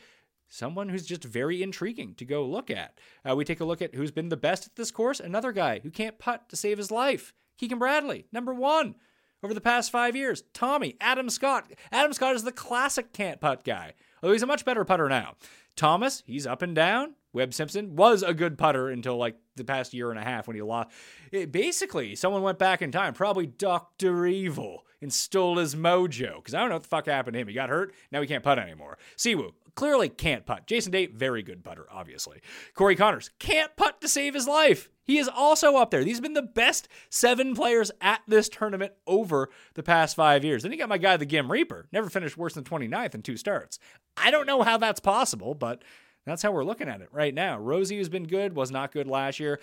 Someone 0.49 0.89
who's 0.89 1.05
just 1.05 1.25
very 1.25 1.61
intriguing 1.61 2.15
to 2.15 2.25
go 2.25 2.45
look 2.45 2.71
at. 2.71 2.97
Uh, 3.29 3.35
we 3.35 3.43
take 3.43 3.59
a 3.59 3.65
look 3.65 3.81
at 3.81 3.93
who's 3.93 4.11
been 4.11 4.29
the 4.29 4.37
best 4.37 4.65
at 4.65 4.75
this 4.75 4.91
course. 4.91 5.19
Another 5.19 5.51
guy 5.51 5.79
who 5.79 5.91
can't 5.91 6.19
putt 6.19 6.47
to 6.49 6.55
save 6.55 6.77
his 6.77 6.91
life. 6.91 7.33
Keegan 7.57 7.79
Bradley, 7.79 8.27
number 8.31 8.53
one 8.53 8.95
over 9.43 9.53
the 9.53 9.61
past 9.61 9.91
five 9.91 10.15
years. 10.15 10.43
Tommy, 10.53 10.95
Adam 10.99 11.29
Scott. 11.29 11.71
Adam 11.91 12.13
Scott 12.13 12.35
is 12.35 12.43
the 12.43 12.51
classic 12.51 13.13
can't 13.13 13.39
putt 13.39 13.63
guy, 13.63 13.93
although 14.21 14.33
he's 14.33 14.43
a 14.43 14.47
much 14.47 14.65
better 14.65 14.85
putter 14.85 15.09
now. 15.09 15.35
Thomas, 15.75 16.23
he's 16.25 16.47
up 16.47 16.61
and 16.61 16.75
down. 16.75 17.13
Webb 17.33 17.53
Simpson 17.53 17.95
was 17.95 18.23
a 18.23 18.33
good 18.33 18.57
putter 18.57 18.89
until 18.89 19.17
like 19.17 19.37
the 19.55 19.63
past 19.63 19.93
year 19.93 20.09
and 20.09 20.19
a 20.19 20.23
half 20.23 20.47
when 20.47 20.55
he 20.55 20.61
lost. 20.61 20.89
It, 21.31 21.51
basically, 21.51 22.15
someone 22.15 22.41
went 22.41 22.57
back 22.57 22.81
in 22.81 22.91
time, 22.91 23.13
probably 23.13 23.45
Dr. 23.45 24.25
Evil, 24.25 24.85
and 25.01 25.13
stole 25.13 25.57
his 25.57 25.75
mojo. 25.75 26.37
Because 26.37 26.55
I 26.55 26.59
don't 26.59 26.69
know 26.69 26.75
what 26.75 26.83
the 26.83 26.89
fuck 26.89 27.05
happened 27.05 27.35
to 27.35 27.39
him. 27.39 27.47
He 27.47 27.53
got 27.53 27.69
hurt. 27.69 27.93
Now 28.11 28.21
he 28.21 28.27
can't 28.27 28.43
putt 28.43 28.57
anymore. 28.57 28.97
Si 29.15 29.35
Woo, 29.35 29.53
clearly 29.77 30.09
can't 30.09 30.45
putt. 30.45 30.65
Jason 30.65 30.91
Day, 30.91 31.05
very 31.05 31.43
good 31.43 31.63
putter, 31.63 31.85
obviously. 31.91 32.41
Corey 32.73 32.95
Conners 32.95 33.29
can't 33.37 33.73
putt 33.77 34.01
to 34.01 34.07
save 34.07 34.33
his 34.33 34.47
life. 34.47 34.89
He 35.05 35.19
is 35.19 35.29
also 35.29 35.75
up 35.77 35.91
there. 35.91 36.03
These 36.03 36.17
have 36.17 36.23
been 36.23 36.33
the 36.33 36.41
best 36.41 36.89
seven 37.11 37.55
players 37.55 37.91
at 38.01 38.21
this 38.27 38.49
tournament 38.49 38.93
over 39.05 39.49
the 39.75 39.83
past 39.83 40.15
five 40.15 40.43
years. 40.43 40.63
Then 40.63 40.71
you 40.71 40.79
got 40.79 40.89
my 40.89 40.97
guy, 40.97 41.15
the 41.15 41.27
Ghim 41.27 41.49
Reaper, 41.49 41.85
never 41.93 42.09
finished 42.09 42.35
worse 42.35 42.55
than 42.55 42.63
29th 42.63 43.13
in 43.13 43.21
two 43.21 43.37
starts. 43.37 43.77
I 44.17 44.31
don't 44.31 44.47
know 44.47 44.63
how 44.63 44.77
that's 44.77 44.99
possible, 44.99 45.53
but 45.53 45.83
that's 46.25 46.41
how 46.41 46.51
we're 46.51 46.65
looking 46.65 46.89
at 46.89 47.01
it 47.01 47.09
right 47.11 47.33
now. 47.33 47.59
Rosie 47.59 47.99
has 47.99 48.09
been 48.09 48.25
good, 48.25 48.55
was 48.55 48.71
not 48.71 48.91
good 48.91 49.07
last 49.07 49.39
year. 49.39 49.59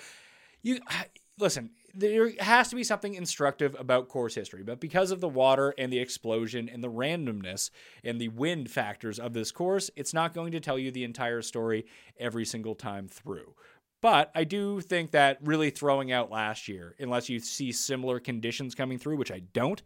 You 0.63 0.79
listen, 1.41 1.71
there 1.95 2.33
has 2.41 2.69
to 2.71 2.77
be 2.77 2.85
something 2.85 3.15
instructive 3.15 3.77
about 3.79 4.09
course 4.09 4.35
history, 4.35 4.63
but 4.63 4.81
because 4.81 5.11
of 5.11 5.21
the 5.21 5.29
water 5.29 5.75
and 5.79 5.93
the 5.93 5.99
explosion 5.99 6.69
and 6.69 6.83
the 6.83 6.91
randomness 6.91 7.71
and 8.03 8.21
the 8.21 8.29
wind 8.29 8.71
factors 8.71 9.19
of 9.19 9.33
this 9.33 9.53
course, 9.53 9.91
it's 9.97 10.15
not 10.15 10.35
going 10.35 10.53
to 10.53 10.61
tell 10.61 10.79
you 10.79 10.91
the 10.91 11.05
entire 11.05 11.43
story 11.43 11.87
every 12.19 12.45
single 12.45 12.75
time 12.75 13.09
through. 13.09 13.55
But 14.01 14.31
I 14.35 14.45
do 14.45 14.81
think 14.81 15.13
that 15.13 15.39
really 15.43 15.71
throwing 15.71 16.13
out 16.13 16.31
last 16.31 16.69
year, 16.69 16.95
unless 16.99 17.29
you 17.29 17.41
see 17.41 17.73
similar 17.73 18.21
conditions 18.21 18.75
coming 18.75 18.99
through, 18.99 19.17
which 19.17 19.33
I 19.33 19.41
don't, 19.53 19.83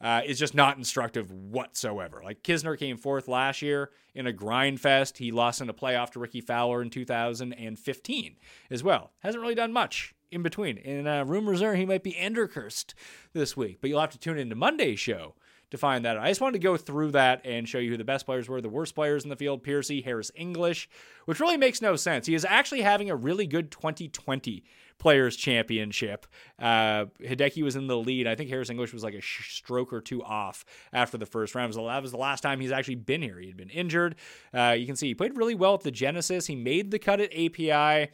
uh, 0.00 0.22
is 0.24 0.38
just 0.38 0.54
not 0.54 0.78
instructive 0.78 1.30
whatsoever. 1.30 2.22
Like 2.24 2.42
Kisner 2.42 2.78
came 2.78 2.96
fourth 2.96 3.28
last 3.28 3.62
year 3.62 3.90
in 4.14 4.26
a 4.26 4.32
grind 4.32 4.80
fest. 4.80 5.18
He 5.18 5.30
lost 5.30 5.60
in 5.60 5.68
a 5.68 5.74
playoff 5.74 6.10
to 6.12 6.18
Rickie 6.18 6.40
Fowler 6.40 6.82
in 6.82 6.90
2015 6.90 8.36
as 8.70 8.82
well. 8.82 9.12
Hasn't 9.20 9.42
really 9.42 9.54
done 9.54 9.72
much 9.72 10.14
in 10.30 10.42
between. 10.42 10.78
And 10.78 11.06
uh, 11.08 11.24
rumors 11.26 11.62
are 11.62 11.74
he 11.74 11.86
might 11.86 12.02
be 12.02 12.12
Endercursed 12.12 12.94
this 13.32 13.56
week, 13.56 13.78
but 13.80 13.90
you'll 13.90 14.00
have 14.00 14.10
to 14.10 14.18
tune 14.18 14.38
into 14.38 14.56
Monday's 14.56 15.00
show 15.00 15.34
to 15.70 15.78
find 15.78 16.04
that. 16.04 16.18
I 16.18 16.28
just 16.28 16.40
wanted 16.40 16.54
to 16.54 16.64
go 16.64 16.76
through 16.76 17.12
that 17.12 17.42
and 17.44 17.68
show 17.68 17.78
you 17.78 17.90
who 17.90 17.96
the 17.96 18.04
best 18.04 18.26
players 18.26 18.48
were, 18.48 18.60
the 18.60 18.68
worst 18.68 18.94
players 18.94 19.22
in 19.22 19.30
the 19.30 19.36
field, 19.36 19.62
Piercy, 19.62 20.00
Harris 20.00 20.30
English, 20.34 20.88
which 21.26 21.40
really 21.40 21.56
makes 21.56 21.80
no 21.80 21.96
sense. 21.96 22.26
He 22.26 22.34
is 22.34 22.44
actually 22.44 22.82
having 22.82 23.08
a 23.08 23.16
really 23.16 23.46
good 23.46 23.70
2020 23.70 24.64
Players 24.98 25.34
Championship. 25.34 26.26
Uh, 26.58 27.06
Hideki 27.22 27.62
was 27.62 27.74
in 27.74 27.86
the 27.86 27.96
lead. 27.96 28.26
I 28.26 28.34
think 28.34 28.50
Harris 28.50 28.68
English 28.68 28.92
was 28.92 29.02
like 29.02 29.14
a 29.14 29.22
stroke 29.22 29.92
or 29.92 30.00
two 30.00 30.22
off 30.22 30.64
after 30.92 31.16
the 31.16 31.24
first 31.24 31.54
round. 31.54 31.72
That 31.72 32.02
was 32.02 32.10
the 32.12 32.18
last 32.18 32.42
time 32.42 32.60
he's 32.60 32.70
actually 32.70 32.96
been 32.96 33.22
here. 33.22 33.38
He 33.38 33.46
had 33.46 33.56
been 33.56 33.70
injured. 33.70 34.16
Uh, 34.52 34.76
you 34.78 34.86
can 34.86 34.96
see 34.96 35.08
he 35.08 35.14
played 35.14 35.36
really 35.36 35.54
well 35.54 35.74
at 35.74 35.80
the 35.80 35.90
Genesis. 35.90 36.46
He 36.46 36.54
made 36.54 36.90
the 36.90 36.98
cut 36.98 37.18
at 37.18 37.32
API. 37.32 38.10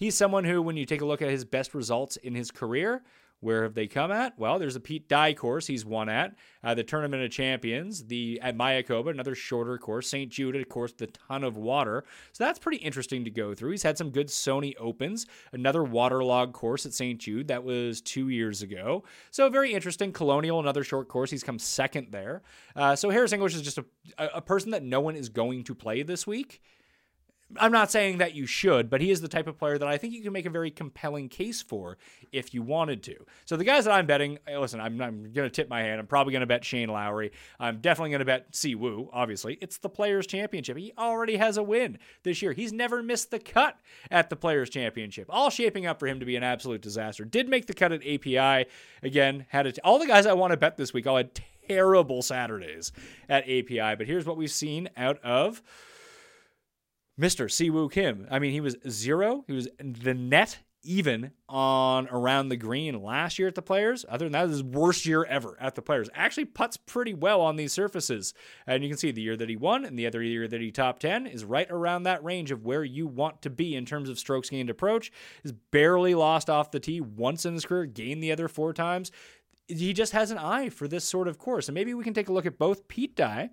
He's 0.00 0.16
someone 0.16 0.44
who, 0.44 0.62
when 0.62 0.78
you 0.78 0.86
take 0.86 1.02
a 1.02 1.04
look 1.04 1.20
at 1.20 1.28
his 1.28 1.44
best 1.44 1.74
results 1.74 2.16
in 2.16 2.34
his 2.34 2.50
career, 2.50 3.02
where 3.40 3.64
have 3.64 3.74
they 3.74 3.86
come 3.86 4.10
at? 4.10 4.38
Well, 4.38 4.58
there's 4.58 4.74
a 4.74 4.80
Pete 4.80 5.10
Dye 5.10 5.34
course 5.34 5.66
he's 5.66 5.84
won 5.84 6.08
at, 6.08 6.34
uh, 6.64 6.72
the 6.72 6.82
Tournament 6.82 7.22
of 7.22 7.30
Champions, 7.30 8.06
the 8.06 8.40
at 8.40 8.56
Mayakoba, 8.56 9.10
another 9.10 9.34
shorter 9.34 9.76
course, 9.76 10.08
St. 10.08 10.32
Jude, 10.32 10.56
of 10.56 10.66
course, 10.70 10.94
the 10.94 11.06
ton 11.06 11.44
of 11.44 11.58
water. 11.58 12.04
So 12.32 12.44
that's 12.44 12.58
pretty 12.58 12.78
interesting 12.78 13.24
to 13.24 13.30
go 13.30 13.54
through. 13.54 13.72
He's 13.72 13.82
had 13.82 13.98
some 13.98 14.08
good 14.08 14.28
Sony 14.28 14.72
Opens, 14.80 15.26
another 15.52 15.84
waterlog 15.84 16.54
course 16.54 16.86
at 16.86 16.94
St. 16.94 17.20
Jude 17.20 17.48
that 17.48 17.62
was 17.62 18.00
two 18.00 18.30
years 18.30 18.62
ago. 18.62 19.04
So 19.30 19.50
very 19.50 19.74
interesting. 19.74 20.12
Colonial, 20.12 20.60
another 20.60 20.82
short 20.82 21.08
course. 21.08 21.30
He's 21.30 21.44
come 21.44 21.58
second 21.58 22.08
there. 22.10 22.40
Uh, 22.74 22.96
so 22.96 23.10
Harris 23.10 23.34
English 23.34 23.54
is 23.54 23.60
just 23.60 23.76
a, 23.76 23.84
a 24.16 24.40
person 24.40 24.70
that 24.70 24.82
no 24.82 25.02
one 25.02 25.14
is 25.14 25.28
going 25.28 25.62
to 25.64 25.74
play 25.74 26.02
this 26.02 26.26
week. 26.26 26.62
I'm 27.56 27.72
not 27.72 27.90
saying 27.90 28.18
that 28.18 28.34
you 28.34 28.46
should, 28.46 28.90
but 28.90 29.00
he 29.00 29.10
is 29.10 29.20
the 29.20 29.28
type 29.28 29.46
of 29.46 29.58
player 29.58 29.78
that 29.78 29.88
I 29.88 29.98
think 29.98 30.14
you 30.14 30.22
can 30.22 30.32
make 30.32 30.46
a 30.46 30.50
very 30.50 30.70
compelling 30.70 31.28
case 31.28 31.60
for 31.62 31.98
if 32.32 32.54
you 32.54 32.62
wanted 32.62 33.02
to. 33.04 33.16
So 33.44 33.56
the 33.56 33.64
guys 33.64 33.84
that 33.86 33.92
I'm 33.92 34.06
betting, 34.06 34.38
eh, 34.46 34.58
listen, 34.58 34.80
I'm, 34.80 35.00
I'm 35.00 35.32
going 35.32 35.48
to 35.48 35.50
tip 35.50 35.68
my 35.68 35.80
hand. 35.80 36.00
I'm 36.00 36.06
probably 36.06 36.32
going 36.32 36.40
to 36.40 36.46
bet 36.46 36.64
Shane 36.64 36.88
Lowry. 36.88 37.32
I'm 37.58 37.80
definitely 37.80 38.10
going 38.10 38.20
to 38.20 38.24
bet 38.24 38.54
Si 38.54 38.74
Woo, 38.74 39.10
obviously. 39.12 39.58
It's 39.60 39.78
the 39.78 39.88
Players' 39.88 40.26
Championship. 40.26 40.76
He 40.76 40.92
already 40.96 41.36
has 41.36 41.56
a 41.56 41.62
win 41.62 41.98
this 42.22 42.42
year. 42.42 42.52
He's 42.52 42.72
never 42.72 43.02
missed 43.02 43.30
the 43.30 43.40
cut 43.40 43.78
at 44.10 44.30
the 44.30 44.36
Players' 44.36 44.70
Championship. 44.70 45.26
All 45.30 45.50
shaping 45.50 45.86
up 45.86 45.98
for 45.98 46.06
him 46.06 46.20
to 46.20 46.26
be 46.26 46.36
an 46.36 46.44
absolute 46.44 46.82
disaster. 46.82 47.24
Did 47.24 47.48
make 47.48 47.66
the 47.66 47.74
cut 47.74 47.92
at 47.92 48.06
API. 48.06 48.68
Again, 49.02 49.46
had 49.48 49.66
it. 49.66 49.78
All 49.82 49.98
the 49.98 50.06
guys 50.06 50.26
I 50.26 50.34
want 50.34 50.52
to 50.52 50.56
bet 50.56 50.76
this 50.76 50.92
week 50.92 51.06
all 51.06 51.16
had 51.16 51.40
terrible 51.70 52.22
Saturdays 52.22 52.92
at 53.28 53.44
API, 53.44 53.94
but 53.96 54.06
here's 54.06 54.26
what 54.26 54.36
we've 54.36 54.50
seen 54.50 54.88
out 54.96 55.18
of 55.22 55.62
Mr. 57.20 57.50
Si 57.50 57.68
Woo 57.68 57.88
Kim. 57.88 58.26
I 58.30 58.38
mean, 58.38 58.52
he 58.52 58.60
was 58.60 58.76
zero. 58.88 59.44
He 59.46 59.52
was 59.52 59.68
the 59.78 60.14
net 60.14 60.60
even 60.82 61.32
on 61.46 62.08
around 62.08 62.48
the 62.48 62.56
green 62.56 63.02
last 63.02 63.38
year 63.38 63.48
at 63.48 63.54
the 63.54 63.60
players. 63.60 64.06
Other 64.08 64.24
than 64.24 64.32
that, 64.32 64.48
his 64.48 64.62
worst 64.62 65.04
year 65.04 65.24
ever 65.24 65.58
at 65.60 65.74
the 65.74 65.82
players. 65.82 66.08
Actually 66.14 66.46
puts 66.46 66.78
pretty 66.78 67.12
well 67.12 67.42
on 67.42 67.56
these 67.56 67.72
surfaces. 67.72 68.32
And 68.66 68.82
you 68.82 68.88
can 68.88 68.96
see 68.96 69.10
the 69.10 69.20
year 69.20 69.36
that 69.36 69.50
he 69.50 69.56
won 69.56 69.84
and 69.84 69.98
the 69.98 70.06
other 70.06 70.22
year 70.22 70.48
that 70.48 70.60
he 70.60 70.70
top 70.70 70.98
10 70.98 71.26
is 71.26 71.44
right 71.44 71.70
around 71.70 72.04
that 72.04 72.24
range 72.24 72.50
of 72.50 72.64
where 72.64 72.84
you 72.84 73.06
want 73.06 73.42
to 73.42 73.50
be 73.50 73.76
in 73.76 73.84
terms 73.84 74.08
of 74.08 74.18
strokes 74.18 74.48
gained 74.48 74.70
approach. 74.70 75.12
He's 75.42 75.52
barely 75.52 76.14
lost 76.14 76.48
off 76.48 76.70
the 76.70 76.80
tee 76.80 77.00
once 77.00 77.44
in 77.44 77.54
his 77.54 77.66
career, 77.66 77.84
gained 77.84 78.22
the 78.22 78.32
other 78.32 78.48
four 78.48 78.72
times. 78.72 79.12
He 79.68 79.92
just 79.92 80.12
has 80.12 80.30
an 80.30 80.38
eye 80.38 80.70
for 80.70 80.88
this 80.88 81.04
sort 81.04 81.28
of 81.28 81.38
course. 81.38 81.68
And 81.68 81.74
maybe 81.74 81.92
we 81.94 82.04
can 82.04 82.14
take 82.14 82.28
a 82.28 82.32
look 82.32 82.46
at 82.46 82.58
both 82.58 82.88
Pete 82.88 83.14
Dye 83.14 83.50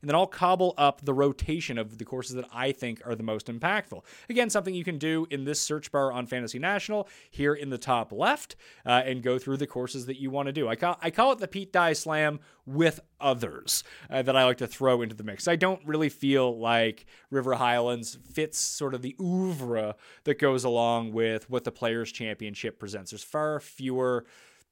and 0.00 0.08
then 0.08 0.14
I'll 0.14 0.26
cobble 0.26 0.74
up 0.76 1.04
the 1.04 1.14
rotation 1.14 1.78
of 1.78 1.98
the 1.98 2.04
courses 2.04 2.34
that 2.36 2.46
I 2.52 2.72
think 2.72 3.00
are 3.04 3.14
the 3.14 3.22
most 3.22 3.46
impactful. 3.46 4.04
Again, 4.28 4.50
something 4.50 4.74
you 4.74 4.84
can 4.84 4.98
do 4.98 5.26
in 5.30 5.44
this 5.44 5.60
search 5.60 5.92
bar 5.92 6.12
on 6.12 6.26
Fantasy 6.26 6.58
National 6.58 7.08
here 7.30 7.54
in 7.54 7.70
the 7.70 7.78
top 7.78 8.12
left 8.12 8.56
uh, 8.86 9.02
and 9.04 9.22
go 9.22 9.38
through 9.38 9.56
the 9.56 9.66
courses 9.66 10.06
that 10.06 10.20
you 10.20 10.30
want 10.30 10.46
to 10.46 10.52
do. 10.52 10.68
I 10.68 10.76
call, 10.76 10.98
I 11.00 11.10
call 11.10 11.32
it 11.32 11.38
the 11.38 11.48
Pete 11.48 11.72
Dye 11.72 11.92
Slam 11.92 12.40
with 12.66 13.00
others 13.20 13.82
uh, 14.08 14.22
that 14.22 14.36
I 14.36 14.44
like 14.44 14.58
to 14.58 14.66
throw 14.66 15.02
into 15.02 15.14
the 15.14 15.24
mix. 15.24 15.48
I 15.48 15.56
don't 15.56 15.80
really 15.84 16.08
feel 16.08 16.58
like 16.58 17.06
River 17.30 17.54
Highlands 17.54 18.18
fits 18.32 18.58
sort 18.58 18.94
of 18.94 19.02
the 19.02 19.16
oeuvre 19.20 19.96
that 20.24 20.38
goes 20.38 20.64
along 20.64 21.12
with 21.12 21.50
what 21.50 21.64
the 21.64 21.72
Players 21.72 22.12
Championship 22.12 22.78
presents. 22.78 23.10
There's 23.10 23.22
far 23.22 23.60
fewer 23.60 24.24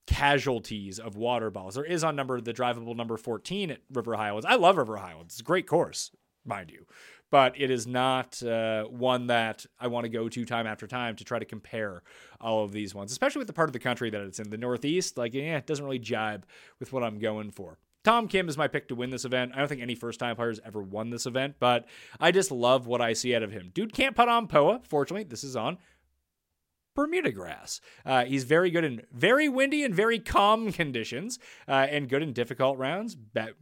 casualties 0.09 0.99
of 0.99 1.17
water 1.17 1.51
balls. 1.51 1.75
There 1.75 1.85
is 1.85 2.03
on 2.03 2.17
number 2.17 2.41
the 2.41 2.55
drivable 2.55 2.97
number 2.97 3.17
14 3.17 3.71
at 3.71 3.81
River 3.93 4.15
Highlands. 4.17 4.47
I 4.47 4.55
love 4.57 4.77
River 4.79 4.97
Highlands. 4.97 5.35
It's 5.35 5.41
a 5.41 5.45
great 5.45 5.67
course, 5.67 6.11
mind 6.45 6.71
you. 6.71 6.87
but 7.31 7.53
it 7.61 7.71
is 7.71 7.87
not 7.87 8.43
uh, 8.43 8.85
one 8.85 9.27
that 9.27 9.67
I 9.79 9.89
want 9.89 10.05
to 10.05 10.09
go 10.09 10.29
to 10.31 10.45
time 10.47 10.67
after 10.67 10.87
time 10.87 11.15
to 11.17 11.25
try 11.25 11.39
to 11.39 11.45
compare 11.45 12.03
all 12.41 12.65
of 12.65 12.73
these 12.73 12.95
ones, 12.95 13.13
especially 13.13 13.41
with 13.41 13.49
the 13.49 13.53
part 13.53 13.69
of 13.69 13.75
the 13.75 13.79
country 13.79 14.09
that 14.11 14.23
it's 14.23 14.39
in. 14.39 14.49
The 14.49 14.57
Northeast, 14.57 15.19
like, 15.19 15.35
yeah, 15.35 15.59
it 15.59 15.67
doesn't 15.67 15.85
really 15.85 15.99
jibe 15.99 16.47
with 16.81 16.93
what 16.93 17.03
I'm 17.03 17.19
going 17.19 17.51
for. 17.51 17.79
Tom 18.05 18.29
Kim 18.29 18.49
is 18.49 18.57
my 18.57 18.69
pick 18.69 18.89
to 18.89 18.95
win 18.95 19.11
this 19.11 19.27
event. 19.27 19.53
I 19.55 19.59
don't 19.59 19.69
think 19.69 19.83
any 19.83 19.95
first 19.95 20.19
time 20.19 20.37
players 20.37 20.61
ever 20.65 20.81
won 20.81 21.11
this 21.11 21.27
event, 21.27 21.57
but 21.61 21.85
I 22.19 22.31
just 22.31 22.51
love 22.51 22.87
what 22.87 23.03
I 23.03 23.13
see 23.13 23.35
out 23.35 23.43
of 23.43 23.53
him. 23.53 23.71
Dude 23.75 23.93
can't 23.93 24.17
putt 24.17 24.31
on 24.31 24.47
POA. 24.47 24.81
Fortunately, 24.89 25.25
this 25.25 25.45
is 25.45 25.57
on 25.57 25.77
Bermuda 26.99 27.31
grass. 27.31 27.81
Uh, 28.05 28.25
he's 28.25 28.43
very 28.43 28.73
good 28.73 28.83
in 28.83 29.03
very 29.13 29.49
windy 29.49 29.85
and 29.85 29.95
very 29.95 30.19
calm 30.19 30.73
conditions, 30.83 31.39
uh, 31.69 31.87
and 31.89 32.09
good 32.09 32.23
in 32.23 32.33
difficult 32.33 32.77
rounds. 32.77 33.17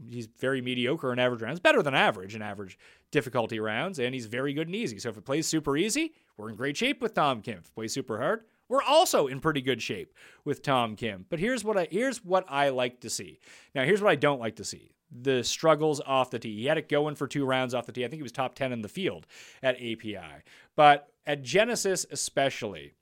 he's 0.09 0.27
very 0.27 0.63
mediocre 0.63 1.13
in 1.13 1.19
average 1.19 1.43
rounds, 1.43 1.61
better 1.61 1.83
than 1.83 1.95
average 1.95 2.35
in 2.35 2.41
average 2.41 2.79
difficulty 3.11 3.61
rounds, 3.61 3.99
and 3.99 4.15
he's 4.15 4.25
very 4.25 4.55
good 4.55 4.69
and 4.69 4.75
easy. 4.75 4.99
So 4.99 5.11
if 5.11 5.19
it 5.19 5.27
plays 5.27 5.47
super 5.47 5.77
easy, 5.77 6.15
we're 6.39 6.49
in 6.49 6.57
great 6.57 6.79
shape 6.79 7.03
with 7.03 7.13
Tom 7.13 7.43
Kim. 7.43 7.59
If 7.59 7.67
it 7.67 7.75
plays 7.75 7.93
super 7.93 8.17
hard, 8.17 8.45
we're 8.71 8.83
also 8.83 9.27
in 9.27 9.41
pretty 9.41 9.61
good 9.61 9.83
shape 9.83 10.15
with 10.47 10.63
Tom 10.63 10.97
Kim. 10.97 11.27
But 11.29 11.39
here's 11.39 11.63
what 11.63 11.77
I 11.77 11.89
here's 11.91 12.25
what 12.25 12.47
I 12.49 12.71
like 12.71 13.01
to 13.01 13.11
see. 13.11 13.39
Now 13.75 13.85
here's 13.85 14.01
what 14.01 14.11
I 14.11 14.17
don't 14.17 14.41
like 14.41 14.57
to 14.57 14.65
see. 14.65 14.93
The 15.13 15.45
struggles 15.45 16.01
off 16.01 16.31
the 16.31 16.39
tee. 16.39 16.57
He 16.57 16.65
had 16.65 16.79
it 16.79 16.89
going 16.89 17.17
for 17.17 17.29
two 17.29 17.45
rounds 17.45 17.75
off 17.75 17.85
the 17.85 17.93
tee. 17.93 18.07
I 18.07 18.09
think 18.09 18.21
he 18.21 18.23
was 18.23 18.33
top 18.33 18.55
10 18.55 18.73
in 18.73 18.81
the 18.81 18.89
field 18.89 19.27
at 19.63 19.77
API. 19.77 20.43
But 20.75 21.11
at 21.27 21.43
Genesis 21.43 22.07
especially, 22.11 22.95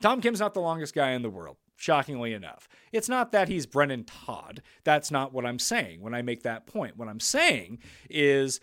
Tom 0.00 0.20
Kim's 0.20 0.40
not 0.40 0.54
the 0.54 0.60
longest 0.60 0.94
guy 0.94 1.12
in 1.12 1.22
the 1.22 1.30
world, 1.30 1.56
shockingly 1.76 2.32
enough. 2.32 2.68
It's 2.92 3.08
not 3.08 3.32
that 3.32 3.48
he's 3.48 3.66
Brendon 3.66 4.04
Todd. 4.04 4.62
That's 4.84 5.10
not 5.10 5.32
what 5.32 5.46
I'm 5.46 5.58
saying 5.58 6.00
when 6.00 6.14
I 6.14 6.22
make 6.22 6.42
that 6.42 6.66
point. 6.66 6.96
What 6.96 7.08
I'm 7.08 7.20
saying 7.20 7.78
is. 8.10 8.60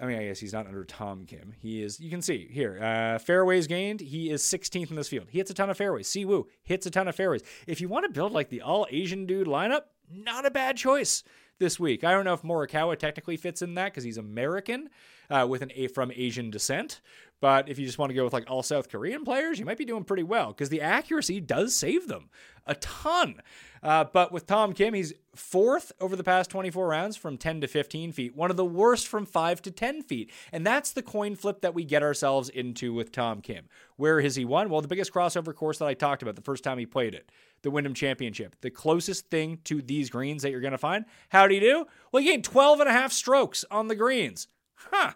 I 0.00 0.06
mean, 0.06 0.16
I 0.16 0.26
guess 0.26 0.38
he's 0.38 0.52
not 0.52 0.68
under 0.68 0.84
Tom 0.84 1.26
Kim. 1.26 1.52
He 1.58 1.82
is, 1.82 1.98
you 1.98 2.08
can 2.08 2.22
see 2.22 2.46
here, 2.52 2.80
uh, 2.80 3.18
fairways 3.18 3.66
gained. 3.66 3.98
He 3.98 4.30
is 4.30 4.44
16th 4.44 4.90
in 4.90 4.96
this 4.96 5.08
field. 5.08 5.26
He 5.28 5.38
hits 5.38 5.50
a 5.50 5.54
ton 5.54 5.70
of 5.70 5.76
fairways. 5.76 6.06
Si 6.06 6.24
Woo 6.24 6.46
hits 6.62 6.86
a 6.86 6.90
ton 6.92 7.08
of 7.08 7.16
fairways. 7.16 7.42
If 7.66 7.80
you 7.80 7.88
want 7.88 8.04
to 8.04 8.12
build 8.12 8.30
like 8.30 8.48
the 8.48 8.62
all 8.62 8.86
Asian 8.92 9.26
dude 9.26 9.48
lineup, 9.48 9.80
not 10.08 10.46
a 10.46 10.52
bad 10.52 10.76
choice 10.76 11.24
this 11.58 11.80
week. 11.80 12.04
I 12.04 12.12
don't 12.12 12.24
know 12.24 12.34
if 12.34 12.42
Morikawa 12.42 12.96
technically 12.96 13.36
fits 13.36 13.60
in 13.60 13.74
that 13.74 13.86
because 13.86 14.04
he's 14.04 14.18
American 14.18 14.88
uh, 15.30 15.46
with 15.48 15.62
an 15.62 15.72
A 15.74 15.88
from 15.88 16.12
Asian 16.14 16.50
descent, 16.50 17.00
but 17.40 17.68
if 17.68 17.78
you 17.78 17.86
just 17.86 17.98
want 17.98 18.10
to 18.10 18.14
go 18.14 18.24
with 18.24 18.32
like 18.32 18.50
all 18.50 18.62
South 18.62 18.88
Korean 18.88 19.24
players, 19.24 19.58
you 19.58 19.64
might 19.64 19.78
be 19.78 19.84
doing 19.84 20.04
pretty 20.04 20.24
well 20.24 20.48
because 20.48 20.70
the 20.70 20.80
accuracy 20.80 21.40
does 21.40 21.74
save 21.74 22.08
them 22.08 22.30
a 22.66 22.74
ton. 22.74 23.40
Uh, 23.80 24.04
but 24.04 24.32
with 24.32 24.46
Tom 24.46 24.72
Kim, 24.72 24.92
he's 24.92 25.14
fourth 25.36 25.92
over 26.00 26.16
the 26.16 26.24
past 26.24 26.50
24 26.50 26.88
rounds 26.88 27.16
from 27.16 27.38
10 27.38 27.60
to 27.60 27.68
15 27.68 28.12
feet, 28.12 28.36
one 28.36 28.50
of 28.50 28.56
the 28.56 28.64
worst 28.64 29.06
from 29.06 29.24
5 29.24 29.62
to 29.62 29.70
10 29.70 30.02
feet. 30.02 30.32
And 30.52 30.66
that's 30.66 30.92
the 30.92 31.02
coin 31.02 31.36
flip 31.36 31.60
that 31.60 31.74
we 31.74 31.84
get 31.84 32.02
ourselves 32.02 32.48
into 32.48 32.92
with 32.92 33.12
Tom 33.12 33.40
Kim. 33.40 33.66
Where 33.96 34.20
has 34.20 34.34
he 34.34 34.44
won? 34.44 34.68
Well, 34.68 34.80
the 34.80 34.88
biggest 34.88 35.12
crossover 35.12 35.54
course 35.54 35.78
that 35.78 35.86
I 35.86 35.94
talked 35.94 36.22
about 36.22 36.34
the 36.34 36.42
first 36.42 36.64
time 36.64 36.78
he 36.78 36.86
played 36.86 37.14
it, 37.14 37.30
the 37.62 37.70
Wyndham 37.70 37.94
Championship. 37.94 38.56
The 38.60 38.70
closest 38.70 39.30
thing 39.30 39.60
to 39.64 39.80
these 39.80 40.10
greens 40.10 40.42
that 40.42 40.50
you're 40.50 40.60
going 40.60 40.72
to 40.72 40.78
find. 40.78 41.04
How'd 41.28 41.52
he 41.52 41.60
do? 41.60 41.86
Well, 42.10 42.22
he 42.22 42.28
gained 42.28 42.44
12 42.44 42.80
and 42.80 42.88
a 42.88 42.92
half 42.92 43.12
strokes 43.12 43.64
on 43.70 43.86
the 43.86 43.96
greens. 43.96 44.48
Huh 44.90 45.14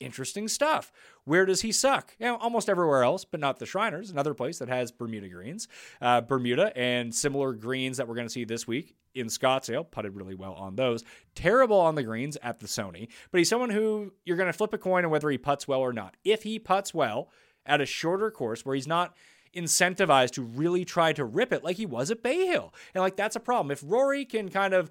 interesting 0.00 0.48
stuff. 0.48 0.92
Where 1.24 1.46
does 1.46 1.62
he 1.62 1.72
suck? 1.72 2.14
You 2.18 2.26
know, 2.26 2.36
almost 2.36 2.68
everywhere 2.68 3.02
else, 3.02 3.24
but 3.24 3.40
not 3.40 3.58
the 3.58 3.66
Shriners, 3.66 4.10
another 4.10 4.34
place 4.34 4.58
that 4.58 4.68
has 4.68 4.92
Bermuda 4.92 5.28
greens. 5.28 5.68
Uh, 6.00 6.20
Bermuda 6.20 6.76
and 6.76 7.14
similar 7.14 7.52
greens 7.52 7.96
that 7.96 8.06
we're 8.06 8.14
going 8.14 8.26
to 8.26 8.32
see 8.32 8.44
this 8.44 8.66
week 8.66 8.94
in 9.14 9.28
Scottsdale, 9.28 9.88
putted 9.90 10.16
really 10.16 10.34
well 10.34 10.54
on 10.54 10.76
those. 10.76 11.04
Terrible 11.34 11.80
on 11.80 11.94
the 11.94 12.02
greens 12.02 12.36
at 12.42 12.58
the 12.60 12.66
Sony, 12.66 13.08
but 13.30 13.38
he's 13.38 13.48
someone 13.48 13.70
who 13.70 14.12
you're 14.24 14.36
going 14.36 14.48
to 14.48 14.52
flip 14.52 14.72
a 14.72 14.78
coin 14.78 15.04
on 15.04 15.10
whether 15.10 15.30
he 15.30 15.38
puts 15.38 15.68
well 15.68 15.80
or 15.80 15.92
not. 15.92 16.16
If 16.24 16.42
he 16.42 16.58
puts 16.58 16.92
well 16.92 17.30
at 17.64 17.80
a 17.80 17.86
shorter 17.86 18.30
course 18.30 18.66
where 18.66 18.74
he's 18.74 18.88
not 18.88 19.14
incentivized 19.54 20.32
to 20.32 20.42
really 20.42 20.84
try 20.84 21.12
to 21.12 21.24
rip 21.24 21.52
it 21.52 21.64
like 21.64 21.76
he 21.76 21.86
was 21.86 22.10
at 22.10 22.22
Bay 22.22 22.46
Hill. 22.46 22.72
And 22.94 23.02
like 23.02 23.16
that's 23.16 23.36
a 23.36 23.40
problem. 23.40 23.70
If 23.70 23.82
Rory 23.86 24.24
can 24.24 24.48
kind 24.48 24.74
of 24.74 24.90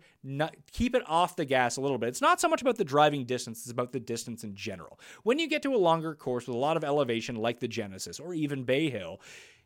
keep 0.72 0.96
it 0.96 1.04
off 1.08 1.36
the 1.36 1.46
gas 1.46 1.78
a 1.78 1.82
little 1.82 1.98
bit, 1.98 2.10
it's 2.10 2.22
not 2.22 2.42
so 2.42 2.48
much 2.48 2.62
about 2.62 2.78
the 2.78 2.86
driving 2.86 3.26
distance, 3.26 3.62
it's 3.62 3.72
about 3.72 3.92
the 3.92 4.00
distance 4.00 4.44
in 4.44 4.56
general. 4.56 5.00
When 5.24 5.40
you 5.40 5.48
get 5.48 5.62
to 5.64 5.76
a 5.76 5.78
longer 5.78 6.16
course 6.16 6.48
with 6.48 6.56
a 6.56 6.60
lot 6.60 6.78
of 6.78 6.84
elevation 6.84 7.36
like 7.36 7.60
the 7.60 7.68
Genesis 7.68 8.20
or 8.20 8.34
even 8.34 8.64
Bay 8.64 8.90
Hill, 8.90 9.20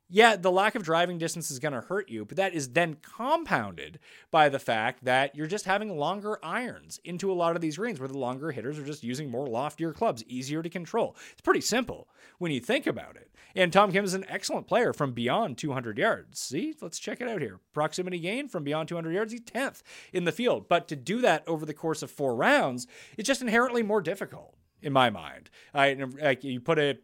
yeah, 0.09 0.37
the 0.37 0.51
lack 0.51 0.75
of 0.75 0.83
driving 0.83 1.17
distance 1.17 1.51
is 1.51 1.59
going 1.59 1.73
to 1.73 1.81
hurt 1.81 2.09
you, 2.09 2.23
but 2.23 2.37
that 2.37 2.53
is 2.53 2.69
then 2.69 2.97
compounded 3.01 3.99
by 4.31 4.47
the 4.47 4.59
fact 4.59 5.03
that 5.03 5.35
you're 5.35 5.47
just 5.47 5.65
having 5.65 5.97
longer 5.97 6.39
irons 6.41 6.99
into 7.03 7.31
a 7.31 7.33
lot 7.33 7.55
of 7.55 7.61
these 7.61 7.77
greens 7.77 7.99
where 7.99 8.07
the 8.07 8.17
longer 8.17 8.51
hitters 8.51 8.79
are 8.79 8.85
just 8.85 9.03
using 9.03 9.29
more 9.29 9.47
loftier 9.47 9.91
clubs, 9.91 10.23
easier 10.27 10.63
to 10.63 10.69
control. 10.69 11.15
It's 11.33 11.41
pretty 11.41 11.61
simple 11.61 12.07
when 12.37 12.51
you 12.51 12.61
think 12.61 12.87
about 12.87 13.17
it. 13.17 13.31
And 13.53 13.73
Tom 13.73 13.91
Kim 13.91 14.05
is 14.05 14.13
an 14.13 14.25
excellent 14.29 14.67
player 14.67 14.93
from 14.93 15.13
beyond 15.13 15.57
200 15.57 15.97
yards. 15.97 16.39
See, 16.39 16.73
let's 16.79 16.99
check 16.99 17.19
it 17.19 17.27
out 17.27 17.41
here. 17.41 17.59
Proximity 17.73 18.19
gain 18.19 18.47
from 18.47 18.63
beyond 18.63 18.87
200 18.87 19.11
yards, 19.11 19.33
he's 19.33 19.41
10th 19.41 19.81
in 20.13 20.23
the 20.23 20.31
field. 20.31 20.69
But 20.69 20.87
to 20.89 20.95
do 20.95 21.19
that 21.21 21.43
over 21.47 21.65
the 21.65 21.73
course 21.73 22.01
of 22.01 22.11
four 22.11 22.35
rounds, 22.35 22.87
it's 23.17 23.27
just 23.27 23.41
inherently 23.41 23.83
more 23.83 24.01
difficult 24.01 24.55
in 24.81 24.93
my 24.93 25.09
mind. 25.09 25.49
I, 25.73 25.93
like 26.21 26.43
you 26.43 26.59
put 26.59 26.79
a 26.79 26.97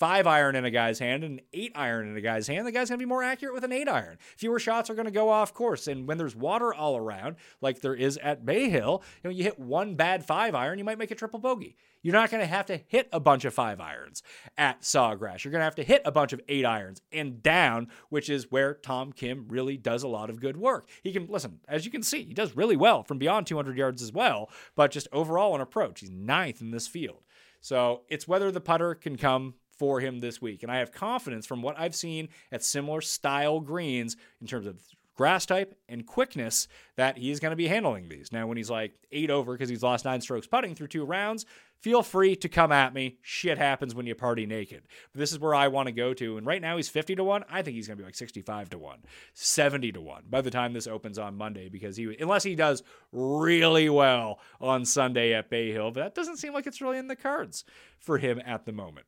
five 0.00 0.26
iron 0.26 0.56
in 0.56 0.64
a 0.64 0.70
guy's 0.70 0.98
hand 0.98 1.22
and 1.22 1.38
an 1.38 1.44
eight 1.52 1.72
iron 1.74 2.08
in 2.08 2.16
a 2.16 2.22
guy's 2.22 2.46
hand, 2.46 2.66
the 2.66 2.72
guy's 2.72 2.88
going 2.88 2.98
to 2.98 3.04
be 3.04 3.08
more 3.08 3.22
accurate 3.22 3.54
with 3.54 3.64
an 3.64 3.70
eight 3.70 3.88
iron. 3.88 4.16
Fewer 4.38 4.58
shots 4.58 4.88
are 4.88 4.94
going 4.94 5.04
to 5.04 5.10
go 5.10 5.28
off 5.28 5.52
course. 5.52 5.86
And 5.86 6.08
when 6.08 6.16
there's 6.16 6.34
water 6.34 6.72
all 6.72 6.96
around, 6.96 7.36
like 7.60 7.82
there 7.82 7.94
is 7.94 8.16
at 8.16 8.46
Bay 8.46 8.70
Hill, 8.70 9.02
you 9.22 9.28
know, 9.28 9.36
you 9.36 9.44
hit 9.44 9.58
one 9.58 9.96
bad 9.96 10.24
five 10.24 10.54
iron, 10.54 10.78
you 10.78 10.84
might 10.84 10.96
make 10.96 11.10
a 11.10 11.14
triple 11.14 11.38
bogey. 11.38 11.76
You're 12.02 12.14
not 12.14 12.30
going 12.30 12.40
to 12.40 12.46
have 12.46 12.64
to 12.66 12.80
hit 12.88 13.10
a 13.12 13.20
bunch 13.20 13.44
of 13.44 13.52
five 13.52 13.78
irons 13.78 14.22
at 14.56 14.80
Sawgrass. 14.80 15.44
You're 15.44 15.52
going 15.52 15.60
to 15.60 15.64
have 15.64 15.74
to 15.74 15.84
hit 15.84 16.00
a 16.06 16.12
bunch 16.12 16.32
of 16.32 16.40
eight 16.48 16.64
irons 16.64 17.02
and 17.12 17.42
down, 17.42 17.88
which 18.08 18.30
is 18.30 18.50
where 18.50 18.72
Tom 18.72 19.12
Kim 19.12 19.48
really 19.48 19.76
does 19.76 20.02
a 20.02 20.08
lot 20.08 20.30
of 20.30 20.40
good 20.40 20.56
work. 20.56 20.88
He 21.02 21.12
can, 21.12 21.26
listen, 21.26 21.60
as 21.68 21.84
you 21.84 21.90
can 21.90 22.02
see, 22.02 22.24
he 22.24 22.32
does 22.32 22.56
really 22.56 22.76
well 22.76 23.02
from 23.02 23.18
beyond 23.18 23.46
200 23.46 23.76
yards 23.76 24.00
as 24.00 24.12
well, 24.12 24.48
but 24.74 24.90
just 24.92 25.08
overall 25.12 25.54
in 25.54 25.60
approach, 25.60 26.00
he's 26.00 26.10
ninth 26.10 26.62
in 26.62 26.70
this 26.70 26.86
field. 26.86 27.22
So 27.60 28.02
it's 28.08 28.26
whether 28.26 28.50
the 28.50 28.62
putter 28.62 28.94
can 28.94 29.16
come 29.16 29.54
for 29.80 29.98
him 29.98 30.20
this 30.20 30.42
week. 30.42 30.62
And 30.62 30.70
I 30.70 30.76
have 30.80 30.92
confidence 30.92 31.46
from 31.46 31.62
what 31.62 31.80
I've 31.80 31.94
seen 31.94 32.28
at 32.52 32.62
similar 32.62 33.00
style 33.00 33.60
greens 33.60 34.14
in 34.38 34.46
terms 34.46 34.66
of 34.66 34.78
grass 35.16 35.46
type 35.46 35.74
and 35.88 36.04
quickness 36.04 36.68
that 36.96 37.16
he's 37.16 37.40
going 37.40 37.50
to 37.50 37.56
be 37.56 37.66
handling 37.66 38.10
these. 38.10 38.30
Now, 38.30 38.46
when 38.46 38.58
he's 38.58 38.68
like 38.68 38.92
eight 39.10 39.30
over 39.30 39.52
because 39.54 39.70
he's 39.70 39.82
lost 39.82 40.04
nine 40.04 40.20
strokes 40.20 40.46
putting 40.46 40.74
through 40.74 40.88
two 40.88 41.06
rounds, 41.06 41.46
feel 41.80 42.02
free 42.02 42.36
to 42.36 42.48
come 42.50 42.72
at 42.72 42.92
me. 42.92 43.16
Shit 43.22 43.56
happens 43.56 43.94
when 43.94 44.04
you 44.04 44.14
party 44.14 44.44
naked. 44.44 44.82
But 45.12 45.18
this 45.18 45.32
is 45.32 45.38
where 45.38 45.54
I 45.54 45.68
want 45.68 45.86
to 45.86 45.92
go 45.92 46.12
to. 46.12 46.36
And 46.36 46.46
right 46.46 46.60
now 46.60 46.76
he's 46.76 46.90
50 46.90 47.16
to 47.16 47.24
1. 47.24 47.44
I 47.50 47.62
think 47.62 47.74
he's 47.74 47.86
going 47.86 47.96
to 47.96 48.02
be 48.02 48.06
like 48.06 48.14
65 48.16 48.68
to 48.68 48.78
1, 48.78 48.98
70 49.32 49.92
to 49.92 50.00
1 50.02 50.24
by 50.28 50.42
the 50.42 50.50
time 50.50 50.74
this 50.74 50.86
opens 50.86 51.18
on 51.18 51.38
Monday 51.38 51.70
because 51.70 51.96
he, 51.96 52.14
unless 52.20 52.42
he 52.42 52.54
does 52.54 52.82
really 53.12 53.88
well 53.88 54.40
on 54.60 54.84
Sunday 54.84 55.32
at 55.32 55.48
Bay 55.48 55.72
Hill, 55.72 55.90
but 55.90 56.00
that 56.00 56.14
doesn't 56.14 56.36
seem 56.36 56.52
like 56.52 56.66
it's 56.66 56.82
really 56.82 56.98
in 56.98 57.08
the 57.08 57.16
cards 57.16 57.64
for 57.98 58.18
him 58.18 58.42
at 58.44 58.66
the 58.66 58.72
moment. 58.72 59.06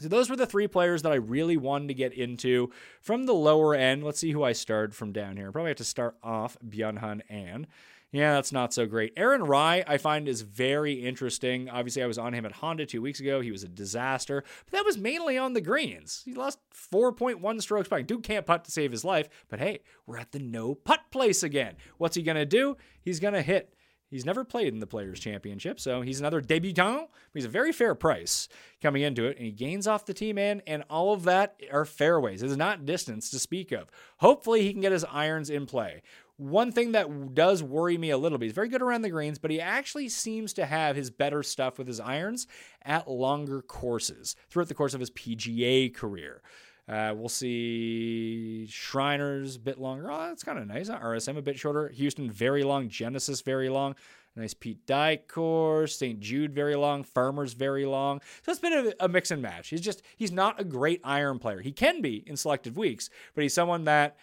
So 0.00 0.08
those 0.08 0.30
were 0.30 0.36
the 0.36 0.46
three 0.46 0.68
players 0.68 1.02
that 1.02 1.10
I 1.10 1.16
really 1.16 1.56
wanted 1.56 1.88
to 1.88 1.94
get 1.94 2.12
into 2.12 2.70
from 3.00 3.26
the 3.26 3.34
lower 3.34 3.74
end. 3.74 4.04
Let's 4.04 4.20
see 4.20 4.30
who 4.30 4.44
I 4.44 4.52
started 4.52 4.94
from 4.94 5.12
down 5.12 5.36
here. 5.36 5.50
Probably 5.50 5.70
have 5.70 5.78
to 5.78 5.84
start 5.84 6.16
off 6.22 6.56
Byung-hun 6.64 7.22
An. 7.28 7.66
Yeah, 8.12 8.34
that's 8.34 8.52
not 8.52 8.72
so 8.72 8.86
great. 8.86 9.12
Aaron 9.16 9.42
Rai, 9.42 9.84
I 9.86 9.98
find, 9.98 10.28
is 10.28 10.40
very 10.40 10.94
interesting. 10.94 11.68
Obviously, 11.68 12.02
I 12.02 12.06
was 12.06 12.16
on 12.16 12.32
him 12.32 12.46
at 12.46 12.52
Honda 12.52 12.86
two 12.86 13.02
weeks 13.02 13.20
ago. 13.20 13.40
He 13.40 13.50
was 13.50 13.64
a 13.64 13.68
disaster, 13.68 14.44
but 14.64 14.72
that 14.72 14.84
was 14.84 14.96
mainly 14.96 15.36
on 15.36 15.52
the 15.52 15.60
greens. 15.60 16.22
He 16.24 16.32
lost 16.32 16.58
4.1 16.72 17.60
strokes 17.60 17.88
by. 17.88 18.00
Dude 18.02 18.22
can't 18.22 18.46
putt 18.46 18.64
to 18.64 18.70
save 18.70 18.92
his 18.92 19.04
life, 19.04 19.28
but 19.48 19.58
hey, 19.58 19.80
we're 20.06 20.16
at 20.16 20.32
the 20.32 20.38
no 20.38 20.74
putt 20.74 21.00
place 21.10 21.42
again. 21.42 21.74
What's 21.98 22.16
he 22.16 22.22
going 22.22 22.36
to 22.36 22.46
do? 22.46 22.76
He's 23.02 23.20
going 23.20 23.34
to 23.34 23.42
hit 23.42 23.74
He's 24.10 24.24
never 24.24 24.42
played 24.42 24.72
in 24.72 24.80
the 24.80 24.86
Players' 24.86 25.20
Championship, 25.20 25.78
so 25.78 26.00
he's 26.00 26.18
another 26.18 26.40
debutant. 26.40 27.10
He's 27.34 27.44
a 27.44 27.48
very 27.48 27.72
fair 27.72 27.94
price 27.94 28.48
coming 28.80 29.02
into 29.02 29.26
it, 29.26 29.36
and 29.36 29.44
he 29.44 29.52
gains 29.52 29.86
off 29.86 30.06
the 30.06 30.14
tee 30.14 30.32
man, 30.32 30.62
and 30.66 30.82
all 30.88 31.12
of 31.12 31.24
that 31.24 31.60
are 31.70 31.84
fairways. 31.84 32.42
It 32.42 32.50
is 32.50 32.56
not 32.56 32.86
distance 32.86 33.30
to 33.30 33.38
speak 33.38 33.70
of. 33.70 33.90
Hopefully, 34.18 34.62
he 34.62 34.72
can 34.72 34.80
get 34.80 34.92
his 34.92 35.04
irons 35.04 35.50
in 35.50 35.66
play. 35.66 36.02
One 36.38 36.70
thing 36.70 36.92
that 36.92 37.34
does 37.34 37.62
worry 37.62 37.98
me 37.98 38.10
a 38.10 38.16
little 38.16 38.38
bit, 38.38 38.46
he's 38.46 38.54
very 38.54 38.68
good 38.68 38.80
around 38.80 39.02
the 39.02 39.10
greens, 39.10 39.38
but 39.38 39.50
he 39.50 39.60
actually 39.60 40.08
seems 40.08 40.52
to 40.54 40.66
have 40.66 40.94
his 40.94 41.10
better 41.10 41.42
stuff 41.42 41.78
with 41.78 41.88
his 41.88 42.00
irons 42.00 42.46
at 42.82 43.10
longer 43.10 43.60
courses 43.60 44.36
throughout 44.48 44.68
the 44.68 44.74
course 44.74 44.94
of 44.94 45.00
his 45.00 45.10
PGA 45.10 45.92
career. 45.92 46.40
Uh, 46.88 47.12
we'll 47.14 47.28
see 47.28 48.66
Shriners 48.66 49.56
a 49.56 49.60
bit 49.60 49.78
longer. 49.78 50.10
Oh, 50.10 50.28
that's 50.28 50.42
kind 50.42 50.58
of 50.58 50.66
nice. 50.66 50.88
RSM 50.88 51.36
a 51.36 51.42
bit 51.42 51.58
shorter. 51.58 51.88
Houston 51.90 52.30
very 52.30 52.62
long. 52.62 52.88
Genesis 52.88 53.42
very 53.42 53.68
long. 53.68 53.94
Nice 54.34 54.54
Pete 54.54 54.86
Dye 54.86 55.16
course. 55.16 55.96
St. 55.98 56.20
Jude 56.20 56.54
very 56.54 56.76
long. 56.76 57.02
Farmers 57.02 57.52
very 57.52 57.84
long. 57.84 58.20
So 58.42 58.52
it's 58.52 58.60
been 58.60 58.72
a, 58.72 59.04
a 59.04 59.08
mix 59.08 59.30
and 59.30 59.42
match. 59.42 59.68
He's 59.68 59.80
just 59.80 60.02
he's 60.16 60.32
not 60.32 60.60
a 60.60 60.64
great 60.64 61.00
iron 61.04 61.38
player. 61.38 61.60
He 61.60 61.72
can 61.72 62.00
be 62.00 62.22
in 62.26 62.36
selected 62.36 62.76
weeks, 62.76 63.10
but 63.34 63.42
he's 63.42 63.54
someone 63.54 63.84
that 63.84 64.16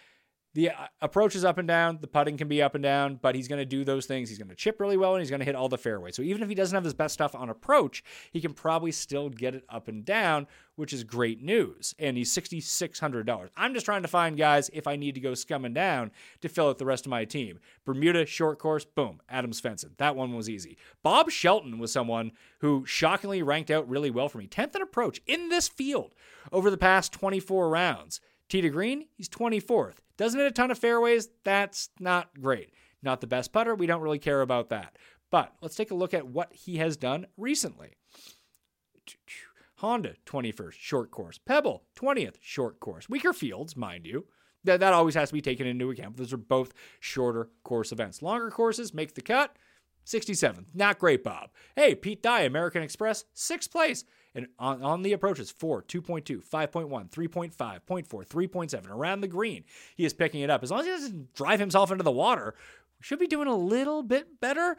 the 0.56 0.70
uh, 0.70 0.86
approach 1.02 1.36
is 1.36 1.44
up 1.44 1.58
and 1.58 1.68
down, 1.68 1.98
the 2.00 2.06
putting 2.06 2.38
can 2.38 2.48
be 2.48 2.62
up 2.62 2.74
and 2.74 2.82
down, 2.82 3.18
but 3.20 3.34
he's 3.34 3.46
going 3.46 3.58
to 3.58 3.66
do 3.66 3.84
those 3.84 4.06
things. 4.06 4.30
He's 4.30 4.38
going 4.38 4.48
to 4.48 4.54
chip 4.54 4.80
really 4.80 4.96
well 4.96 5.14
and 5.14 5.20
he's 5.20 5.28
going 5.28 5.40
to 5.40 5.44
hit 5.44 5.54
all 5.54 5.68
the 5.68 5.76
fairways. 5.76 6.16
So 6.16 6.22
even 6.22 6.42
if 6.42 6.48
he 6.48 6.54
doesn't 6.54 6.74
have 6.74 6.82
his 6.82 6.94
best 6.94 7.12
stuff 7.12 7.34
on 7.34 7.50
approach, 7.50 8.02
he 8.32 8.40
can 8.40 8.54
probably 8.54 8.90
still 8.90 9.28
get 9.28 9.54
it 9.54 9.64
up 9.68 9.86
and 9.86 10.02
down, 10.02 10.46
which 10.74 10.94
is 10.94 11.04
great 11.04 11.42
news. 11.42 11.94
And 11.98 12.16
he's 12.16 12.32
$6,600. 12.34 13.50
I'm 13.54 13.74
just 13.74 13.84
trying 13.84 14.00
to 14.00 14.08
find 14.08 14.38
guys 14.38 14.70
if 14.72 14.86
I 14.86 14.96
need 14.96 15.14
to 15.16 15.20
go 15.20 15.32
scumming 15.32 15.74
down 15.74 16.10
to 16.40 16.48
fill 16.48 16.70
out 16.70 16.78
the 16.78 16.86
rest 16.86 17.04
of 17.04 17.10
my 17.10 17.26
team. 17.26 17.58
Bermuda, 17.84 18.24
short 18.24 18.58
course, 18.58 18.86
boom, 18.86 19.20
Adam 19.28 19.52
Svensson. 19.52 19.90
That 19.98 20.16
one 20.16 20.34
was 20.34 20.48
easy. 20.48 20.78
Bob 21.02 21.30
Shelton 21.30 21.78
was 21.78 21.92
someone 21.92 22.32
who 22.60 22.86
shockingly 22.86 23.42
ranked 23.42 23.70
out 23.70 23.86
really 23.86 24.10
well 24.10 24.30
for 24.30 24.38
me. 24.38 24.46
10th 24.46 24.74
in 24.74 24.80
approach 24.80 25.20
in 25.26 25.50
this 25.50 25.68
field 25.68 26.14
over 26.50 26.70
the 26.70 26.78
past 26.78 27.12
24 27.12 27.68
rounds. 27.68 28.22
To 28.48 28.70
green, 28.70 29.06
he's 29.16 29.28
24th. 29.28 29.96
Doesn't 30.16 30.38
hit 30.38 30.46
a 30.46 30.52
ton 30.52 30.70
of 30.70 30.78
fairways. 30.78 31.28
That's 31.44 31.90
not 32.00 32.40
great. 32.40 32.72
Not 33.02 33.20
the 33.20 33.26
best 33.26 33.52
putter. 33.52 33.74
We 33.74 33.86
don't 33.86 34.00
really 34.00 34.18
care 34.18 34.40
about 34.40 34.70
that. 34.70 34.96
But 35.30 35.52
let's 35.60 35.76
take 35.76 35.90
a 35.90 35.94
look 35.94 36.14
at 36.14 36.26
what 36.26 36.52
he 36.52 36.76
has 36.78 36.96
done 36.96 37.26
recently. 37.36 37.94
Honda, 39.76 40.14
21st, 40.24 40.72
short 40.72 41.10
course. 41.10 41.38
Pebble, 41.38 41.84
20th, 41.96 42.36
short 42.40 42.80
course. 42.80 43.08
Weaker 43.08 43.32
fields, 43.32 43.76
mind 43.76 44.06
you. 44.06 44.26
That, 44.64 44.80
that 44.80 44.94
always 44.94 45.14
has 45.14 45.28
to 45.28 45.34
be 45.34 45.42
taken 45.42 45.66
into 45.66 45.90
account. 45.90 46.16
Those 46.16 46.32
are 46.32 46.38
both 46.38 46.72
shorter 46.98 47.50
course 47.62 47.92
events. 47.92 48.22
Longer 48.22 48.50
courses 48.50 48.94
make 48.94 49.14
the 49.14 49.20
cut. 49.20 49.54
67th. 50.06 50.66
Not 50.74 50.98
great, 50.98 51.22
Bob. 51.22 51.50
Hey, 51.74 51.94
Pete 51.94 52.22
Dye, 52.22 52.42
American 52.42 52.82
Express, 52.82 53.24
sixth 53.34 53.70
place. 53.70 54.04
And 54.36 54.48
on, 54.58 54.82
on 54.82 55.02
the 55.02 55.14
approaches, 55.14 55.50
4, 55.50 55.82
2.2, 55.82 56.46
5.1, 56.46 57.08
3.5, 57.08 57.56
0.4, 57.56 58.06
3.7, 58.06 58.90
around 58.90 59.22
the 59.22 59.28
green. 59.28 59.64
He 59.96 60.04
is 60.04 60.12
picking 60.12 60.42
it 60.42 60.50
up. 60.50 60.62
As 60.62 60.70
long 60.70 60.80
as 60.80 60.86
he 60.86 60.92
doesn't 60.92 61.34
drive 61.34 61.58
himself 61.58 61.90
into 61.90 62.04
the 62.04 62.12
water, 62.12 62.54
we 62.98 63.02
should 63.02 63.18
be 63.18 63.26
doing 63.26 63.48
a 63.48 63.56
little 63.56 64.02
bit 64.02 64.38
better. 64.38 64.76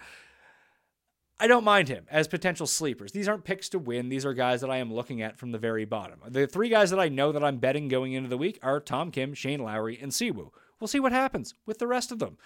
I 1.40 1.48
don't 1.48 1.64
mind 1.64 1.88
him 1.88 2.06
as 2.12 2.28
potential 2.28 2.68
sleepers. 2.68 3.12
These 3.12 3.28
aren't 3.28 3.46
picks 3.46 3.68
to 3.70 3.80
win. 3.80 4.10
These 4.10 4.28
are 4.28 4.34
guys 4.36 4.62
that 4.62 4.70
I 4.70 4.78
am 4.78 4.94
looking 4.94 5.24
at 5.24 5.40
from 5.40 5.52
the 5.52 5.58
very 5.58 5.86
bottom. 5.86 6.20
The 6.28 6.46
three 6.46 6.70
guys 6.70 6.92
that 6.92 7.00
I 7.00 7.10
know 7.10 7.32
that 7.32 7.44
I'm 7.44 7.58
betting 7.58 7.88
going 7.88 8.14
into 8.14 8.30
the 8.30 8.38
week 8.38 8.60
are 8.62 8.80
Tom 8.80 9.10
Kim, 9.10 9.34
Shane 9.34 9.60
Lowry, 9.60 9.98
and 10.00 10.14
Si 10.14 10.30
Woo. 10.30 10.52
We'll 10.80 10.88
see 10.88 11.00
what 11.00 11.12
happens 11.12 11.56
with 11.66 11.80
the 11.80 11.88
rest 11.88 12.12
of 12.12 12.20
them. 12.20 12.38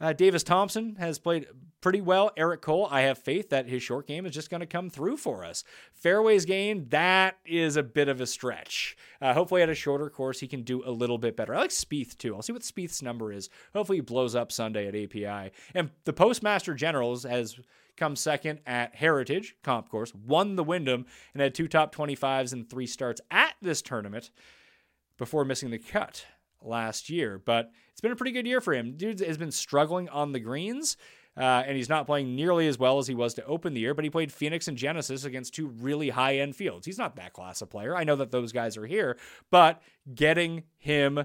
Uh, 0.00 0.12
Davis 0.12 0.42
Thompson 0.42 0.96
has 0.96 1.18
played 1.18 1.46
pretty 1.80 2.00
well. 2.00 2.32
Eric 2.36 2.62
Cole, 2.62 2.88
I 2.90 3.02
have 3.02 3.18
faith 3.18 3.50
that 3.50 3.68
his 3.68 3.82
short 3.82 4.06
game 4.06 4.26
is 4.26 4.32
just 4.34 4.50
going 4.50 4.60
to 4.60 4.66
come 4.66 4.90
through 4.90 5.18
for 5.18 5.44
us. 5.44 5.64
Fairways 5.92 6.44
gained, 6.44 6.90
that 6.90 7.36
is 7.44 7.76
a 7.76 7.82
bit 7.82 8.08
of 8.08 8.20
a 8.20 8.26
stretch. 8.26 8.96
Uh, 9.20 9.34
hopefully, 9.34 9.62
at 9.62 9.68
a 9.68 9.74
shorter 9.74 10.10
course, 10.10 10.40
he 10.40 10.48
can 10.48 10.62
do 10.62 10.82
a 10.84 10.90
little 10.90 11.18
bit 11.18 11.36
better. 11.36 11.54
I 11.54 11.60
like 11.60 11.70
Spieth 11.70 12.18
too. 12.18 12.34
I'll 12.34 12.42
see 12.42 12.52
what 12.52 12.62
Spieth's 12.62 13.02
number 13.02 13.32
is. 13.32 13.50
Hopefully, 13.74 13.98
he 13.98 14.02
blows 14.02 14.34
up 14.34 14.50
Sunday 14.50 14.88
at 14.88 14.96
API. 14.96 15.52
And 15.74 15.90
the 16.04 16.12
Postmaster 16.12 16.74
Generals 16.74 17.24
has 17.24 17.58
come 17.96 18.16
second 18.16 18.60
at 18.66 18.94
Heritage 18.94 19.56
Comp 19.62 19.88
Course, 19.88 20.12
won 20.14 20.56
the 20.56 20.64
Wyndham, 20.64 21.06
and 21.32 21.42
had 21.42 21.54
two 21.54 21.68
top 21.68 21.94
25s 21.94 22.52
and 22.52 22.68
three 22.68 22.86
starts 22.86 23.20
at 23.30 23.54
this 23.62 23.82
tournament 23.82 24.30
before 25.16 25.44
missing 25.44 25.70
the 25.70 25.78
cut 25.78 26.26
last 26.64 27.10
year. 27.10 27.40
But 27.44 27.70
it's 27.92 28.00
been 28.00 28.12
a 28.12 28.16
pretty 28.16 28.32
good 28.32 28.46
year 28.46 28.60
for 28.60 28.72
him. 28.74 28.96
Dude 28.96 29.20
has 29.20 29.38
been 29.38 29.52
struggling 29.52 30.08
on 30.08 30.32
the 30.32 30.40
greens. 30.40 30.96
Uh, 31.36 31.64
and 31.66 31.76
he's 31.76 31.88
not 31.88 32.06
playing 32.06 32.36
nearly 32.36 32.68
as 32.68 32.78
well 32.78 32.98
as 32.98 33.08
he 33.08 33.14
was 33.14 33.34
to 33.34 33.44
open 33.46 33.74
the 33.74 33.80
year, 33.80 33.92
but 33.92 34.04
he 34.04 34.10
played 34.10 34.30
Phoenix 34.30 34.68
and 34.68 34.78
Genesis 34.78 35.24
against 35.24 35.52
two 35.52 35.66
really 35.66 36.10
high 36.10 36.38
end 36.38 36.54
fields. 36.54 36.86
He's 36.86 36.98
not 36.98 37.16
that 37.16 37.32
class 37.32 37.60
of 37.60 37.70
player. 37.70 37.96
I 37.96 38.04
know 38.04 38.16
that 38.16 38.30
those 38.30 38.52
guys 38.52 38.76
are 38.76 38.86
here, 38.86 39.18
but 39.50 39.82
getting 40.14 40.62
him 40.78 41.24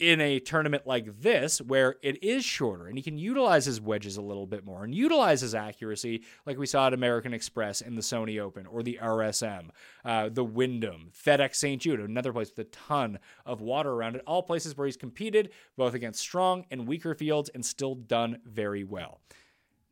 in 0.00 0.20
a 0.20 0.40
tournament 0.40 0.86
like 0.86 1.20
this 1.20 1.60
where 1.60 1.96
it 2.02 2.22
is 2.22 2.44
shorter 2.44 2.86
and 2.86 2.98
he 2.98 3.02
can 3.02 3.16
utilize 3.16 3.64
his 3.64 3.80
wedges 3.80 4.16
a 4.16 4.22
little 4.22 4.46
bit 4.46 4.64
more 4.64 4.82
and 4.82 4.94
utilize 4.94 5.40
his 5.40 5.54
accuracy 5.54 6.24
like 6.46 6.58
we 6.58 6.66
saw 6.66 6.88
at 6.88 6.94
American 6.94 7.32
Express 7.32 7.80
in 7.80 7.94
the 7.94 8.02
Sony 8.02 8.40
Open 8.40 8.66
or 8.66 8.82
the 8.82 8.98
RSM, 9.00 9.68
uh, 10.04 10.28
the 10.28 10.44
Wyndham, 10.44 11.10
FedEx 11.12 11.54
St. 11.54 11.80
Jude, 11.80 12.00
another 12.00 12.32
place 12.32 12.50
with 12.50 12.66
a 12.66 12.70
ton 12.70 13.20
of 13.46 13.60
water 13.60 13.92
around 13.92 14.16
it. 14.16 14.22
All 14.26 14.42
places 14.42 14.76
where 14.76 14.86
he's 14.86 14.96
competed 14.96 15.50
both 15.76 15.94
against 15.94 16.20
strong 16.20 16.64
and 16.72 16.88
weaker 16.88 17.14
fields 17.14 17.48
and 17.50 17.64
still 17.64 17.94
done 17.94 18.38
very 18.44 18.82
well. 18.82 19.20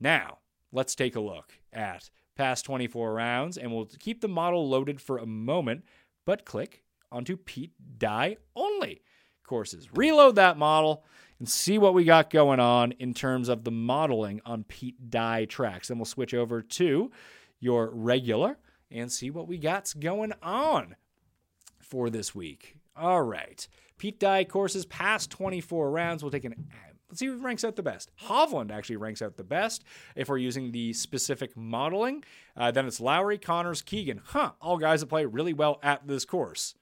Now, 0.01 0.39
let's 0.73 0.97
take 0.97 1.15
a 1.15 1.21
look 1.21 1.53
at 1.73 2.11
past 2.37 2.65
24 2.65 3.15
rounds 3.15 3.57
and 3.57 3.73
we'll 3.73 3.89
keep 4.01 4.21
the 4.21 4.29
model 4.29 4.69
loaded 4.69 5.01
for 5.01 5.19
a 5.19 5.27
moment, 5.27 5.85
but 6.25 6.45
click 6.45 6.83
onto 7.13 7.37
Pete 7.37 7.73
Dye 7.99 8.39
only 8.57 9.03
courses. 9.53 9.87
Reload 9.93 10.37
that 10.37 10.57
model 10.57 11.05
and 11.39 11.47
see 11.47 11.77
what 11.77 11.93
we 11.93 12.05
got 12.05 12.31
going 12.31 12.59
on 12.59 12.93
in 12.93 13.13
terms 13.13 13.51
of 13.51 13.65
the 13.65 13.71
modeling 13.71 14.41
on 14.47 14.65
Pete 14.65 15.11
Dye 15.11 15.45
tracks. 15.45 15.89
Then 15.89 15.99
we'll 15.99 16.07
switch 16.07 16.33
over 16.33 16.63
to 16.63 17.11
your 17.61 17.91
regular 17.91 18.57
and 18.91 19.13
see 19.13 19.29
what 19.31 19.47
we 19.47 19.59
got 19.59 19.93
going 20.01 20.33
on 20.43 20.97
for 21.81 22.09
this 22.09 22.35
week. 22.35 22.77
All 22.97 23.21
right. 23.21 23.69
Pete 23.99 24.19
Dye 24.19 24.45
courses 24.45 24.87
past 24.87 25.31
24 25.31 25.91
rounds. 25.91 26.23
We'll 26.23 26.33
take 26.33 26.47
an 26.47 26.55
Let's 27.11 27.21
see 27.21 27.27
who 27.27 27.37
ranks 27.37 27.63
out 27.63 27.77
the 27.77 27.83
best. 27.83 28.11
Hovland 28.25 28.71
actually 28.71 28.97
ranks 28.97 29.21
out 29.21 29.37
the 29.37 29.45
best 29.45 29.85
if 30.17 30.31
we're 30.31 30.39
using 30.39 30.73
the 30.73 30.95
specific 30.95 31.55
modeling. 31.59 32.25
Uh, 32.57 32.71
then 32.71 32.87
it's 32.87 33.03
Lowry, 33.03 33.37
Conners, 33.37 33.83
Keegan. 33.83 34.23
Huh, 34.25 34.53
all 34.63 34.79
guys 34.79 35.01
that 35.01 35.09
play 35.09 35.27
really 35.27 35.53
well 35.53 35.79
at 35.83 36.07
this 36.07 36.25
course. 36.25 36.75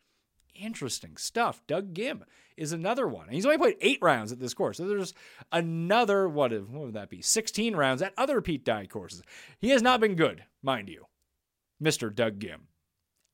Interesting 0.55 1.16
stuff. 1.16 1.62
Doug 1.66 1.95
Ghim 1.95 2.23
is 2.61 2.73
another 2.73 3.09
one. 3.09 3.25
And 3.25 3.35
he's 3.35 3.47
only 3.47 3.57
played 3.57 3.77
eight 3.81 3.99
rounds 4.03 4.33
at 4.33 4.39
this 4.39 4.53
course. 4.53 4.77
So 4.77 4.87
there's 4.87 5.15
another, 5.51 6.29
what, 6.29 6.53
what 6.53 6.85
would 6.85 6.95
that 6.95 7.09
be? 7.09 7.23
16 7.23 7.75
rounds 7.75 8.03
at 8.03 8.13
other 8.19 8.43
Pete 8.43 8.65
Dye 8.65 8.87
courses. 8.87 9.23
He 9.59 9.71
has 9.71 9.81
not 9.81 9.99
been 9.99 10.15
good, 10.15 10.45
mind 10.63 10.91
you, 10.91 11.07
Mr. 11.83 12.15
Doug 12.15 12.39
Ghim, 12.39 12.67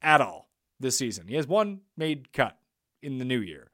at 0.01 0.21
all 0.21 0.49
this 0.79 0.97
season. 0.97 1.27
He 1.27 1.35
has 1.35 1.49
one 1.49 1.81
made 1.97 2.33
cut 2.33 2.57
in 3.03 3.19
the 3.19 3.25
new 3.25 3.41
year. 3.41 3.73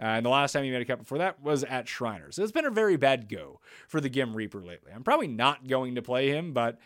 Uh, 0.00 0.06
and 0.06 0.24
the 0.24 0.30
last 0.30 0.52
time 0.52 0.64
he 0.64 0.70
made 0.70 0.80
a 0.80 0.86
cut 0.86 1.00
before 1.00 1.18
that 1.18 1.42
was 1.42 1.64
at 1.64 1.86
Shriners. 1.86 2.36
So 2.36 2.42
it's 2.42 2.52
been 2.52 2.64
a 2.64 2.70
very 2.70 2.96
bad 2.96 3.28
go 3.28 3.60
for 3.88 4.00
the 4.00 4.08
Ghim 4.08 4.34
Reaper 4.34 4.62
lately. 4.62 4.92
I'm 4.94 5.04
probably 5.04 5.28
not 5.28 5.66
going 5.66 5.96
to 5.96 6.02
play 6.02 6.30
him, 6.30 6.52
but 6.52 6.78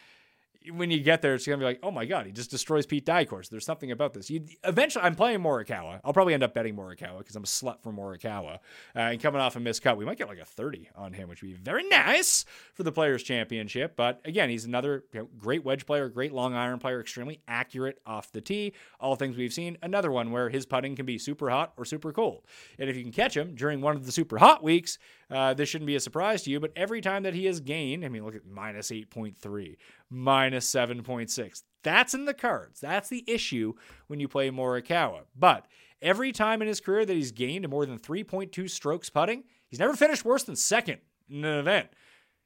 when 0.70 0.90
you 0.90 1.00
get 1.00 1.22
there, 1.22 1.34
it's 1.34 1.46
gonna 1.46 1.58
be 1.58 1.64
like, 1.64 1.80
oh 1.82 1.90
my 1.90 2.04
god, 2.04 2.26
he 2.26 2.32
just 2.32 2.50
destroys 2.50 2.86
Pete 2.86 3.04
Dye 3.04 3.24
course. 3.24 3.48
There's 3.48 3.64
something 3.64 3.90
about 3.90 4.14
this. 4.14 4.30
You 4.30 4.44
eventually, 4.64 5.04
I'm 5.04 5.14
playing 5.14 5.40
Morikawa. 5.40 6.00
I'll 6.04 6.12
probably 6.12 6.34
end 6.34 6.42
up 6.42 6.54
betting 6.54 6.76
Morikawa 6.76 7.18
because 7.18 7.36
I'm 7.36 7.42
a 7.42 7.46
slut 7.46 7.82
for 7.82 7.92
Morikawa. 7.92 8.54
Uh, 8.94 8.98
and 8.98 9.20
coming 9.20 9.40
off 9.40 9.56
a 9.56 9.60
missed 9.60 9.82
cut, 9.82 9.96
we 9.96 10.04
might 10.04 10.18
get 10.18 10.28
like 10.28 10.38
a 10.38 10.44
30 10.44 10.90
on 10.94 11.12
him, 11.12 11.28
which 11.28 11.42
would 11.42 11.48
be 11.48 11.54
very 11.54 11.88
nice 11.88 12.44
for 12.74 12.82
the 12.82 12.92
Players 12.92 13.22
Championship. 13.22 13.96
But 13.96 14.20
again, 14.24 14.50
he's 14.50 14.64
another 14.64 15.04
you 15.12 15.20
know, 15.20 15.28
great 15.38 15.64
wedge 15.64 15.86
player, 15.86 16.08
great 16.08 16.32
long 16.32 16.54
iron 16.54 16.78
player, 16.78 17.00
extremely 17.00 17.40
accurate 17.48 18.00
off 18.06 18.32
the 18.32 18.40
tee. 18.40 18.72
All 19.00 19.16
things 19.16 19.36
we've 19.36 19.52
seen. 19.52 19.78
Another 19.82 20.10
one 20.10 20.30
where 20.30 20.48
his 20.48 20.66
putting 20.66 20.96
can 20.96 21.06
be 21.06 21.18
super 21.18 21.50
hot 21.50 21.72
or 21.76 21.84
super 21.84 22.12
cold. 22.12 22.42
And 22.78 22.88
if 22.88 22.96
you 22.96 23.02
can 23.02 23.12
catch 23.12 23.36
him 23.36 23.54
during 23.54 23.80
one 23.80 23.96
of 23.96 24.06
the 24.06 24.12
super 24.12 24.38
hot 24.38 24.62
weeks, 24.62 24.98
uh, 25.30 25.54
this 25.54 25.68
shouldn't 25.68 25.86
be 25.86 25.96
a 25.96 26.00
surprise 26.00 26.42
to 26.42 26.50
you. 26.50 26.60
But 26.60 26.72
every 26.76 27.00
time 27.00 27.22
that 27.22 27.34
he 27.34 27.46
has 27.46 27.60
gained, 27.60 28.04
I 28.04 28.08
mean, 28.08 28.24
look 28.24 28.34
at 28.34 28.46
minus 28.46 28.90
8.3 28.90 29.76
minus 30.12 30.51
7.6. 30.60 31.62
That's 31.82 32.14
in 32.14 32.24
the 32.24 32.34
cards. 32.34 32.80
That's 32.80 33.08
the 33.08 33.24
issue 33.26 33.74
when 34.06 34.20
you 34.20 34.28
play 34.28 34.50
Morikawa. 34.50 35.22
But 35.36 35.66
every 36.00 36.32
time 36.32 36.62
in 36.62 36.68
his 36.68 36.80
career 36.80 37.04
that 37.04 37.16
he's 37.16 37.32
gained 37.32 37.68
more 37.68 37.86
than 37.86 37.98
3.2 37.98 38.70
strokes 38.70 39.10
putting, 39.10 39.44
he's 39.68 39.80
never 39.80 39.94
finished 39.94 40.24
worse 40.24 40.44
than 40.44 40.56
second 40.56 40.98
in 41.28 41.44
an 41.44 41.58
event. 41.58 41.88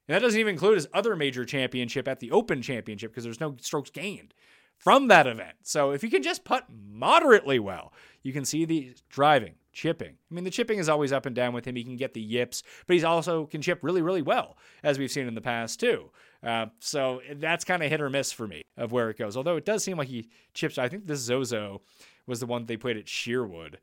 And 0.08 0.14
that 0.14 0.20
doesn't 0.20 0.38
even 0.38 0.54
include 0.54 0.76
his 0.76 0.88
other 0.94 1.16
major 1.16 1.44
championship 1.44 2.06
at 2.06 2.20
the 2.20 2.30
Open 2.30 2.62
Championship 2.62 3.10
because 3.10 3.24
there's 3.24 3.40
no 3.40 3.56
strokes 3.60 3.90
gained 3.90 4.34
from 4.78 5.08
that 5.08 5.26
event. 5.26 5.56
So 5.62 5.90
if 5.90 6.02
you 6.04 6.10
can 6.10 6.22
just 6.22 6.44
putt 6.44 6.66
moderately 6.70 7.58
well, 7.58 7.92
you 8.22 8.32
can 8.32 8.44
see 8.44 8.64
the 8.64 8.94
driving, 9.08 9.54
chipping. 9.72 10.14
I 10.30 10.34
mean, 10.34 10.44
the 10.44 10.50
chipping 10.50 10.78
is 10.78 10.88
always 10.88 11.12
up 11.12 11.26
and 11.26 11.34
down 11.34 11.54
with 11.54 11.64
him. 11.64 11.76
He 11.76 11.84
can 11.84 11.96
get 11.96 12.14
the 12.14 12.20
yips, 12.20 12.62
but 12.86 12.94
he's 12.94 13.04
also 13.04 13.46
can 13.46 13.62
chip 13.62 13.80
really, 13.82 14.02
really 14.02 14.22
well, 14.22 14.56
as 14.82 14.98
we've 14.98 15.10
seen 15.10 15.26
in 15.26 15.34
the 15.34 15.40
past 15.40 15.80
too. 15.80 16.10
Uh, 16.46 16.66
so 16.78 17.20
that's 17.36 17.64
kind 17.64 17.82
of 17.82 17.90
hit 17.90 18.00
or 18.00 18.08
miss 18.08 18.30
for 18.30 18.46
me 18.46 18.62
of 18.76 18.92
where 18.92 19.10
it 19.10 19.18
goes. 19.18 19.36
Although 19.36 19.56
it 19.56 19.64
does 19.64 19.82
seem 19.82 19.98
like 19.98 20.08
he 20.08 20.28
chips. 20.54 20.78
I 20.78 20.88
think 20.88 21.06
this 21.06 21.20
Zozo 21.20 21.82
was 22.26 22.38
the 22.38 22.46
one 22.46 22.66
they 22.66 22.76
played 22.76 22.96
at 22.96 23.08
Sherwood. 23.08 23.78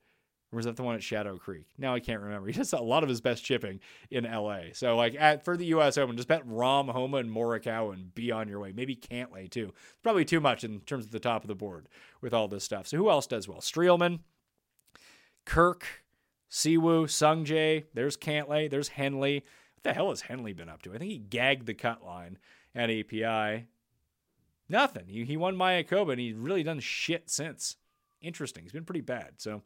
Or 0.52 0.58
was 0.58 0.66
that 0.66 0.78
the 0.78 0.84
one 0.84 0.96
at 0.96 1.04
Shadow 1.04 1.38
Creek? 1.38 1.66
Now 1.78 1.94
I 1.94 2.00
can't 2.00 2.22
remember. 2.22 2.48
He 2.52 2.54
does 2.54 2.72
a 2.72 2.78
lot 2.78 3.04
of 3.04 3.10
his 3.10 3.20
best 3.20 3.44
chipping 3.44 3.82
in 4.12 4.24
LA. 4.24 4.66
So 4.74 4.96
like 4.96 5.16
at 5.20 5.44
for 5.44 5.58
the 5.58 5.66
US 5.66 5.98
Open, 5.98 6.16
just 6.16 6.30
bet 6.30 6.48
Rahm, 6.48 6.90
Homa, 6.90 7.18
and 7.18 7.30
Morikawa 7.30 7.94
and 7.94 8.14
be 8.16 8.32
on 8.32 8.48
your 8.48 8.60
way. 8.60 8.72
Maybe 8.72 8.96
Cantlay 8.96 9.50
too. 9.50 9.74
It's 9.76 10.02
probably 10.02 10.26
too 10.26 10.40
much 10.40 10.64
in 10.64 10.80
terms 10.82 11.06
of 11.06 11.12
the 11.12 11.20
top 11.20 11.44
of 11.44 11.50
the 11.50 11.56
board 11.56 11.90
with 12.22 12.34
all 12.34 12.48
this 12.48 12.64
stuff. 12.64 12.88
So 12.88 12.98
who 12.98 13.10
else 13.10 13.28
does 13.28 13.48
well? 13.48 13.60
Streelman, 13.60 14.20
Kirk, 15.44 15.86
Si 16.48 16.78
Woo, 16.78 17.08
Sungjae. 17.08 17.86
There's 17.94 18.16
Cantlay. 18.16 18.70
There's 18.70 18.90
Henley. 18.90 19.44
The 19.84 19.94
hell 19.94 20.10
has 20.10 20.22
Henley 20.22 20.54
been 20.54 20.70
up 20.70 20.82
to? 20.84 20.94
I 20.94 20.98
think 20.98 21.12
he 21.12 21.18
gagged 21.18 21.66
the 21.66 21.74
cut 21.74 22.04
line 22.06 22.38
at 22.74 22.90
API. 22.90 23.68
Nothing. 24.70 25.08
He, 25.08 25.26
he 25.26 25.38
won 25.38 25.56
Mayakoba 25.56 26.12
and 26.12 26.20
he's 26.20 26.36
really 26.36 26.64
done 26.64 26.80
shit 26.80 27.30
since. 27.30 27.76
Interesting. 28.22 28.64
He's 28.64 28.72
been 28.72 28.86
pretty 28.86 29.02
bad. 29.02 29.34
So, 29.38 29.62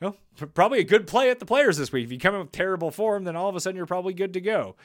well, 0.00 0.16
probably 0.52 0.80
a 0.80 0.84
good 0.84 1.06
play 1.06 1.30
at 1.30 1.38
the 1.38 1.46
players 1.46 1.78
this 1.78 1.90
week. 1.90 2.04
If 2.04 2.12
you 2.12 2.18
come 2.18 2.34
in 2.34 2.42
with 2.42 2.52
terrible 2.52 2.90
form, 2.90 3.24
then 3.24 3.36
all 3.36 3.48
of 3.48 3.56
a 3.56 3.60
sudden 3.60 3.76
you're 3.76 3.86
probably 3.86 4.12
good 4.12 4.34
to 4.34 4.40
go. 4.40 4.76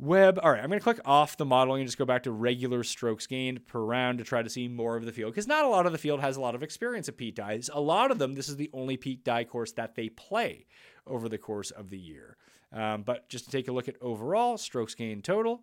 Web. 0.00 0.38
All 0.42 0.52
right, 0.52 0.62
I'm 0.62 0.68
going 0.68 0.78
to 0.78 0.84
click 0.84 1.00
off 1.04 1.36
the 1.36 1.44
modeling 1.44 1.80
and 1.80 1.88
just 1.88 1.98
go 1.98 2.04
back 2.04 2.24
to 2.24 2.30
regular 2.30 2.84
strokes 2.84 3.26
gained 3.26 3.66
per 3.66 3.80
round 3.80 4.18
to 4.18 4.24
try 4.24 4.42
to 4.42 4.50
see 4.50 4.68
more 4.68 4.96
of 4.96 5.04
the 5.04 5.12
field 5.12 5.32
because 5.32 5.48
not 5.48 5.64
a 5.64 5.68
lot 5.68 5.86
of 5.86 5.92
the 5.92 5.98
field 5.98 6.20
has 6.20 6.36
a 6.36 6.40
lot 6.40 6.54
of 6.54 6.62
experience 6.62 7.08
at 7.08 7.16
Pete 7.16 7.34
Dyes. 7.34 7.70
A 7.72 7.80
lot 7.80 8.10
of 8.10 8.18
them, 8.18 8.34
this 8.34 8.48
is 8.48 8.56
the 8.56 8.70
only 8.72 8.96
Pete 8.96 9.24
Dye 9.24 9.44
course 9.44 9.72
that 9.72 9.94
they 9.96 10.08
play 10.08 10.66
over 11.06 11.28
the 11.28 11.38
course 11.38 11.70
of 11.70 11.90
the 11.90 11.98
year. 11.98 12.36
Um, 12.72 13.02
but 13.02 13.28
just 13.28 13.46
to 13.46 13.50
take 13.50 13.68
a 13.68 13.72
look 13.72 13.88
at 13.88 13.96
overall 14.00 14.58
strokes 14.58 14.94
gained 14.94 15.24
total. 15.24 15.62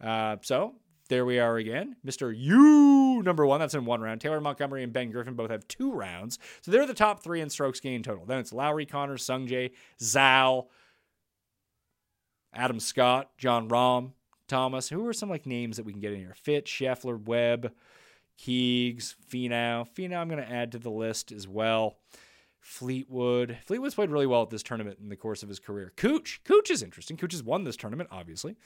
Uh, 0.00 0.36
so 0.42 0.74
there 1.08 1.24
we 1.24 1.38
are 1.38 1.56
again. 1.56 1.96
Mr. 2.06 2.32
Yu 2.36 3.22
number 3.22 3.46
one, 3.46 3.60
that's 3.60 3.74
in 3.74 3.84
one 3.84 4.00
round. 4.00 4.20
Taylor 4.20 4.40
Montgomery 4.40 4.82
and 4.82 4.92
Ben 4.92 5.10
Griffin 5.10 5.34
both 5.34 5.50
have 5.50 5.66
two 5.68 5.92
rounds. 5.92 6.38
So 6.62 6.70
they're 6.70 6.86
the 6.86 6.94
top 6.94 7.22
three 7.22 7.40
in 7.40 7.50
strokes 7.50 7.80
gained 7.80 8.04
total. 8.04 8.24
Then 8.24 8.38
it's 8.38 8.52
Lowry, 8.52 8.86
Connor, 8.86 9.16
Sungjae, 9.16 9.72
Zal, 10.00 10.70
Adam 12.54 12.80
Scott, 12.80 13.30
Jon 13.38 13.68
Rahm, 13.68 14.12
Thomas. 14.46 14.88
Who 14.88 15.06
are 15.06 15.12
some 15.12 15.28
like 15.30 15.46
names 15.46 15.76
that 15.76 15.86
we 15.86 15.92
can 15.92 16.00
get 16.00 16.12
in 16.12 16.20
here? 16.20 16.34
Fit, 16.34 16.66
Scheffler, 16.66 17.22
Webb, 17.22 17.72
Keegs, 18.38 19.14
Finau. 19.30 19.86
Finau, 19.94 20.18
I'm 20.18 20.28
going 20.28 20.42
to 20.42 20.50
add 20.50 20.72
to 20.72 20.78
the 20.78 20.90
list 20.90 21.32
as 21.32 21.48
well. 21.48 21.98
Fleetwood. 22.68 23.56
Fleetwood's 23.64 23.94
played 23.94 24.10
really 24.10 24.26
well 24.26 24.42
at 24.42 24.50
this 24.50 24.62
tournament 24.62 24.98
in 25.00 25.08
the 25.08 25.16
course 25.16 25.42
of 25.42 25.48
his 25.48 25.58
career. 25.58 25.92
Cooch. 25.96 26.40
Cooch 26.44 26.70
is 26.70 26.82
interesting. 26.82 27.16
Cooch 27.16 27.32
has 27.32 27.42
won 27.42 27.64
this 27.64 27.76
tournament, 27.76 28.10
obviously, 28.12 28.56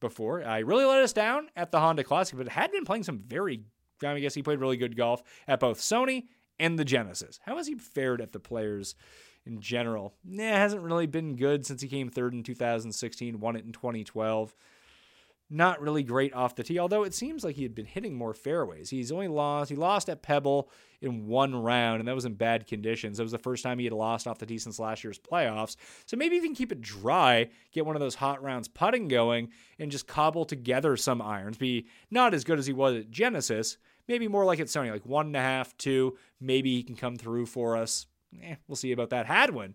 before. 0.00 0.44
I 0.44 0.62
uh, 0.62 0.64
really 0.64 0.84
let 0.84 1.02
us 1.02 1.12
down 1.12 1.48
at 1.56 1.72
the 1.72 1.80
Honda 1.80 2.04
Classic, 2.04 2.38
but 2.38 2.48
had 2.48 2.70
been 2.70 2.84
playing 2.84 3.02
some 3.02 3.18
very, 3.18 3.64
I 4.02 4.20
guess 4.20 4.34
he 4.34 4.44
played 4.44 4.60
really 4.60 4.76
good 4.76 4.96
golf 4.96 5.24
at 5.48 5.58
both 5.58 5.80
Sony 5.80 6.28
and 6.60 6.78
the 6.78 6.84
Genesis. 6.84 7.40
How 7.42 7.56
has 7.56 7.66
he 7.66 7.74
fared 7.74 8.20
at 8.20 8.32
the 8.32 8.40
players 8.40 8.94
in 9.48 9.60
general. 9.60 10.14
Nah, 10.24 10.42
hasn't 10.42 10.82
really 10.82 11.06
been 11.06 11.34
good 11.34 11.66
since 11.66 11.80
he 11.80 11.88
came 11.88 12.10
third 12.10 12.34
in 12.34 12.42
2016, 12.42 13.40
won 13.40 13.56
it 13.56 13.64
in 13.64 13.72
2012. 13.72 14.54
Not 15.50 15.80
really 15.80 16.02
great 16.02 16.34
off 16.34 16.54
the 16.54 16.62
tee, 16.62 16.78
although 16.78 17.04
it 17.04 17.14
seems 17.14 17.42
like 17.42 17.56
he 17.56 17.62
had 17.62 17.74
been 17.74 17.86
hitting 17.86 18.14
more 18.14 18.34
fairways. 18.34 18.90
He's 18.90 19.10
only 19.10 19.28
lost, 19.28 19.70
he 19.70 19.76
lost 19.76 20.10
at 20.10 20.20
Pebble 20.20 20.68
in 21.00 21.26
one 21.26 21.54
round, 21.54 22.00
and 22.00 22.08
that 22.08 22.14
was 22.14 22.26
in 22.26 22.34
bad 22.34 22.66
conditions. 22.66 23.16
That 23.16 23.22
was 23.22 23.32
the 23.32 23.38
first 23.38 23.62
time 23.62 23.78
he 23.78 23.86
had 23.86 23.94
lost 23.94 24.26
off 24.26 24.38
the 24.38 24.44
tee 24.44 24.58
since 24.58 24.78
last 24.78 25.02
year's 25.02 25.18
playoffs. 25.18 25.76
So 26.04 26.18
maybe 26.18 26.36
you 26.36 26.42
can 26.42 26.54
keep 26.54 26.70
it 26.70 26.82
dry, 26.82 27.48
get 27.72 27.86
one 27.86 27.96
of 27.96 28.00
those 28.00 28.16
hot 28.16 28.42
rounds 28.42 28.68
putting 28.68 29.08
going, 29.08 29.48
and 29.78 29.90
just 29.90 30.06
cobble 30.06 30.44
together 30.44 30.96
some 30.96 31.22
irons. 31.22 31.56
Be 31.56 31.86
not 32.10 32.34
as 32.34 32.44
good 32.44 32.58
as 32.58 32.66
he 32.66 32.74
was 32.74 32.96
at 32.96 33.10
Genesis, 33.10 33.78
maybe 34.06 34.28
more 34.28 34.44
like 34.44 34.60
at 34.60 34.66
Sony, 34.66 34.90
like 34.90 35.06
one 35.06 35.26
and 35.26 35.36
a 35.36 35.40
half, 35.40 35.74
two. 35.78 36.18
Maybe 36.40 36.76
he 36.76 36.82
can 36.82 36.96
come 36.96 37.16
through 37.16 37.46
for 37.46 37.76
us 37.76 38.06
eh, 38.42 38.56
we'll 38.66 38.76
see 38.76 38.92
about 38.92 39.10
that. 39.10 39.26
Hadwin, 39.26 39.74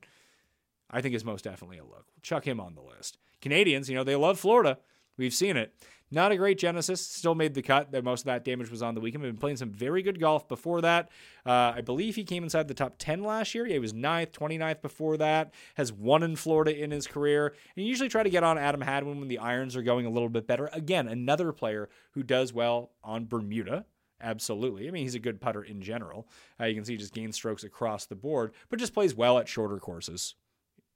I 0.89 1.01
think 1.01 1.15
is 1.15 1.25
most 1.25 1.43
definitely 1.43 1.77
a 1.77 1.83
look. 1.83 2.05
We'll 2.13 2.21
chuck 2.21 2.45
him 2.45 2.59
on 2.59 2.75
the 2.75 2.81
list. 2.81 3.17
Canadians, 3.41 3.89
you 3.89 3.95
know, 3.95 4.03
they 4.03 4.15
love 4.15 4.39
Florida. 4.39 4.79
We've 5.17 5.33
seen 5.33 5.57
it. 5.57 5.73
Not 6.13 6.31
a 6.31 6.37
great 6.37 6.59
Genesis. 6.59 7.05
Still 7.05 7.33
made 7.33 7.55
the 7.55 7.63
cut. 7.63 7.91
That 7.91 8.03
Most 8.03 8.21
of 8.21 8.25
that 8.25 8.45
damage 8.45 8.69
was 8.69 8.83
on 8.83 8.93
the 8.93 9.01
weekend. 9.01 9.23
Been 9.23 9.35
playing 9.35 9.57
some 9.57 9.71
very 9.71 10.03
good 10.03 10.19
golf 10.19 10.47
before 10.47 10.81
that. 10.81 11.09
Uh, 11.43 11.73
I 11.75 11.81
believe 11.81 12.15
he 12.15 12.23
came 12.23 12.43
inside 12.43 12.67
the 12.67 12.75
top 12.75 12.95
10 12.99 13.23
last 13.23 13.55
year. 13.55 13.65
he 13.65 13.79
was 13.79 13.93
9th, 13.93 14.31
29th 14.31 14.81
before 14.83 15.17
that. 15.17 15.53
Has 15.73 15.91
won 15.91 16.21
in 16.21 16.35
Florida 16.35 16.79
in 16.79 16.91
his 16.91 17.07
career. 17.07 17.47
And 17.47 17.83
you 17.83 17.89
usually 17.89 18.09
try 18.09 18.21
to 18.21 18.29
get 18.29 18.43
on 18.43 18.59
Adam 18.59 18.81
Hadwin 18.81 19.19
when 19.19 19.27
the 19.27 19.39
irons 19.39 19.75
are 19.75 19.81
going 19.81 20.05
a 20.05 20.11
little 20.11 20.29
bit 20.29 20.45
better. 20.45 20.69
Again, 20.71 21.07
another 21.07 21.51
player 21.51 21.89
who 22.11 22.21
does 22.21 22.53
well 22.53 22.91
on 23.03 23.25
Bermuda. 23.25 23.85
Absolutely. 24.21 24.87
I 24.87 24.91
mean, 24.91 25.03
he's 25.03 25.15
a 25.15 25.19
good 25.19 25.41
putter 25.41 25.63
in 25.63 25.81
general. 25.81 26.27
Uh, 26.59 26.65
you 26.65 26.75
can 26.75 26.85
see 26.85 26.93
he 26.93 26.97
just 26.97 27.13
gains 27.13 27.35
strokes 27.35 27.63
across 27.63 28.05
the 28.05 28.15
board, 28.15 28.53
but 28.69 28.77
just 28.77 28.93
plays 28.93 29.15
well 29.15 29.39
at 29.39 29.47
shorter 29.47 29.79
courses. 29.79 30.35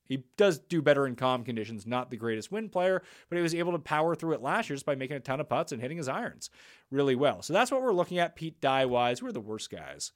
He 0.08 0.24
does 0.38 0.60
do 0.60 0.82
better 0.82 1.06
in 1.06 1.16
calm 1.16 1.44
conditions, 1.44 1.86
not 1.86 2.10
the 2.10 2.18
greatest 2.18 2.52
wind 2.52 2.72
player, 2.72 3.02
but 3.30 3.36
he 3.36 3.42
was 3.42 3.56
able 3.56 3.74
to 3.74 3.80
power 3.80 4.16
through 4.16 4.34
it 4.34 4.42
last 4.42 4.70
year 4.70 4.76
just 4.76 4.86
by 4.86 4.96
making 4.96 5.18
a 5.18 5.20
ton 5.20 5.40
of 5.40 5.50
putts 5.50 5.72
and 5.72 5.82
hitting 5.82 5.98
his 5.98 6.08
irons 6.08 6.50
really 6.92 7.16
well. 7.16 7.42
So 7.42 7.54
that's 7.54 7.72
what 7.72 7.82
we're 7.82 7.94
looking 7.94 8.20
at 8.20 8.36
Pete 8.36 8.62
Dye 8.62 8.86
wise. 8.86 9.22
We're 9.22 9.32
the 9.32 9.40
worst 9.40 9.70
guys. 9.70 10.12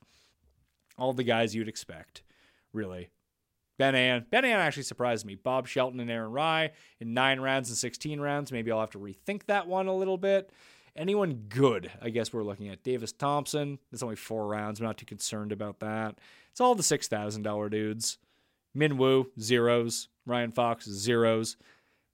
All 0.97 1.13
the 1.13 1.23
guys 1.23 1.55
you'd 1.55 1.67
expect, 1.67 2.23
really. 2.73 3.09
Ben 3.77 3.95
An. 3.95 4.25
Ben 4.29 4.45
An 4.45 4.51
actually 4.51 4.83
surprised 4.83 5.25
me. 5.25 5.35
Bob 5.35 5.67
Shelton 5.67 5.99
and 5.99 6.11
Aaron 6.11 6.31
Rai 6.31 6.71
in 6.99 7.13
nine 7.13 7.39
rounds 7.39 7.69
and 7.69 7.77
16 7.77 8.19
rounds. 8.19 8.51
Maybe 8.51 8.71
I'll 8.71 8.79
have 8.79 8.91
to 8.91 8.99
rethink 8.99 9.45
that 9.45 9.67
one 9.67 9.87
a 9.87 9.95
little 9.95 10.17
bit. 10.17 10.51
Anyone 10.95 11.45
good, 11.47 11.89
I 12.01 12.09
guess 12.09 12.33
we're 12.33 12.43
looking 12.43 12.67
at. 12.67 12.83
Davis 12.83 13.13
Thompson, 13.13 13.79
it's 13.91 14.03
only 14.03 14.17
four 14.17 14.47
rounds. 14.47 14.79
I'm 14.79 14.85
not 14.85 14.97
too 14.97 15.05
concerned 15.05 15.51
about 15.51 15.79
that. 15.79 16.19
It's 16.51 16.59
all 16.59 16.75
the 16.75 16.83
$6,000 16.83 17.71
dudes. 17.71 18.17
Min 18.73 18.97
Woo, 18.97 19.27
zeros. 19.39 20.07
Ryan 20.25 20.51
Fox, 20.51 20.85
zeros. 20.85 21.57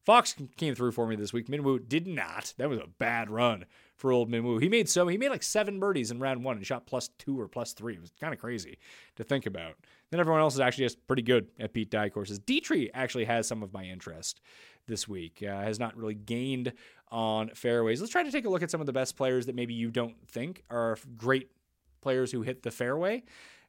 Fox 0.05 0.35
came 0.55 0.73
through 0.73 0.93
for 0.93 1.05
me 1.05 1.17
this 1.17 1.33
week. 1.33 1.49
Min 1.49 1.63
Woo 1.63 1.79
did 1.79 2.07
not. 2.07 2.53
That 2.57 2.69
was 2.69 2.79
a 2.79 2.87
bad 2.97 3.29
run 3.29 3.65
for 3.97 4.11
old 4.11 4.29
Min 4.29 4.45
Woo. 4.45 4.57
He 4.57 4.69
made 4.69 4.87
so 4.87 5.05
he 5.07 5.17
made 5.17 5.29
like 5.29 5.43
seven 5.43 5.79
birdies 5.79 6.11
in 6.11 6.19
round 6.19 6.45
one 6.45 6.55
and 6.55 6.65
shot 6.65 6.85
plus 6.85 7.09
two 7.17 7.37
or 7.37 7.49
plus 7.49 7.73
three. 7.73 7.95
It 7.95 8.01
was 8.01 8.13
kind 8.19 8.33
of 8.33 8.39
crazy 8.39 8.77
to 9.17 9.25
think 9.25 9.45
about. 9.45 9.75
Then 10.09 10.21
everyone 10.21 10.39
else 10.39 10.53
is 10.53 10.61
actually 10.61 10.85
just 10.85 11.05
pretty 11.07 11.23
good 11.23 11.47
at 11.59 11.73
Pete 11.73 11.91
Dye 11.91 12.07
courses. 12.07 12.39
Detry 12.39 12.89
actually 12.93 13.25
has 13.25 13.47
some 13.47 13.61
of 13.61 13.73
my 13.73 13.83
interest 13.83 14.39
this 14.87 15.09
week. 15.09 15.43
Uh, 15.45 15.61
has 15.61 15.77
not 15.77 15.97
really 15.97 16.15
gained 16.15 16.71
on 17.11 17.49
fairways. 17.49 17.99
Let's 17.99 18.13
try 18.13 18.23
to 18.23 18.31
take 18.31 18.45
a 18.45 18.49
look 18.49 18.63
at 18.63 18.71
some 18.71 18.79
of 18.79 18.87
the 18.87 18.93
best 18.93 19.17
players 19.17 19.47
that 19.47 19.55
maybe 19.55 19.73
you 19.73 19.91
don't 19.91 20.15
think 20.25 20.63
are 20.69 20.97
great 21.17 21.51
players 21.99 22.31
who 22.31 22.43
hit 22.43 22.63
the 22.63 22.71
fairway 22.71 23.23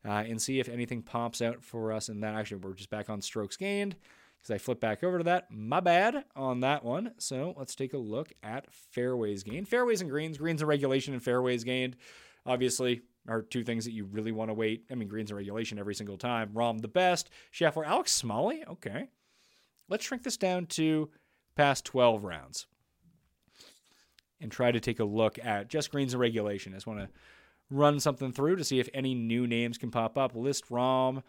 uh, 0.04 0.24
and 0.26 0.40
see 0.40 0.60
if 0.60 0.68
anything 0.68 1.02
pops 1.02 1.42
out 1.42 1.62
for 1.62 1.92
us 1.92 2.08
in 2.08 2.20
that. 2.20 2.34
Actually, 2.34 2.58
we're 2.58 2.74
just 2.74 2.90
back 2.90 3.10
on 3.10 3.20
strokes 3.20 3.56
gained 3.56 3.96
because 4.38 4.50
I 4.50 4.58
flip 4.58 4.80
back 4.80 5.02
over 5.02 5.18
to 5.18 5.24
that. 5.24 5.50
My 5.50 5.80
bad 5.80 6.24
on 6.36 6.60
that 6.60 6.84
one. 6.84 7.12
So 7.18 7.54
let's 7.56 7.74
take 7.74 7.92
a 7.94 7.98
look 7.98 8.32
at 8.42 8.72
fairways 8.72 9.42
gained. 9.42 9.68
Fairways 9.68 10.00
and 10.00 10.10
greens, 10.10 10.38
greens 10.38 10.62
and 10.62 10.68
regulation 10.68 11.14
and 11.14 11.22
fairways 11.22 11.64
gained. 11.64 11.96
Obviously, 12.46 13.02
are 13.28 13.42
two 13.42 13.62
things 13.62 13.84
that 13.84 13.92
you 13.92 14.04
really 14.04 14.32
want 14.32 14.48
to 14.48 14.54
wait. 14.54 14.84
I 14.90 14.94
mean, 14.94 15.08
greens 15.08 15.30
and 15.30 15.36
regulation 15.36 15.78
every 15.78 15.94
single 15.94 16.16
time. 16.16 16.50
Rahm 16.54 16.80
the 16.80 16.88
best. 16.88 17.28
Scheffler, 17.52 17.86
Alex 17.86 18.12
Smalley. 18.12 18.64
Okay. 18.66 19.08
Let's 19.88 20.04
shrink 20.04 20.22
this 20.22 20.36
down 20.36 20.66
to 20.66 21.10
past 21.56 21.84
12 21.84 22.24
rounds 22.24 22.66
and 24.40 24.50
try 24.50 24.70
to 24.70 24.80
take 24.80 25.00
a 25.00 25.04
look 25.04 25.38
at 25.44 25.68
just 25.68 25.90
greens 25.90 26.14
and 26.14 26.20
regulation. 26.20 26.72
I 26.72 26.76
just 26.76 26.86
want 26.86 27.00
to 27.00 27.08
run 27.70 28.00
something 28.00 28.32
through 28.32 28.56
to 28.56 28.64
see 28.64 28.80
if 28.80 28.88
any 28.94 29.14
new 29.14 29.46
names 29.46 29.78
can 29.78 29.90
pop 29.90 30.16
up. 30.16 30.34
List 30.34 30.68
Rahm, 30.68 31.22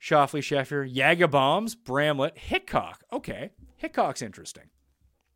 Schauffele, 0.00 0.40
Scheffler, 0.40 0.92
Jaga 0.92 1.30
Bombs, 1.30 1.74
Bramlett, 1.74 2.38
Hickok. 2.38 3.04
Okay, 3.12 3.50
Hickok's 3.76 4.22
interesting. 4.22 4.64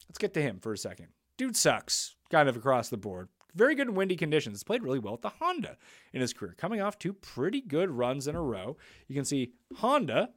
Let's 0.09 0.19
get 0.19 0.35
to 0.35 0.43
him 0.43 0.61
for 0.61 0.73
a 0.73 0.79
second. 0.79 1.09
Dude 1.37 1.57
sucks, 1.57 2.17
kind 2.31 2.49
of 2.49 2.57
across 2.57 2.89
the 2.89 2.97
board. 2.97 3.29
Very 3.55 3.75
good 3.75 3.89
in 3.89 3.95
windy 3.95 4.17
conditions. 4.17 4.65
Played 4.65 4.83
really 4.83 4.99
well 4.99 5.15
at 5.15 5.23
the 5.23 5.29
Honda 5.29 5.77
in 6.12 6.21
his 6.21 6.33
career, 6.33 6.55
coming 6.57 6.81
off 6.81 6.99
two 6.99 7.12
pretty 7.12 7.61
good 7.61 7.91
runs 7.91 8.27
in 8.27 8.35
a 8.35 8.43
row. 8.43 8.77
You 9.09 9.15
can 9.15 9.25
see 9.25 9.53
Honda 9.77 10.31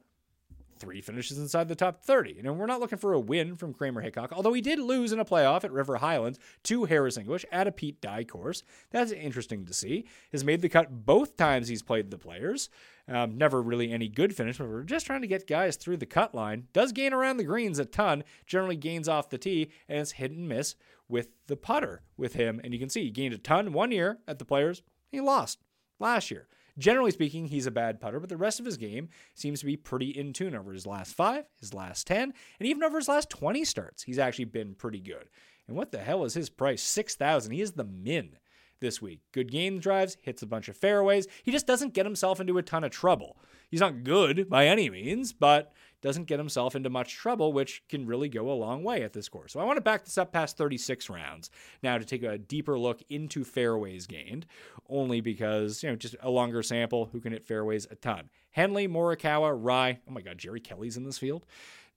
three 0.78 1.00
finishes 1.00 1.38
inside 1.38 1.68
the 1.68 1.74
top 1.74 2.02
30. 2.02 2.38
And 2.38 2.58
we're 2.58 2.66
not 2.66 2.80
looking 2.80 2.98
for 2.98 3.12
a 3.12 3.20
win 3.20 3.56
from 3.56 3.74
Kramer 3.74 4.00
Hickok, 4.00 4.32
although 4.32 4.52
he 4.52 4.60
did 4.60 4.78
lose 4.78 5.12
in 5.12 5.20
a 5.20 5.24
playoff 5.24 5.64
at 5.64 5.72
River 5.72 5.96
Highlands 5.96 6.38
to 6.64 6.84
Harris 6.84 7.16
English 7.16 7.44
at 7.50 7.66
a 7.66 7.72
Pete 7.72 8.00
Dye 8.00 8.24
course. 8.24 8.62
That's 8.90 9.12
interesting 9.12 9.64
to 9.66 9.74
see. 9.74 10.06
Has 10.32 10.44
made 10.44 10.62
the 10.62 10.68
cut 10.68 11.04
both 11.04 11.36
times 11.36 11.68
he's 11.68 11.82
played 11.82 12.10
the 12.10 12.18
players. 12.18 12.70
Um, 13.08 13.38
never 13.38 13.62
really 13.62 13.90
any 13.90 14.08
good 14.08 14.36
finish, 14.36 14.58
but 14.58 14.68
we're 14.68 14.82
just 14.82 15.06
trying 15.06 15.22
to 15.22 15.26
get 15.26 15.46
guys 15.46 15.76
through 15.76 15.96
the 15.96 16.06
cut 16.06 16.34
line. 16.34 16.68
Does 16.74 16.92
gain 16.92 17.14
around 17.14 17.38
the 17.38 17.44
greens 17.44 17.78
a 17.78 17.86
ton, 17.86 18.22
generally 18.46 18.76
gains 18.76 19.08
off 19.08 19.30
the 19.30 19.38
tee, 19.38 19.70
and 19.88 20.00
it's 20.00 20.12
hit 20.12 20.30
and 20.30 20.48
miss 20.48 20.74
with 21.08 21.28
the 21.46 21.56
putter 21.56 22.02
with 22.18 22.34
him. 22.34 22.60
And 22.62 22.74
you 22.74 22.78
can 22.78 22.90
see 22.90 23.04
he 23.04 23.10
gained 23.10 23.32
a 23.32 23.38
ton 23.38 23.72
one 23.72 23.92
year 23.92 24.18
at 24.28 24.38
the 24.38 24.44
players, 24.44 24.82
he 25.10 25.20
lost 25.20 25.58
last 25.98 26.30
year. 26.30 26.48
Generally 26.78 27.10
speaking, 27.10 27.46
he's 27.46 27.66
a 27.66 27.72
bad 27.72 28.00
putter, 28.00 28.20
but 28.20 28.28
the 28.28 28.36
rest 28.36 28.60
of 28.60 28.66
his 28.66 28.76
game 28.76 29.08
seems 29.34 29.60
to 29.60 29.66
be 29.66 29.76
pretty 29.76 30.10
in 30.10 30.32
tune 30.32 30.54
over 30.54 30.72
his 30.72 30.86
last 30.86 31.14
five, 31.14 31.44
his 31.60 31.74
last 31.74 32.06
10, 32.06 32.32
and 32.60 32.68
even 32.68 32.84
over 32.84 32.98
his 32.98 33.08
last 33.08 33.28
20 33.30 33.64
starts. 33.64 34.04
He's 34.04 34.18
actually 34.18 34.44
been 34.46 34.74
pretty 34.74 35.00
good. 35.00 35.28
And 35.66 35.76
what 35.76 35.90
the 35.90 35.98
hell 35.98 36.24
is 36.24 36.34
his 36.34 36.48
price? 36.48 36.82
6000 36.82 37.52
He 37.52 37.60
is 37.60 37.72
the 37.72 37.84
min 37.84 38.38
this 38.80 39.02
week. 39.02 39.20
Good 39.32 39.50
game 39.50 39.80
drives, 39.80 40.16
hits 40.22 40.42
a 40.42 40.46
bunch 40.46 40.68
of 40.68 40.76
fairways. 40.76 41.26
He 41.42 41.50
just 41.50 41.66
doesn't 41.66 41.94
get 41.94 42.06
himself 42.06 42.40
into 42.40 42.58
a 42.58 42.62
ton 42.62 42.84
of 42.84 42.90
trouble. 42.90 43.36
He's 43.70 43.80
not 43.80 44.04
good 44.04 44.48
by 44.48 44.66
any 44.66 44.88
means, 44.88 45.32
but 45.32 45.72
doesn't 46.00 46.24
get 46.24 46.38
himself 46.38 46.74
into 46.74 46.90
much 46.90 47.14
trouble, 47.14 47.52
which 47.52 47.82
can 47.88 48.06
really 48.06 48.28
go 48.28 48.50
a 48.50 48.52
long 48.52 48.84
way 48.84 49.02
at 49.02 49.12
this 49.12 49.28
course. 49.28 49.52
So 49.52 49.60
I 49.60 49.64
want 49.64 49.76
to 49.76 49.82
back 49.82 50.04
this 50.04 50.18
up 50.18 50.32
past 50.32 50.56
36 50.56 51.10
rounds 51.10 51.50
now 51.82 51.98
to 51.98 52.04
take 52.04 52.22
a 52.22 52.38
deeper 52.38 52.78
look 52.78 53.02
into 53.08 53.44
fairways 53.44 54.06
gained, 54.06 54.46
only 54.88 55.20
because, 55.20 55.82
you 55.82 55.90
know, 55.90 55.96
just 55.96 56.16
a 56.20 56.30
longer 56.30 56.62
sample 56.62 57.06
who 57.06 57.20
can 57.20 57.32
hit 57.32 57.46
fairways 57.46 57.86
a 57.90 57.94
ton. 57.94 58.30
Henley, 58.50 58.88
Morikawa, 58.88 59.56
Rai. 59.56 60.00
Oh 60.08 60.12
my 60.12 60.20
God, 60.20 60.38
Jerry 60.38 60.60
Kelly's 60.60 60.96
in 60.96 61.04
this 61.04 61.18
field. 61.18 61.46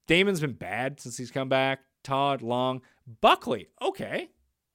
Dahmen's 0.06 0.40
been 0.40 0.52
bad 0.52 1.00
since 1.00 1.16
he's 1.16 1.30
come 1.30 1.48
back. 1.48 1.80
Todd, 2.02 2.42
Long, 2.42 2.82
Buckley. 3.20 3.68
Okay. 3.80 4.30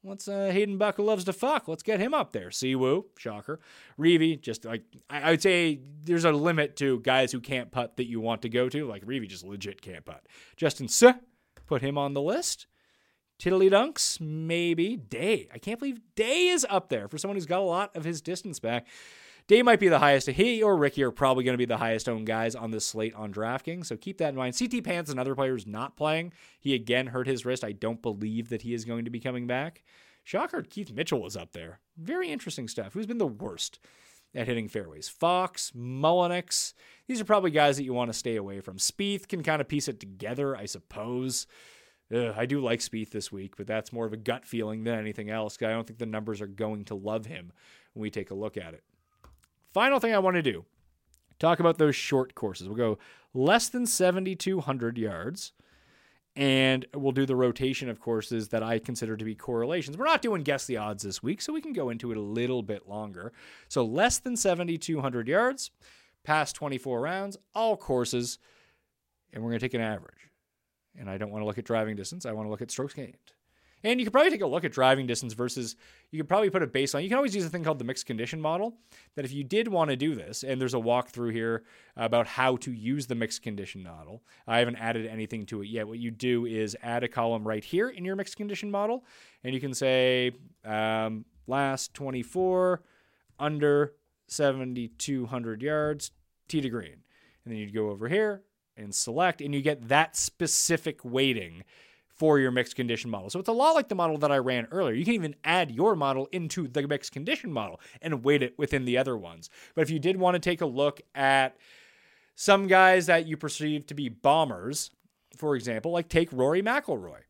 Let's 0.08 0.28
uh, 0.28 0.50
Hayden 0.52 0.78
Buck 0.78 0.98
who 0.98 1.04
loves 1.04 1.26
to 1.26 1.34
fuck. 1.34 1.68
Let's 1.68 1.84
get 1.84 2.00
him 2.00 2.14
up 2.14 2.32
there. 2.32 2.50
Si 2.50 2.76
Woo, 2.76 3.06
shocker. 3.18 3.60
Reavie, 4.00 4.40
just 4.40 4.64
like 4.66 4.84
I, 5.10 5.22
I 5.22 5.32
would 5.32 5.42
say, 5.42 5.82
there's 6.04 6.26
a 6.26 6.32
limit 6.32 6.78
to 6.78 7.00
guys 7.02 7.32
who 7.32 7.42
can't 7.42 7.72
putt 7.72 7.98
that 7.98 8.08
you 8.08 8.22
want 8.22 8.42
to 8.44 8.50
go 8.50 8.70
to. 8.70 8.88
Like 8.88 9.06
Reavie 9.06 9.28
just 9.28 9.44
legit 9.44 9.82
can't 9.82 10.06
putt. 10.06 10.26
Justin 10.56 10.88
Suh, 10.88 11.14
put 11.66 11.82
him 11.82 11.98
on 11.98 12.14
the 12.14 12.22
list. 12.22 12.68
Tiddly 13.38 13.70
Dunks, 13.70 14.20
maybe. 14.20 14.96
Day. 14.96 15.48
I 15.54 15.60
can't 15.60 15.78
believe 15.80 16.00
Day 16.16 16.48
is 16.48 16.66
up 16.70 16.90
there 16.90 17.08
for 17.08 17.18
someone 17.18 17.36
who's 17.36 17.46
got 17.46 17.60
a 17.60 17.64
lot 17.64 17.96
of 17.96 18.04
his 18.04 18.22
distance 18.22 18.60
back. 18.60 18.88
Day 19.48 19.62
might 19.62 19.80
be 19.80 19.88
the 19.88 20.00
highest. 20.00 20.28
He 20.28 20.62
or 20.62 20.76
Ricky 20.76 21.02
are 21.04 21.12
probably 21.12 21.46
going 21.46 21.54
to 21.54 21.58
be 21.58 21.64
the 21.64 21.78
highest 21.78 22.10
owned 22.10 22.28
guys 22.28 22.54
on 22.54 22.72
this 22.72 22.86
slate 22.86 23.16
on 23.16 23.34
DraftKings. 23.34 23.86
So 23.86 23.96
keep 23.96 24.18
that 24.18 24.30
in 24.30 24.36
mind. 24.36 24.58
CT 24.60 24.84
Pants, 24.84 25.10
another 25.10 25.36
player 25.36 25.54
who's 25.54 25.66
not 25.66 25.96
playing. 25.96 26.34
He 26.60 26.76
again 26.76 27.08
hurt 27.08 27.28
his 27.28 27.46
wrist. 27.46 27.64
I 27.64 27.72
don't 27.72 28.02
believe 28.02 28.50
that 28.50 28.64
he 28.64 28.74
is 28.74 28.84
going 28.84 29.06
to 29.06 29.12
be 29.12 29.22
coming 29.22 29.48
back. 29.48 29.84
Shocker, 30.26 30.62
Keith 30.64 30.92
Mitchell 30.92 31.26
is 31.26 31.38
up 31.38 31.54
there. 31.54 31.80
Very 31.98 32.30
interesting 32.30 32.68
stuff. 32.68 32.92
Who's 32.92 33.06
been 33.06 33.20
the 33.20 33.26
worst 33.26 33.80
at 34.36 34.48
hitting 34.48 34.68
fairways? 34.68 35.08
Fox, 35.08 35.72
Mullinax. 35.72 36.74
These 37.08 37.22
are 37.22 37.26
probably 37.26 37.52
guys 37.52 37.78
that 37.78 37.86
you 37.86 37.94
want 37.94 38.12
to 38.12 38.18
stay 38.18 38.36
away 38.36 38.60
from. 38.60 38.76
Spieth 38.76 39.30
can 39.30 39.44
kind 39.44 39.62
of 39.62 39.70
piece 39.70 39.88
it 39.88 40.02
together, 40.02 40.58
I 40.58 40.66
suppose. 40.66 41.48
Ugh, 42.14 42.34
I 42.36 42.46
do 42.46 42.60
like 42.60 42.82
Spieth 42.82 43.12
this 43.12 43.32
week, 43.32 43.56
but 43.56 43.68
that's 43.68 43.94
more 43.94 44.06
of 44.06 44.12
a 44.12 44.18
gut 44.18 44.46
feeling 44.46 44.84
than 44.84 45.00
anything 45.00 45.30
else. 45.30 45.58
I 45.62 45.68
don't 45.68 45.88
think 45.88 46.00
the 46.00 46.06
numbers 46.06 46.42
are 46.42 46.48
going 46.48 46.84
to 46.86 46.96
love 46.96 47.26
him 47.28 47.54
when 47.94 48.02
we 48.02 48.10
take 48.10 48.32
a 48.32 48.36
look 48.36 48.58
at 48.58 48.74
it. 48.74 48.84
Final 49.78 50.00
thing 50.00 50.16
I 50.16 50.18
want 50.18 50.34
to 50.38 50.42
do 50.42 50.66
talk 51.38 51.60
about 51.60 51.78
those 51.78 51.96
short 51.96 52.34
courses. 52.34 52.68
We'll 52.68 52.76
go 52.76 52.98
less 53.36 53.70
than 53.70 53.86
7,200 53.86 54.98
yards, 54.98 55.54
and 56.36 56.84
we'll 56.96 57.12
do 57.12 57.28
the 57.28 57.36
rotation 57.36 57.88
of 57.88 58.00
courses 58.00 58.48
that 58.48 58.64
I 58.64 58.80
consider 58.80 59.16
to 59.16 59.24
be 59.24 59.36
correlations. 59.36 59.96
We're 59.96 60.06
not 60.06 60.24
doing 60.24 60.42
guess 60.42 60.66
the 60.66 60.78
odds 60.78 61.04
this 61.04 61.22
week, 61.22 61.44
so 61.44 61.54
we 61.54 61.62
can 61.62 61.74
go 61.74 61.92
into 61.92 62.10
it 62.10 62.18
a 62.18 62.22
little 62.22 62.64
bit 62.64 62.90
longer. 62.90 63.34
So 63.70 63.86
less 63.86 64.18
than 64.18 64.36
7,200 64.36 65.28
yards, 65.28 65.70
past 66.24 66.56
24 66.56 67.00
rounds, 67.00 67.38
all 67.54 67.78
courses, 67.78 68.40
and 69.32 69.44
we're 69.44 69.52
going 69.52 69.60
to 69.60 69.64
take 69.68 69.76
an 69.76 69.82
average. 69.82 70.32
And 70.98 71.08
I 71.08 71.20
don't 71.20 71.30
want 71.30 71.44
to 71.44 71.46
look 71.46 71.60
at 71.60 71.66
driving 71.66 71.96
distance, 71.96 72.26
I 72.26 72.32
want 72.32 72.48
to 72.48 72.50
look 72.50 72.64
at 72.64 72.72
strokes 72.72 72.96
gained. 72.96 73.14
And 73.88 74.02
you 74.02 74.06
could 74.06 74.12
probably 74.12 74.32
take 74.32 74.42
a 74.42 74.48
look 74.48 74.66
at 74.66 74.74
driving 74.74 75.08
distance 75.08 75.32
versus, 75.32 75.78
you 76.12 76.20
could 76.20 76.28
probably 76.28 76.50
put 76.50 76.62
a 76.62 76.68
baseline. 76.68 77.04
You 77.04 77.08
can 77.08 77.16
always 77.16 77.34
use 77.34 77.46
a 77.46 77.50
thing 77.50 77.64
called 77.64 77.80
the 77.80 77.86
mixed 77.86 78.06
condition 78.06 78.42
model. 78.42 78.76
That 79.16 79.24
if 79.24 79.32
you 79.32 79.46
did 79.46 79.70
want 79.70 79.92
to 79.92 79.96
do 79.96 80.14
this, 80.14 80.44
and 80.44 80.60
there's 80.60 80.74
a 80.74 80.78
walkthrough 80.78 81.32
here 81.32 81.64
about 81.96 82.28
how 82.28 82.58
to 82.58 82.74
use 82.74 83.08
the 83.08 83.16
mixed 83.16 83.44
condition 83.44 83.82
model, 83.84 84.24
I 84.46 84.60
haven't 84.60 84.76
added 84.76 85.06
anything 85.06 85.46
to 85.46 85.62
it 85.62 85.70
yet. 85.70 85.88
What 85.88 86.00
you 86.00 86.12
do 86.12 86.46
is 86.46 86.76
add 86.84 87.06
a 87.06 87.08
column 87.08 87.48
right 87.48 87.64
here 87.64 87.88
in 87.88 88.04
your 88.04 88.18
mixed 88.18 88.36
condition 88.36 88.70
model, 88.70 89.06
and 89.46 89.56
you 89.56 89.62
can 89.62 89.74
say 89.74 90.32
um, 90.66 91.24
last 91.48 91.94
24 91.94 92.84
under 93.40 93.94
7,200 94.28 95.62
yards, 95.62 96.12
tee 96.50 96.60
to 96.60 96.70
green. 96.70 97.04
And 97.46 97.54
then 97.54 97.56
you'd 97.56 97.74
go 97.74 97.90
over 97.90 98.10
here 98.10 98.44
and 98.76 98.94
select, 98.94 99.40
and 99.40 99.56
you 99.56 99.62
get 99.62 99.88
that 99.88 100.18
specific 100.18 101.06
weighting 101.06 101.64
for 102.18 102.40
your 102.40 102.52
mixed 102.52 102.76
condition 102.76 103.10
model. 103.10 103.30
So 103.30 103.40
it's 103.40 103.50
a 103.50 103.54
lot 103.54 103.76
like 103.76 103.90
the 103.90 103.96
model 103.96 104.18
that 104.20 104.32
I 104.32 104.38
ran 104.38 104.68
earlier. 104.72 104.96
You 104.96 105.06
can 105.06 105.14
even 105.14 105.36
add 105.44 105.72
your 105.72 105.96
model 105.96 106.28
into 106.32 106.68
the 106.68 106.88
mixed 106.88 107.12
condition 107.12 107.54
model 107.54 107.80
and 108.02 108.24
weight 108.24 108.42
it 108.42 108.58
within 108.58 108.86
the 108.86 108.98
other 108.98 109.18
ones. 109.18 109.50
But 109.76 109.82
if 109.82 109.90
you 109.90 110.00
did 110.00 110.18
want 110.18 110.36
to 110.36 110.40
take 110.40 110.62
a 110.62 110.66
look 110.66 111.02
at 111.14 111.58
some 112.36 112.68
guys 112.68 113.06
that 113.06 113.28
you 113.28 113.38
perceive 113.38 113.88
to 113.88 113.94
be 113.94 114.10
bombers, 114.10 114.92
for 115.36 115.56
example, 115.56 115.92
like 115.92 116.10
take 116.10 116.32
Rory 116.34 116.62
McIlroy 116.62 117.27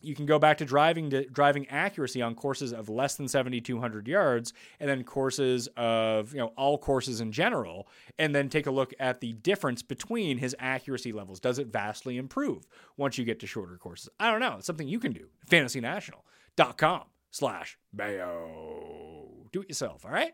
you 0.00 0.14
can 0.14 0.26
go 0.26 0.38
back 0.38 0.58
to 0.58 0.64
driving 0.64 1.10
to 1.10 1.24
driving 1.28 1.68
accuracy 1.68 2.22
on 2.22 2.34
courses 2.34 2.72
of 2.72 2.88
less 2.88 3.16
than 3.16 3.26
7200 3.28 4.06
yards 4.06 4.52
and 4.78 4.88
then 4.88 5.02
courses 5.04 5.68
of 5.76 6.32
you 6.32 6.38
know 6.38 6.52
all 6.56 6.78
courses 6.78 7.20
in 7.20 7.32
general 7.32 7.88
and 8.18 8.34
then 8.34 8.48
take 8.48 8.66
a 8.66 8.70
look 8.70 8.94
at 9.00 9.20
the 9.20 9.32
difference 9.32 9.82
between 9.82 10.38
his 10.38 10.54
accuracy 10.58 11.12
levels. 11.12 11.40
Does 11.40 11.58
it 11.58 11.68
vastly 11.68 12.16
improve 12.16 12.66
once 12.96 13.18
you 13.18 13.24
get 13.24 13.40
to 13.40 13.46
shorter 13.46 13.76
courses? 13.76 14.08
I 14.20 14.30
don't 14.30 14.40
know. 14.40 14.56
It's 14.58 14.66
something 14.66 14.88
you 14.88 15.00
can 15.00 15.12
do. 15.12 15.26
Fantasynational.com 15.50 17.02
slash 17.30 17.78
mayo. 17.92 19.28
Do 19.52 19.62
it 19.62 19.68
yourself 19.68 20.04
all 20.04 20.10
right? 20.12 20.32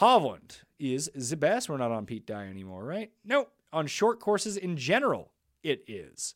Hovland 0.00 0.62
is 0.78 1.10
the 1.14 1.36
best. 1.36 1.68
We're 1.68 1.76
not 1.76 1.90
on 1.90 2.06
Pete 2.06 2.26
Dye 2.26 2.46
anymore, 2.46 2.84
right? 2.84 3.10
No, 3.24 3.48
on 3.72 3.86
short 3.86 4.20
courses 4.20 4.56
in 4.56 4.76
general, 4.76 5.32
it 5.62 5.82
is. 5.88 6.34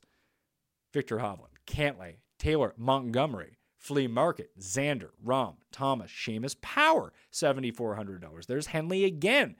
viktor 0.93 1.19
Hovland, 1.19 1.55
Cantlay, 1.67 2.17
Taylor, 2.43 2.75
Montgomery, 2.77 3.57
Flea 3.79 4.09
Market, 4.09 4.51
Xander, 4.59 5.11
Rahm, 5.25 5.59
Thomas, 5.71 6.11
Seamus, 6.11 6.61
Power, 6.61 7.13
$7,400. 7.33 8.47
There's 8.47 8.67
Henley 8.67 9.05
again, 9.05 9.55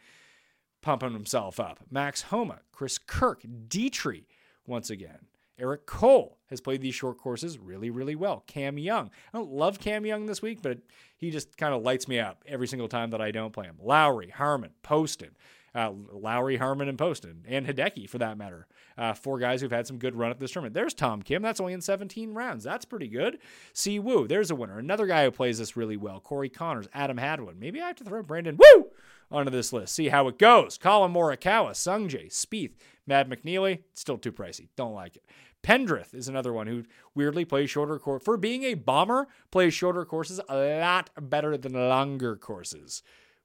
pumping 0.81 1.13
himself 1.13 1.61
up. 1.61 1.79
Max 1.93 2.23
Homa, 2.23 2.63
Chris 2.73 2.99
Kirk, 2.99 3.45
Detry, 3.69 4.25
once 4.67 4.91
again. 4.91 5.27
Eric 5.61 5.87
Cole 5.87 6.39
has 6.51 6.61
played 6.61 6.81
these 6.81 6.97
short 6.97 7.19
courses 7.19 7.57
really, 7.57 7.89
really 7.89 8.17
well. 8.17 8.43
Cam 8.49 8.77
Young. 8.79 9.13
I 9.33 9.39
don't 9.39 9.53
love 9.53 9.79
Cam 9.79 10.05
Young 10.05 10.27
this 10.27 10.43
week, 10.43 10.61
but 10.61 10.79
he 11.17 11.31
just 11.31 11.57
kind 11.57 11.73
of 11.73 11.83
lights 11.83 12.09
me 12.09 12.19
up 12.19 12.43
every 12.49 12.67
single 12.67 12.89
time 12.89 13.11
that 13.11 13.21
I 13.21 13.31
don't 13.31 13.53
play 13.53 13.67
him. 13.67 13.79
Lowry, 13.81 14.31
Harman, 14.31 14.73
Poston 14.83 15.37
uh, 15.75 15.91
Lowry, 16.13 16.57
Harman, 16.57 16.89
and 16.89 16.99
Poston, 16.99 17.45
and 17.49 17.67
Hideki 17.67 18.09
for 18.09 18.19
that 18.19 18.37
matter. 18.37 18.67
Uh, 18.97 19.15
four 19.15 19.39
guys 19.39 19.61
who've 19.61 19.71
had 19.71 19.87
some 19.87 19.99
good 19.99 20.15
run 20.15 20.31
at 20.31 20.39
this 20.39 20.51
tournament. 20.51 20.75
There's 20.75 20.95
Tom 20.95 21.23
Kim. 21.23 21.43
That's 21.43 21.61
only 21.61 21.73
in 21.73 21.81
17 21.81 22.35
rounds. 22.35 22.65
That's 22.65 22.85
pretty 22.85 23.09
good. 23.09 23.39
Si 23.73 23.99
Woo, 23.99 24.27
there's 24.27 24.51
a 24.51 24.55
winner. 24.55 24.79
Another 24.79 25.07
guy 25.07 25.25
who 25.25 25.31
plays 25.31 25.59
this 25.59 25.77
really 25.77 25.97
well. 25.97 26.21
Corey 26.21 26.49
Conners, 26.49 26.89
Adam 26.93 27.17
Hadwin. 27.17 27.59
Maybe 27.59 27.81
I 27.81 27.87
have 27.89 27.97
to 27.97 28.05
throw 28.05 28.23
Brandon 28.23 28.59
Wu 28.59 28.91
onto 29.31 29.51
this 29.51 29.73
list. 29.73 29.95
See 29.95 30.09
how 30.09 30.29
it 30.29 30.39
goes. 30.39 30.77
Collin 30.79 31.13
Morikawa, 31.13 31.71
Sungjae, 31.71 32.31
Spieth, 32.31 32.75
Mav 33.07 33.29
McNealy. 33.29 33.81
Still 33.95 34.19
too 34.19 34.33
pricey. 34.33 34.69
Don't 34.77 34.95
like 34.95 35.17
it. 35.17 35.25
Pendrith 35.63 36.13
is 36.13 36.29
another 36.29 36.53
one 36.53 36.67
who 36.67 36.83
weirdly 37.15 37.45
plays 37.45 37.71
shorter 37.71 37.99
course. 37.99 38.23
For 38.25 38.37
being 38.37 38.65
a 38.65 38.75
bomber, 38.75 39.29
plays 39.53 39.73
shorter 39.73 40.05
courses 40.05 40.41
a 40.49 40.57
lot 40.81 41.11
better 41.21 41.57
than 41.57 41.73
longer 41.73 42.37
courses 42.37 43.03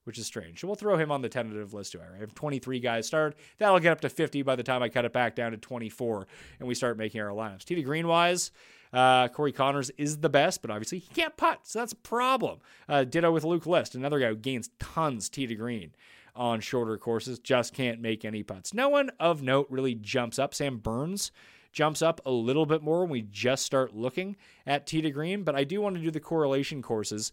which 0.08 0.16
is 0.16 0.24
strange. 0.24 0.58
So 0.58 0.66
we'll 0.66 0.74
throw 0.74 0.96
him 0.96 1.12
on 1.12 1.20
the 1.20 1.28
tentative 1.28 1.74
list 1.74 1.92
too. 1.92 2.00
I 2.00 2.18
have 2.20 2.34
23 2.34 2.80
guys 2.80 3.06
started. 3.06 3.38
That'll 3.58 3.78
get 3.78 3.92
up 3.92 4.00
to 4.00 4.08
50 4.08 4.40
by 4.40 4.56
the 4.56 4.62
time 4.62 4.82
I 4.82 4.88
cut 4.88 5.04
it 5.04 5.12
back 5.12 5.36
down 5.36 5.50
to 5.50 5.58
24 5.58 6.26
and 6.58 6.66
we 6.66 6.74
start 6.74 6.96
making 6.96 7.20
our 7.20 7.28
lineups. 7.28 7.64
To 7.64 7.82
green 7.82 8.08
wise, 8.08 8.50
uh, 8.90 9.28
Corey 9.28 9.52
Conners 9.52 9.90
is 9.98 10.16
the 10.16 10.30
best, 10.30 10.62
but 10.62 10.70
obviously 10.70 11.00
he 11.00 11.14
can't 11.14 11.36
putt, 11.36 11.60
so 11.64 11.80
that's 11.80 11.92
a 11.92 11.96
problem. 11.96 12.60
Uh, 12.88 13.04
ditto 13.04 13.30
with 13.30 13.44
Luke 13.44 13.66
List, 13.66 13.94
another 13.94 14.18
guy 14.18 14.28
who 14.28 14.36
gains 14.36 14.70
tons 14.78 15.28
tee 15.28 15.46
to 15.46 15.54
green 15.54 15.92
on 16.34 16.60
shorter 16.60 16.96
courses, 16.96 17.38
just 17.38 17.74
can't 17.74 18.00
make 18.00 18.24
any 18.24 18.42
putts. 18.42 18.72
No 18.72 18.88
one 18.88 19.10
of 19.20 19.42
note 19.42 19.66
really 19.68 19.94
jumps 19.94 20.38
up. 20.38 20.54
Sam 20.54 20.78
Burns 20.78 21.32
jumps 21.72 22.00
up 22.00 22.22
a 22.24 22.30
little 22.30 22.64
bit 22.64 22.82
more 22.82 23.00
when 23.00 23.10
we 23.10 23.22
just 23.22 23.66
start 23.66 23.94
looking 23.94 24.36
at 24.66 24.86
tee 24.86 25.02
to 25.02 25.10
green, 25.10 25.42
but 25.42 25.54
I 25.54 25.64
do 25.64 25.82
want 25.82 25.96
to 25.96 26.02
do 26.02 26.10
the 26.10 26.18
correlation 26.18 26.80
courses 26.80 27.30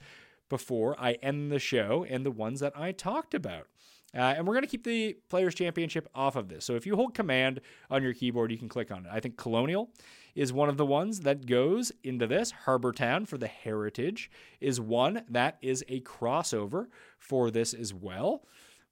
before 0.49 0.95
I 0.99 1.13
end 1.13 1.51
the 1.51 1.59
show 1.59 2.05
and 2.09 2.25
the 2.25 2.31
ones 2.31 2.59
that 2.59 2.73
I 2.77 2.91
talked 2.91 3.33
about. 3.33 3.67
Uh, 4.13 4.33
and 4.37 4.47
we're 4.47 4.53
going 4.53 4.63
to 4.63 4.69
keep 4.69 4.85
the 4.85 5.17
Players' 5.29 5.55
Championship 5.55 6.07
off 6.15 6.37
of 6.37 6.47
this. 6.47 6.63
So 6.63 6.75
if 6.75 6.85
you 6.85 6.95
hold 6.95 7.13
Command 7.13 7.59
on 7.89 8.01
your 8.01 8.13
keyboard, 8.13 8.49
you 8.49 8.57
can 8.57 8.69
click 8.69 8.89
on 8.89 9.05
it. 9.05 9.11
I 9.11 9.19
think 9.19 9.35
Colonial 9.35 9.89
is 10.35 10.53
one 10.53 10.69
of 10.69 10.77
the 10.77 10.85
ones 10.85 11.21
that 11.21 11.45
goes 11.45 11.91
into 12.03 12.25
this. 12.25 12.51
Harbour 12.51 12.93
Town 12.93 13.25
for 13.25 13.37
the 13.37 13.47
Heritage 13.47 14.31
is 14.61 14.79
one 14.79 15.23
that 15.29 15.57
is 15.61 15.83
a 15.89 15.99
crossover 16.01 16.87
for 17.19 17.51
this 17.51 17.73
as 17.73 17.93
well. 17.93 18.45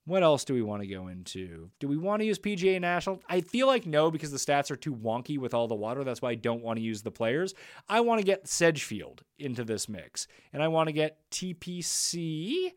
What 0.06 0.22
else 0.22 0.44
do 0.44 0.54
we 0.54 0.62
want 0.62 0.82
to 0.82 0.88
go 0.88 1.08
into? 1.08 1.70
Do 1.80 1.88
we 1.88 1.96
want 1.96 2.20
to 2.22 2.26
use 2.26 2.38
PGA 2.38 2.80
National? 2.82 3.22
I 3.30 3.40
feel 3.40 3.68
like 3.68 3.86
no, 3.86 4.12
because 4.12 4.32
the 4.32 4.38
stats 4.38 4.70
are 4.70 4.76
too 4.76 4.94
wonky 4.94 5.38
with 5.38 5.54
all 5.54 5.70
the 5.70 5.76
water. 5.76 6.04
That's 6.04 6.22
why 6.22 6.32
I 6.32 6.36
don't 6.36 6.62
want 6.62 6.78
to 6.78 6.84
use 6.84 7.04
the 7.04 7.12
players. 7.12 7.54
I 7.88 8.02
want 8.02 8.20
to 8.20 8.26
get 8.26 8.48
Sedgefield 8.48 9.24
into 9.40 9.64
this 9.64 9.88
mix, 9.88 10.28
and 10.52 10.62
I 10.62 10.68
want 10.68 10.88
to 10.88 10.94
get 10.94 11.20
TPC. 11.32 12.72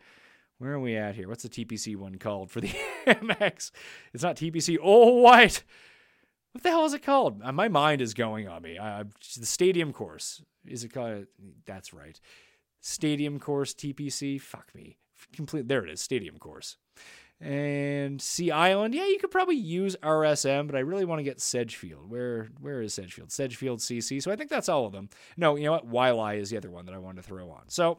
Where 0.58 0.72
are 0.72 0.80
we 0.80 0.96
at 0.96 1.16
here? 1.16 1.28
What's 1.28 1.42
the 1.42 1.48
TPC 1.48 1.96
one 1.96 2.16
called 2.16 2.50
for 2.50 2.60
the 2.60 2.68
AmEx? 3.06 3.72
It's 4.14 4.22
not 4.22 4.36
TPC. 4.36 4.78
Oh, 4.80 5.16
white. 5.16 5.64
What 6.52 6.62
the 6.62 6.70
hell 6.70 6.86
is 6.86 6.94
it 6.94 7.02
called? 7.02 7.42
Uh, 7.42 7.52
my 7.52 7.68
mind 7.68 8.00
is 8.00 8.14
going 8.14 8.48
on 8.48 8.62
me. 8.62 8.78
The 8.78 9.46
stadium 9.46 9.92
course. 9.92 10.42
Is 10.64 10.84
it 10.84 10.94
called? 10.94 11.26
That's 11.66 11.92
right. 11.92 12.18
Stadium 12.80 13.40
course 13.40 13.74
TPC. 13.74 14.40
Fuck 14.40 14.74
me. 14.74 14.96
Complete. 15.34 15.68
There 15.68 15.84
it 15.84 15.90
is. 15.90 16.00
Stadium 16.00 16.38
course. 16.38 16.78
And 17.38 18.20
Sea 18.20 18.50
Island, 18.50 18.94
yeah, 18.94 19.06
you 19.06 19.18
could 19.18 19.30
probably 19.30 19.56
use 19.56 19.94
RSM, 20.02 20.66
but 20.66 20.74
I 20.74 20.80
really 20.80 21.04
want 21.04 21.18
to 21.18 21.22
get 21.22 21.40
Sedgefield. 21.40 22.10
Where 22.10 22.48
where 22.60 22.80
is 22.80 22.94
Sedgefield? 22.94 23.30
Sedgefield 23.30 23.80
CC. 23.80 24.22
So 24.22 24.30
I 24.30 24.36
think 24.36 24.48
that's 24.48 24.70
all 24.70 24.86
of 24.86 24.92
them. 24.92 25.10
No, 25.36 25.56
you 25.56 25.64
know 25.64 25.72
what? 25.72 25.90
Waialae 25.90 26.38
is 26.38 26.48
the 26.48 26.56
other 26.56 26.70
one 26.70 26.86
that 26.86 26.94
I 26.94 26.98
wanted 26.98 27.22
to 27.22 27.28
throw 27.28 27.50
on. 27.50 27.64
So 27.68 27.98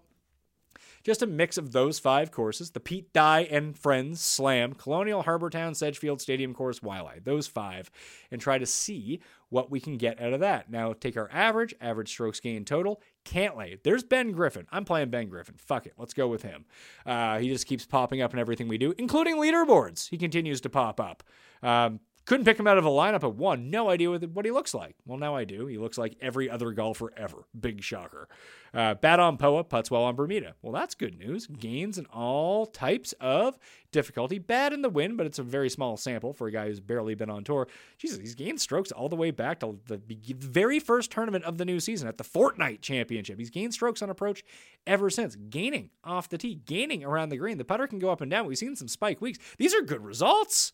just 1.07 1.21
a 1.21 1.27
mix 1.27 1.57
of 1.57 1.71
those 1.71 1.99
five 1.99 2.31
courses 2.31 2.71
the 2.71 2.81
Pete 2.81 3.13
Dye 3.13 3.47
and 3.49 3.77
Friends 3.77 4.19
Slam, 4.19 4.73
Colonial, 4.73 5.21
Harbour 5.21 5.49
Town, 5.49 5.73
Sedgefield, 5.73 6.19
Stadium 6.19 6.53
Course, 6.53 6.81
Waialae, 6.81 7.23
those 7.23 7.47
five, 7.47 7.89
and 8.29 8.41
try 8.41 8.57
to 8.57 8.65
see 8.65 9.21
what 9.49 9.71
we 9.71 9.79
can 9.79 9.97
get 9.97 10.19
out 10.19 10.33
of 10.33 10.41
that. 10.41 10.69
Now, 10.69 10.91
take 10.91 11.15
our 11.15 11.29
average, 11.31 11.73
average 11.79 12.09
strokes 12.09 12.41
gain 12.41 12.65
total, 12.65 13.01
Cantlay. 13.27 13.77
There's 13.83 14.03
Ben 14.03 14.31
Griffin. 14.31 14.65
I'm 14.71 14.85
playing 14.85 15.09
Ben 15.09 15.27
Griffin. 15.29 15.55
Fuck 15.57 15.85
it. 15.85 15.93
Let's 15.97 16.13
go 16.13 16.27
with 16.27 16.43
him. 16.43 16.65
Uh, 17.05 17.39
he 17.39 17.49
just 17.49 17.67
keeps 17.67 17.85
popping 17.85 18.21
up 18.21 18.33
in 18.33 18.39
everything 18.39 18.67
we 18.67 18.77
do, 18.77 18.93
including 18.97 19.35
leaderboards. 19.37 20.09
He 20.09 20.17
continues 20.17 20.61
to 20.61 20.69
pop 20.69 20.99
up. 20.99 21.23
Um, 21.61 21.99
couldn't 22.27 22.43
pick 22.43 22.59
him 22.59 22.67
out 22.67 22.77
of 22.77 22.85
a 22.85 22.89
lineup 22.89 23.23
at 23.23 23.35
one. 23.35 23.69
No 23.69 23.89
idea 23.89 24.11
what, 24.11 24.45
he 24.45 24.51
looks 24.51 24.73
like. 24.73 24.95
Well, 25.05 25.17
now 25.17 25.33
I 25.33 25.45
do. 25.45 25.65
He 25.65 25.77
looks 25.77 25.97
like 25.97 26.17
every 26.19 26.49
other 26.49 26.73
golfer 26.73 27.13
ever. 27.15 27.45
Big 27.57 27.81
shocker. 27.81 28.27
Uh, 28.73 28.95
bad 28.95 29.21
on 29.21 29.37
Poa, 29.37 29.63
puts 29.63 29.89
well 29.89 30.03
on 30.03 30.15
Bermuda. 30.15 30.53
Well, 30.61 30.73
that's 30.73 30.93
good 30.93 31.17
news. 31.17 31.47
Gains 31.47 31.97
in 31.97 32.05
all 32.07 32.65
types 32.65 33.13
of 33.21 33.57
difficulty. 33.93 34.39
Bad 34.39 34.73
in 34.73 34.81
the 34.81 34.89
win, 34.89 35.15
but 35.15 35.25
it's 35.25 35.39
a 35.39 35.43
very 35.43 35.69
small 35.69 35.95
sample 35.95 36.33
for 36.33 36.47
a 36.47 36.51
guy 36.51 36.67
who's 36.67 36.81
barely 36.81 37.15
been 37.15 37.29
on 37.29 37.45
tour. 37.45 37.69
Jesus, 37.97 38.19
he's 38.19 38.35
gained 38.35 38.59
strokes 38.59 38.91
all 38.91 39.07
the 39.07 39.15
way 39.15 39.31
back 39.31 39.61
to 39.61 39.79
the 39.87 40.01
very 40.37 40.81
first 40.81 41.09
tournament 41.11 41.45
of 41.45 41.57
the 41.57 41.65
new 41.65 41.79
season 41.79 42.09
at 42.09 42.17
the 42.17 42.25
Fortinet 42.25 42.81
Championship. 42.81 43.39
He's 43.39 43.49
gained 43.49 43.73
strokes 43.73 44.01
on 44.01 44.09
approach 44.09 44.43
ever 44.85 45.09
since. 45.09 45.37
Gaining 45.49 45.91
off 46.03 46.27
the 46.27 46.37
tee, 46.37 46.55
gaining 46.55 47.05
around 47.05 47.29
the 47.29 47.37
green. 47.37 47.57
The 47.57 47.63
putter 47.63 47.87
can 47.87 47.99
go 47.99 48.09
up 48.09 48.19
and 48.19 48.29
down. 48.29 48.47
We've 48.47 48.57
seen 48.57 48.75
some 48.75 48.89
spike 48.89 49.21
weeks. 49.21 49.39
These 49.57 49.73
are 49.73 49.81
good 49.81 50.03
results. 50.03 50.73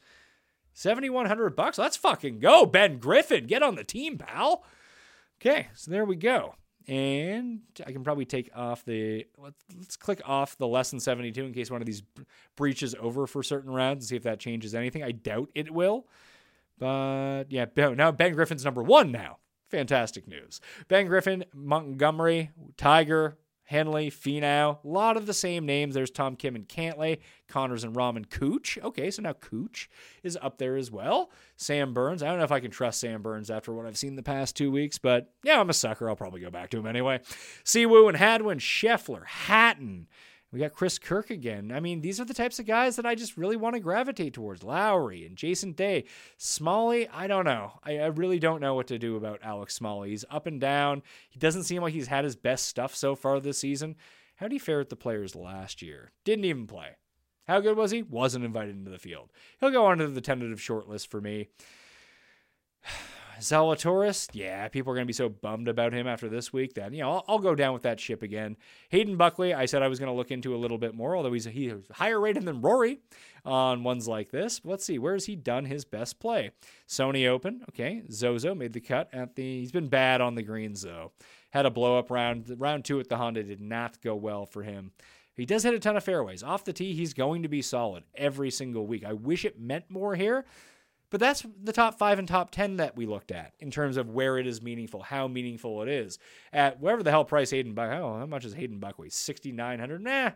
7100 0.74 1.56
bucks. 1.56 1.78
Let's 1.78 1.98
fucking 1.98 2.40
go. 2.40 2.66
Ben 2.66 2.98
Griffin, 2.98 3.48
get 3.48 3.64
on 3.64 3.76
the 3.76 3.84
team, 3.84 4.18
pal. 4.18 4.64
Okay, 5.42 5.68
so 5.74 5.92
there 5.92 6.06
we 6.06 6.16
go. 6.16 6.56
And 6.88 7.62
I 7.86 7.94
can 7.94 8.04
probably 8.04 8.26
take 8.26 8.50
off 8.54 8.84
the 8.84 9.26
let's, 9.38 9.96
click 9.96 10.22
off 10.26 10.58
the 10.58 10.68
less 10.68 10.92
than 10.92 11.00
72 11.00 11.46
in 11.46 11.54
case 11.54 11.72
one 11.72 11.82
of 11.82 11.86
these 11.86 12.04
breaches 12.58 12.94
over 13.00 13.26
for 13.26 13.42
certain 13.42 13.72
rounds 13.72 14.04
and 14.04 14.10
see 14.10 14.16
if 14.18 14.24
that 14.24 14.40
changes 14.40 14.76
anything. 14.76 15.02
I 15.02 15.12
doubt 15.12 15.50
it 15.56 15.72
will. 15.72 16.08
But 16.78 17.46
yeah, 17.50 17.66
now 17.76 18.12
Ben 18.12 18.34
Griffin's 18.34 18.66
number 18.66 18.84
1 18.84 19.12
now. 19.12 19.38
Fantastic 19.70 20.28
news. 20.28 20.60
Ben 20.88 21.08
Griffin, 21.08 21.46
Montgomery, 21.54 22.52
Tiger, 22.76 23.38
Henley, 23.66 24.12
Finau, 24.12 24.84
a 24.84 24.88
lot 24.88 25.18
of 25.18 25.26
the 25.26 25.34
same 25.34 25.66
names. 25.66 25.96
There's 25.96 26.12
Tom 26.12 26.36
Kim 26.36 26.56
and 26.56 26.68
Cantlay, 26.68 27.20
Conners 27.48 27.84
and 27.84 27.96
Rahm 27.96 28.18
and 28.18 28.30
Cooch. 28.30 28.78
Okay, 28.84 29.10
so 29.10 29.22
now 29.22 29.34
Cooch 29.34 29.90
is 30.22 30.38
up 30.42 30.58
there 30.58 30.76
as 30.76 30.92
well. 30.92 31.32
Sam 31.56 31.94
Burns. 31.94 32.22
I 32.22 32.28
don't 32.28 32.40
know 32.40 32.44
if 32.44 32.52
I 32.52 32.60
can 32.60 32.72
trust 32.72 33.00
Sam 33.00 33.22
Burns 33.22 33.50
after 33.50 33.74
what 33.74 33.86
I've 33.86 33.98
seen 33.98 34.16
the 34.16 34.24
past 34.24 34.56
two 34.56 34.72
weeks, 34.72 34.98
but 34.98 35.34
yeah, 35.44 35.60
I'm 35.60 35.70
a 35.70 35.74
sucker. 35.74 36.10
I'll 36.10 36.16
probably 36.16 36.42
go 36.42 36.50
back 36.50 36.70
to 36.72 36.78
him 36.78 36.88
anyway. 36.88 37.22
Si 37.64 37.86
Woo 37.86 38.08
and 38.08 38.18
Hadwin, 38.18 38.60
Scheffler, 38.60 39.26
Hatton, 39.26 40.08
we 40.54 40.60
got 40.60 40.74
Chris 40.74 41.00
Kirk 41.00 41.32
again. 41.32 41.72
I 41.74 41.80
mean, 41.80 42.02
these 42.02 42.20
are 42.20 42.26
the 42.26 42.34
types 42.34 42.60
of 42.60 42.68
guys 42.68 42.96
that 42.98 43.08
I 43.08 43.16
just 43.16 43.38
really 43.38 43.56
want 43.56 43.74
to 43.74 43.80
gravitate 43.80 44.36
towards. 44.36 44.62
Lowry 44.62 45.26
and 45.26 45.36
Jason 45.36 45.72
Day. 45.72 46.04
Smalley, 46.38 47.10
I 47.10 47.26
don't 47.26 47.46
know. 47.46 47.80
I, 47.84 47.98
I, 47.98 48.06
really 48.06 48.38
don't 48.38 48.62
know 48.62 48.76
what 48.76 48.86
to 48.88 49.00
do 49.00 49.16
about 49.16 49.40
Alex 49.42 49.74
Smalley. 49.74 50.12
He's 50.12 50.26
up 50.30 50.46
and 50.46 50.62
down. 50.62 51.02
He 51.28 51.40
doesn't 51.40 51.64
seem 51.64 51.82
like 51.82 51.94
he's 51.94 52.06
had 52.06 52.24
his 52.24 52.36
best 52.36 52.68
stuff 52.68 52.96
so 52.96 53.16
far 53.16 53.40
this 53.40 53.58
season. 53.58 53.96
How 54.36 54.46
did 54.46 54.54
he 54.54 54.60
fare 54.60 54.78
with 54.78 54.90
the 54.90 54.96
players 54.96 55.36
last 55.36 55.82
year? 55.82 56.12
Didn't 56.24 56.46
even 56.46 56.68
play. 56.68 56.98
How 57.48 57.60
good 57.60 57.76
was 57.76 57.90
he? 57.90 58.04
Wasn't 58.04 58.46
invited 58.46 58.76
into 58.76 58.92
the 58.92 59.00
field. 59.00 59.32
He'll 59.60 59.72
go 59.72 59.88
onto 59.88 60.06
the 60.06 60.22
tentative 60.22 60.62
short 60.62 60.88
list 60.88 61.10
for 61.10 61.20
me. 61.20 61.48
Zalatoris, 63.40 64.30
yeah, 64.34 64.68
people 64.68 64.92
are 64.92 64.96
going 64.96 65.06
to 65.06 65.08
be 65.08 65.14
so 65.14 65.30
bummed 65.30 65.68
about 65.68 65.94
him 65.94 66.08
after 66.08 66.30
this 66.30 66.54
week 66.54 66.74
that, 66.76 66.94
you 66.94 67.02
know, 67.02 67.12
I'll, 67.12 67.26
I'll 67.28 67.40
go 67.40 67.56
down 67.56 67.74
with 67.74 67.84
that 67.84 68.00
ship 68.00 68.22
again. 68.24 68.58
Hayden 68.90 69.18
Buckley, 69.18 69.54
I 69.54 69.66
said 69.66 69.82
I 69.82 69.88
was 69.88 70.00
going 70.00 70.12
to 70.12 70.16
look 70.16 70.32
into 70.32 70.56
a 70.56 70.58
little 70.58 70.78
bit 70.78 70.96
more, 70.96 71.16
although 71.16 71.34
he's, 71.34 71.46
he's 71.46 71.74
higher 71.92 72.20
rated 72.20 72.46
than 72.46 72.62
Rory 72.62 73.00
on 73.46 73.84
ones 73.84 74.08
like 74.08 74.32
this. 74.32 74.62
Let's 74.64 74.86
see, 74.86 75.00
where 75.00 75.14
has 75.14 75.26
he 75.26 75.36
done 75.36 75.66
his 75.66 75.86
best 75.86 76.20
play? 76.20 76.52
Sony 76.88 77.28
Open, 77.28 77.64
okay. 77.70 78.04
Zozo 78.12 78.56
made 78.56 78.74
the 78.74 78.82
cut 78.82 79.10
at 79.14 79.36
the, 79.36 79.60
he's 79.60 79.72
been 79.72 79.90
bad 79.90 80.22
on 80.22 80.36
the 80.36 80.44
greens, 80.44 80.82
though. 80.82 81.12
Had 81.52 81.66
a 81.66 81.72
blow 81.72 82.00
up 82.00 82.10
round. 82.10 82.52
Round 82.58 82.84
two 82.84 83.00
at 83.00 83.10
the 83.10 83.18
Honda 83.18 83.44
did 83.44 83.62
not 83.62 84.02
go 84.02 84.16
well 84.16 84.46
for 84.46 84.64
him. 84.64 84.92
He 85.36 85.46
does 85.46 85.64
hit 85.64 85.74
a 85.74 85.80
ton 85.80 85.98
of 85.98 86.04
fairways. 86.04 86.44
Off 86.44 86.64
the 86.64 86.74
tee, 86.74 86.94
he's 86.94 87.14
going 87.14 87.44
to 87.44 87.48
be 87.48 87.62
solid 87.62 88.04
every 88.16 88.52
single 88.52 88.86
week. 88.86 89.04
I 89.04 89.14
wish 89.14 89.46
it 89.46 89.60
meant 89.60 89.86
more 89.90 90.16
here. 90.16 90.46
But 91.14 91.20
that's 91.20 91.46
the 91.62 91.72
top 91.72 92.00
five 92.00 92.18
and 92.18 92.28
top 92.28 92.50
10 92.50 92.78
that 92.78 92.98
we 92.98 93.06
looked 93.06 93.32
at 93.32 93.54
in 93.60 93.70
terms 93.70 93.98
of 93.98 94.10
where 94.10 94.40
it 94.40 94.48
is 94.48 94.64
meaningful, 94.64 95.04
how 95.04 95.28
meaningful 95.28 95.84
it 95.84 95.88
is. 95.88 96.18
At 96.52 96.80
whatever 96.80 97.04
the 97.04 97.12
hell 97.12 97.24
price 97.24 97.52
Hayden 97.52 97.76
Buck, 97.76 97.92
oh, 97.92 98.18
how 98.18 98.26
much 98.26 98.46
is 98.46 98.54
Hayden 98.54 98.80
Buckley? 98.80 99.12
6900 99.12 100.02
Nah. 100.02 100.32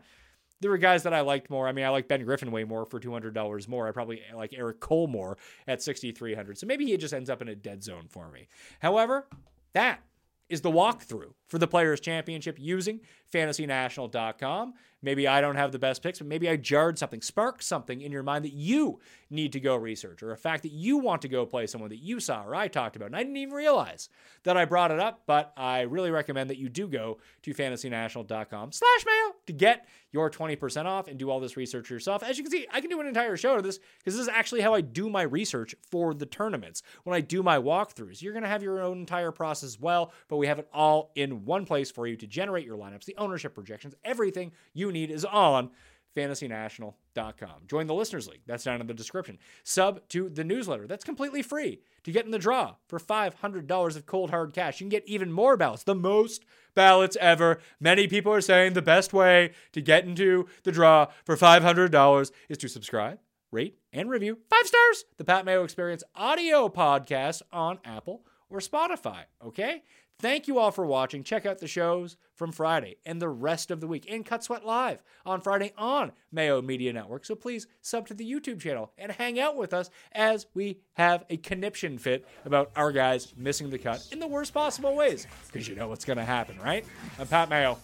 There 0.61 0.69
were 0.69 0.77
guys 0.77 1.01
that 1.01 1.15
I 1.15 1.21
liked 1.21 1.49
more. 1.49 1.67
I 1.67 1.71
mean, 1.71 1.83
I 1.83 1.89
like 1.89 2.07
Ben 2.07 2.23
Griffin 2.23 2.51
way 2.51 2.63
more 2.63 2.85
for 2.85 2.99
$200 2.99 3.67
more. 3.67 3.87
I 3.87 3.91
probably 3.91 4.21
like 4.35 4.53
Eric 4.55 4.79
Cole 4.79 5.07
more 5.07 5.39
at 5.67 5.81
6300 5.81 6.59
So 6.59 6.67
maybe 6.67 6.85
he 6.85 6.95
just 6.95 7.11
ends 7.11 7.31
up 7.31 7.41
in 7.41 7.47
a 7.47 7.55
dead 7.55 7.83
zone 7.83 8.05
for 8.07 8.29
me. 8.29 8.47
However, 8.79 9.27
that 9.73 10.03
is 10.47 10.61
the 10.61 10.69
walkthrough 10.69 11.33
for 11.47 11.57
the 11.57 11.67
Players 11.67 11.99
Championship 11.99 12.57
using 12.59 12.99
fantasynational.com. 13.33 14.75
Maybe 15.01 15.27
I 15.27 15.41
don't 15.41 15.55
have 15.55 15.71
the 15.71 15.79
best 15.79 16.01
picks, 16.01 16.19
but 16.19 16.27
maybe 16.27 16.49
I 16.49 16.55
jarred 16.55 16.97
something, 16.97 17.21
sparked 17.21 17.63
something 17.63 18.01
in 18.01 18.11
your 18.11 18.23
mind 18.23 18.45
that 18.45 18.53
you 18.53 18.99
need 19.29 19.53
to 19.53 19.59
go 19.59 19.75
research, 19.75 20.23
or 20.23 20.31
a 20.31 20.37
fact 20.37 20.63
that 20.63 20.71
you 20.71 20.97
want 20.97 21.21
to 21.21 21.27
go 21.27 21.45
play 21.45 21.67
someone 21.67 21.89
that 21.89 22.01
you 22.01 22.19
saw 22.19 22.43
or 22.43 22.55
I 22.55 22.67
talked 22.67 22.95
about. 22.95 23.07
And 23.07 23.15
I 23.15 23.19
didn't 23.19 23.37
even 23.37 23.53
realize 23.53 24.09
that 24.43 24.57
I 24.57 24.65
brought 24.65 24.91
it 24.91 24.99
up, 24.99 25.23
but 25.27 25.53
I 25.55 25.81
really 25.81 26.09
recommend 26.11 26.49
that 26.49 26.57
you 26.57 26.69
do 26.69 26.87
go 26.87 27.19
to 27.43 27.53
fantasynational.com 27.53 28.71
slash 28.71 29.05
mail 29.05 29.35
to 29.45 29.53
get 29.53 29.87
your 30.11 30.29
20% 30.29 30.85
off 30.85 31.07
and 31.07 31.19
do 31.19 31.29
all 31.29 31.39
this 31.39 31.57
research 31.57 31.89
yourself. 31.89 32.23
As 32.23 32.37
you 32.37 32.43
can 32.43 32.51
see, 32.51 32.65
I 32.71 32.81
can 32.81 32.89
do 32.89 32.99
an 32.99 33.07
entire 33.07 33.37
show 33.37 33.55
to 33.55 33.61
this 33.61 33.79
because 33.99 34.15
this 34.15 34.21
is 34.21 34.29
actually 34.29 34.61
how 34.61 34.73
I 34.73 34.81
do 34.81 35.09
my 35.09 35.23
research 35.23 35.75
for 35.91 36.13
the 36.13 36.25
tournaments. 36.25 36.81
When 37.03 37.15
I 37.15 37.21
do 37.21 37.43
my 37.43 37.57
walkthroughs, 37.57 38.21
you're 38.21 38.33
going 38.33 38.43
to 38.43 38.49
have 38.49 38.63
your 38.63 38.81
own 38.81 38.99
entire 38.99 39.31
process 39.31 39.67
as 39.67 39.79
well, 39.79 40.13
but 40.27 40.37
we 40.37 40.47
have 40.47 40.59
it 40.59 40.67
all 40.73 41.11
in 41.15 41.45
one 41.45 41.65
place 41.65 41.91
for 41.91 42.07
you 42.07 42.15
to 42.17 42.27
generate 42.27 42.65
your 42.65 42.77
lineups, 42.77 43.05
the 43.05 43.15
ownership 43.17 43.53
projections, 43.53 43.93
everything 44.03 44.51
you 44.73 44.86
need 44.91 45.11
is 45.11 45.25
on 45.25 45.71
fantasynational.com. 46.17 47.67
Join 47.67 47.87
the 47.87 47.93
Listeners 47.93 48.27
League. 48.27 48.41
That's 48.47 48.63
down 48.63 48.81
in 48.81 48.87
the 48.87 48.93
description. 48.93 49.37
Sub 49.63 50.07
to 50.09 50.29
the 50.29 50.43
newsletter. 50.43 50.87
That's 50.87 51.03
completely 51.03 51.43
free 51.43 51.81
to 52.03 52.11
get 52.11 52.25
in 52.25 52.31
the 52.31 52.39
draw 52.39 52.75
for 52.87 52.99
$500 52.99 53.95
of 53.95 54.05
cold 54.05 54.31
hard 54.31 54.53
cash. 54.53 54.79
You 54.79 54.85
can 54.85 54.89
get 54.89 55.07
even 55.07 55.31
more 55.31 55.55
ballots, 55.57 55.83
the 55.83 55.95
most 55.95 56.43
ballots 56.73 57.17
ever. 57.19 57.59
Many 57.79 58.07
people 58.07 58.33
are 58.33 58.41
saying 58.41 58.73
the 58.73 58.81
best 58.81 59.13
way 59.13 59.51
to 59.73 59.81
get 59.81 60.05
into 60.05 60.47
the 60.63 60.71
draw 60.71 61.07
for 61.23 61.35
$500 61.37 62.31
is 62.49 62.57
to 62.57 62.67
subscribe, 62.67 63.19
rate, 63.51 63.77
and 63.93 64.09
review 64.09 64.39
five 64.49 64.65
stars 64.65 65.05
the 65.17 65.23
Pat 65.23 65.45
Mayo 65.45 65.63
Experience 65.63 66.03
audio 66.15 66.67
podcast 66.67 67.43
on 67.51 67.79
Apple 67.85 68.23
or 68.49 68.59
Spotify. 68.59 69.23
Okay? 69.45 69.83
Thank 70.19 70.47
you 70.47 70.57
all 70.57 70.71
for 70.71 70.83
watching. 70.83 71.23
Check 71.23 71.45
out 71.45 71.59
the 71.59 71.67
shows 71.67 72.17
from 72.33 72.51
Friday 72.51 72.97
and 73.05 73.21
the 73.21 73.29
rest 73.29 73.69
of 73.69 73.81
the 73.81 73.87
week 73.87 74.07
and 74.09 74.25
Cut 74.25 74.43
Sweat 74.43 74.65
Live 74.65 75.03
on 75.27 75.41
Friday 75.41 75.73
on 75.77 76.11
Mayo 76.31 76.59
Media 76.59 76.91
Network. 76.91 77.23
So 77.23 77.35
please 77.35 77.67
sub 77.81 78.07
to 78.07 78.15
the 78.15 78.29
YouTube 78.29 78.59
channel 78.59 78.91
and 78.97 79.11
hang 79.11 79.39
out 79.39 79.55
with 79.55 79.75
us 79.75 79.91
as 80.13 80.47
we 80.55 80.79
have 80.93 81.23
a 81.29 81.37
conniption 81.37 81.99
fit 81.99 82.27
about 82.45 82.71
our 82.75 82.91
guys 82.91 83.33
missing 83.37 83.69
the 83.69 83.77
cut 83.77 84.07
in 84.11 84.17
the 84.17 84.25
worst 84.27 84.55
possible 84.55 84.95
ways. 84.95 85.27
Because 85.45 85.67
you 85.67 85.75
know 85.75 85.87
what's 85.87 86.05
going 86.05 86.17
to 86.17 86.25
happen, 86.25 86.59
right? 86.59 86.83
I'm 87.19 87.27
Pat 87.27 87.49
Mayo. 87.49 87.77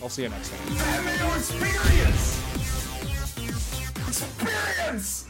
I'll 0.00 0.08
see 0.08 0.22
you 0.22 0.28
next 0.28 0.50
time. 0.50 1.04
Mayo 1.04 1.34
Experience! 1.34 2.40
Experience! 4.06 5.29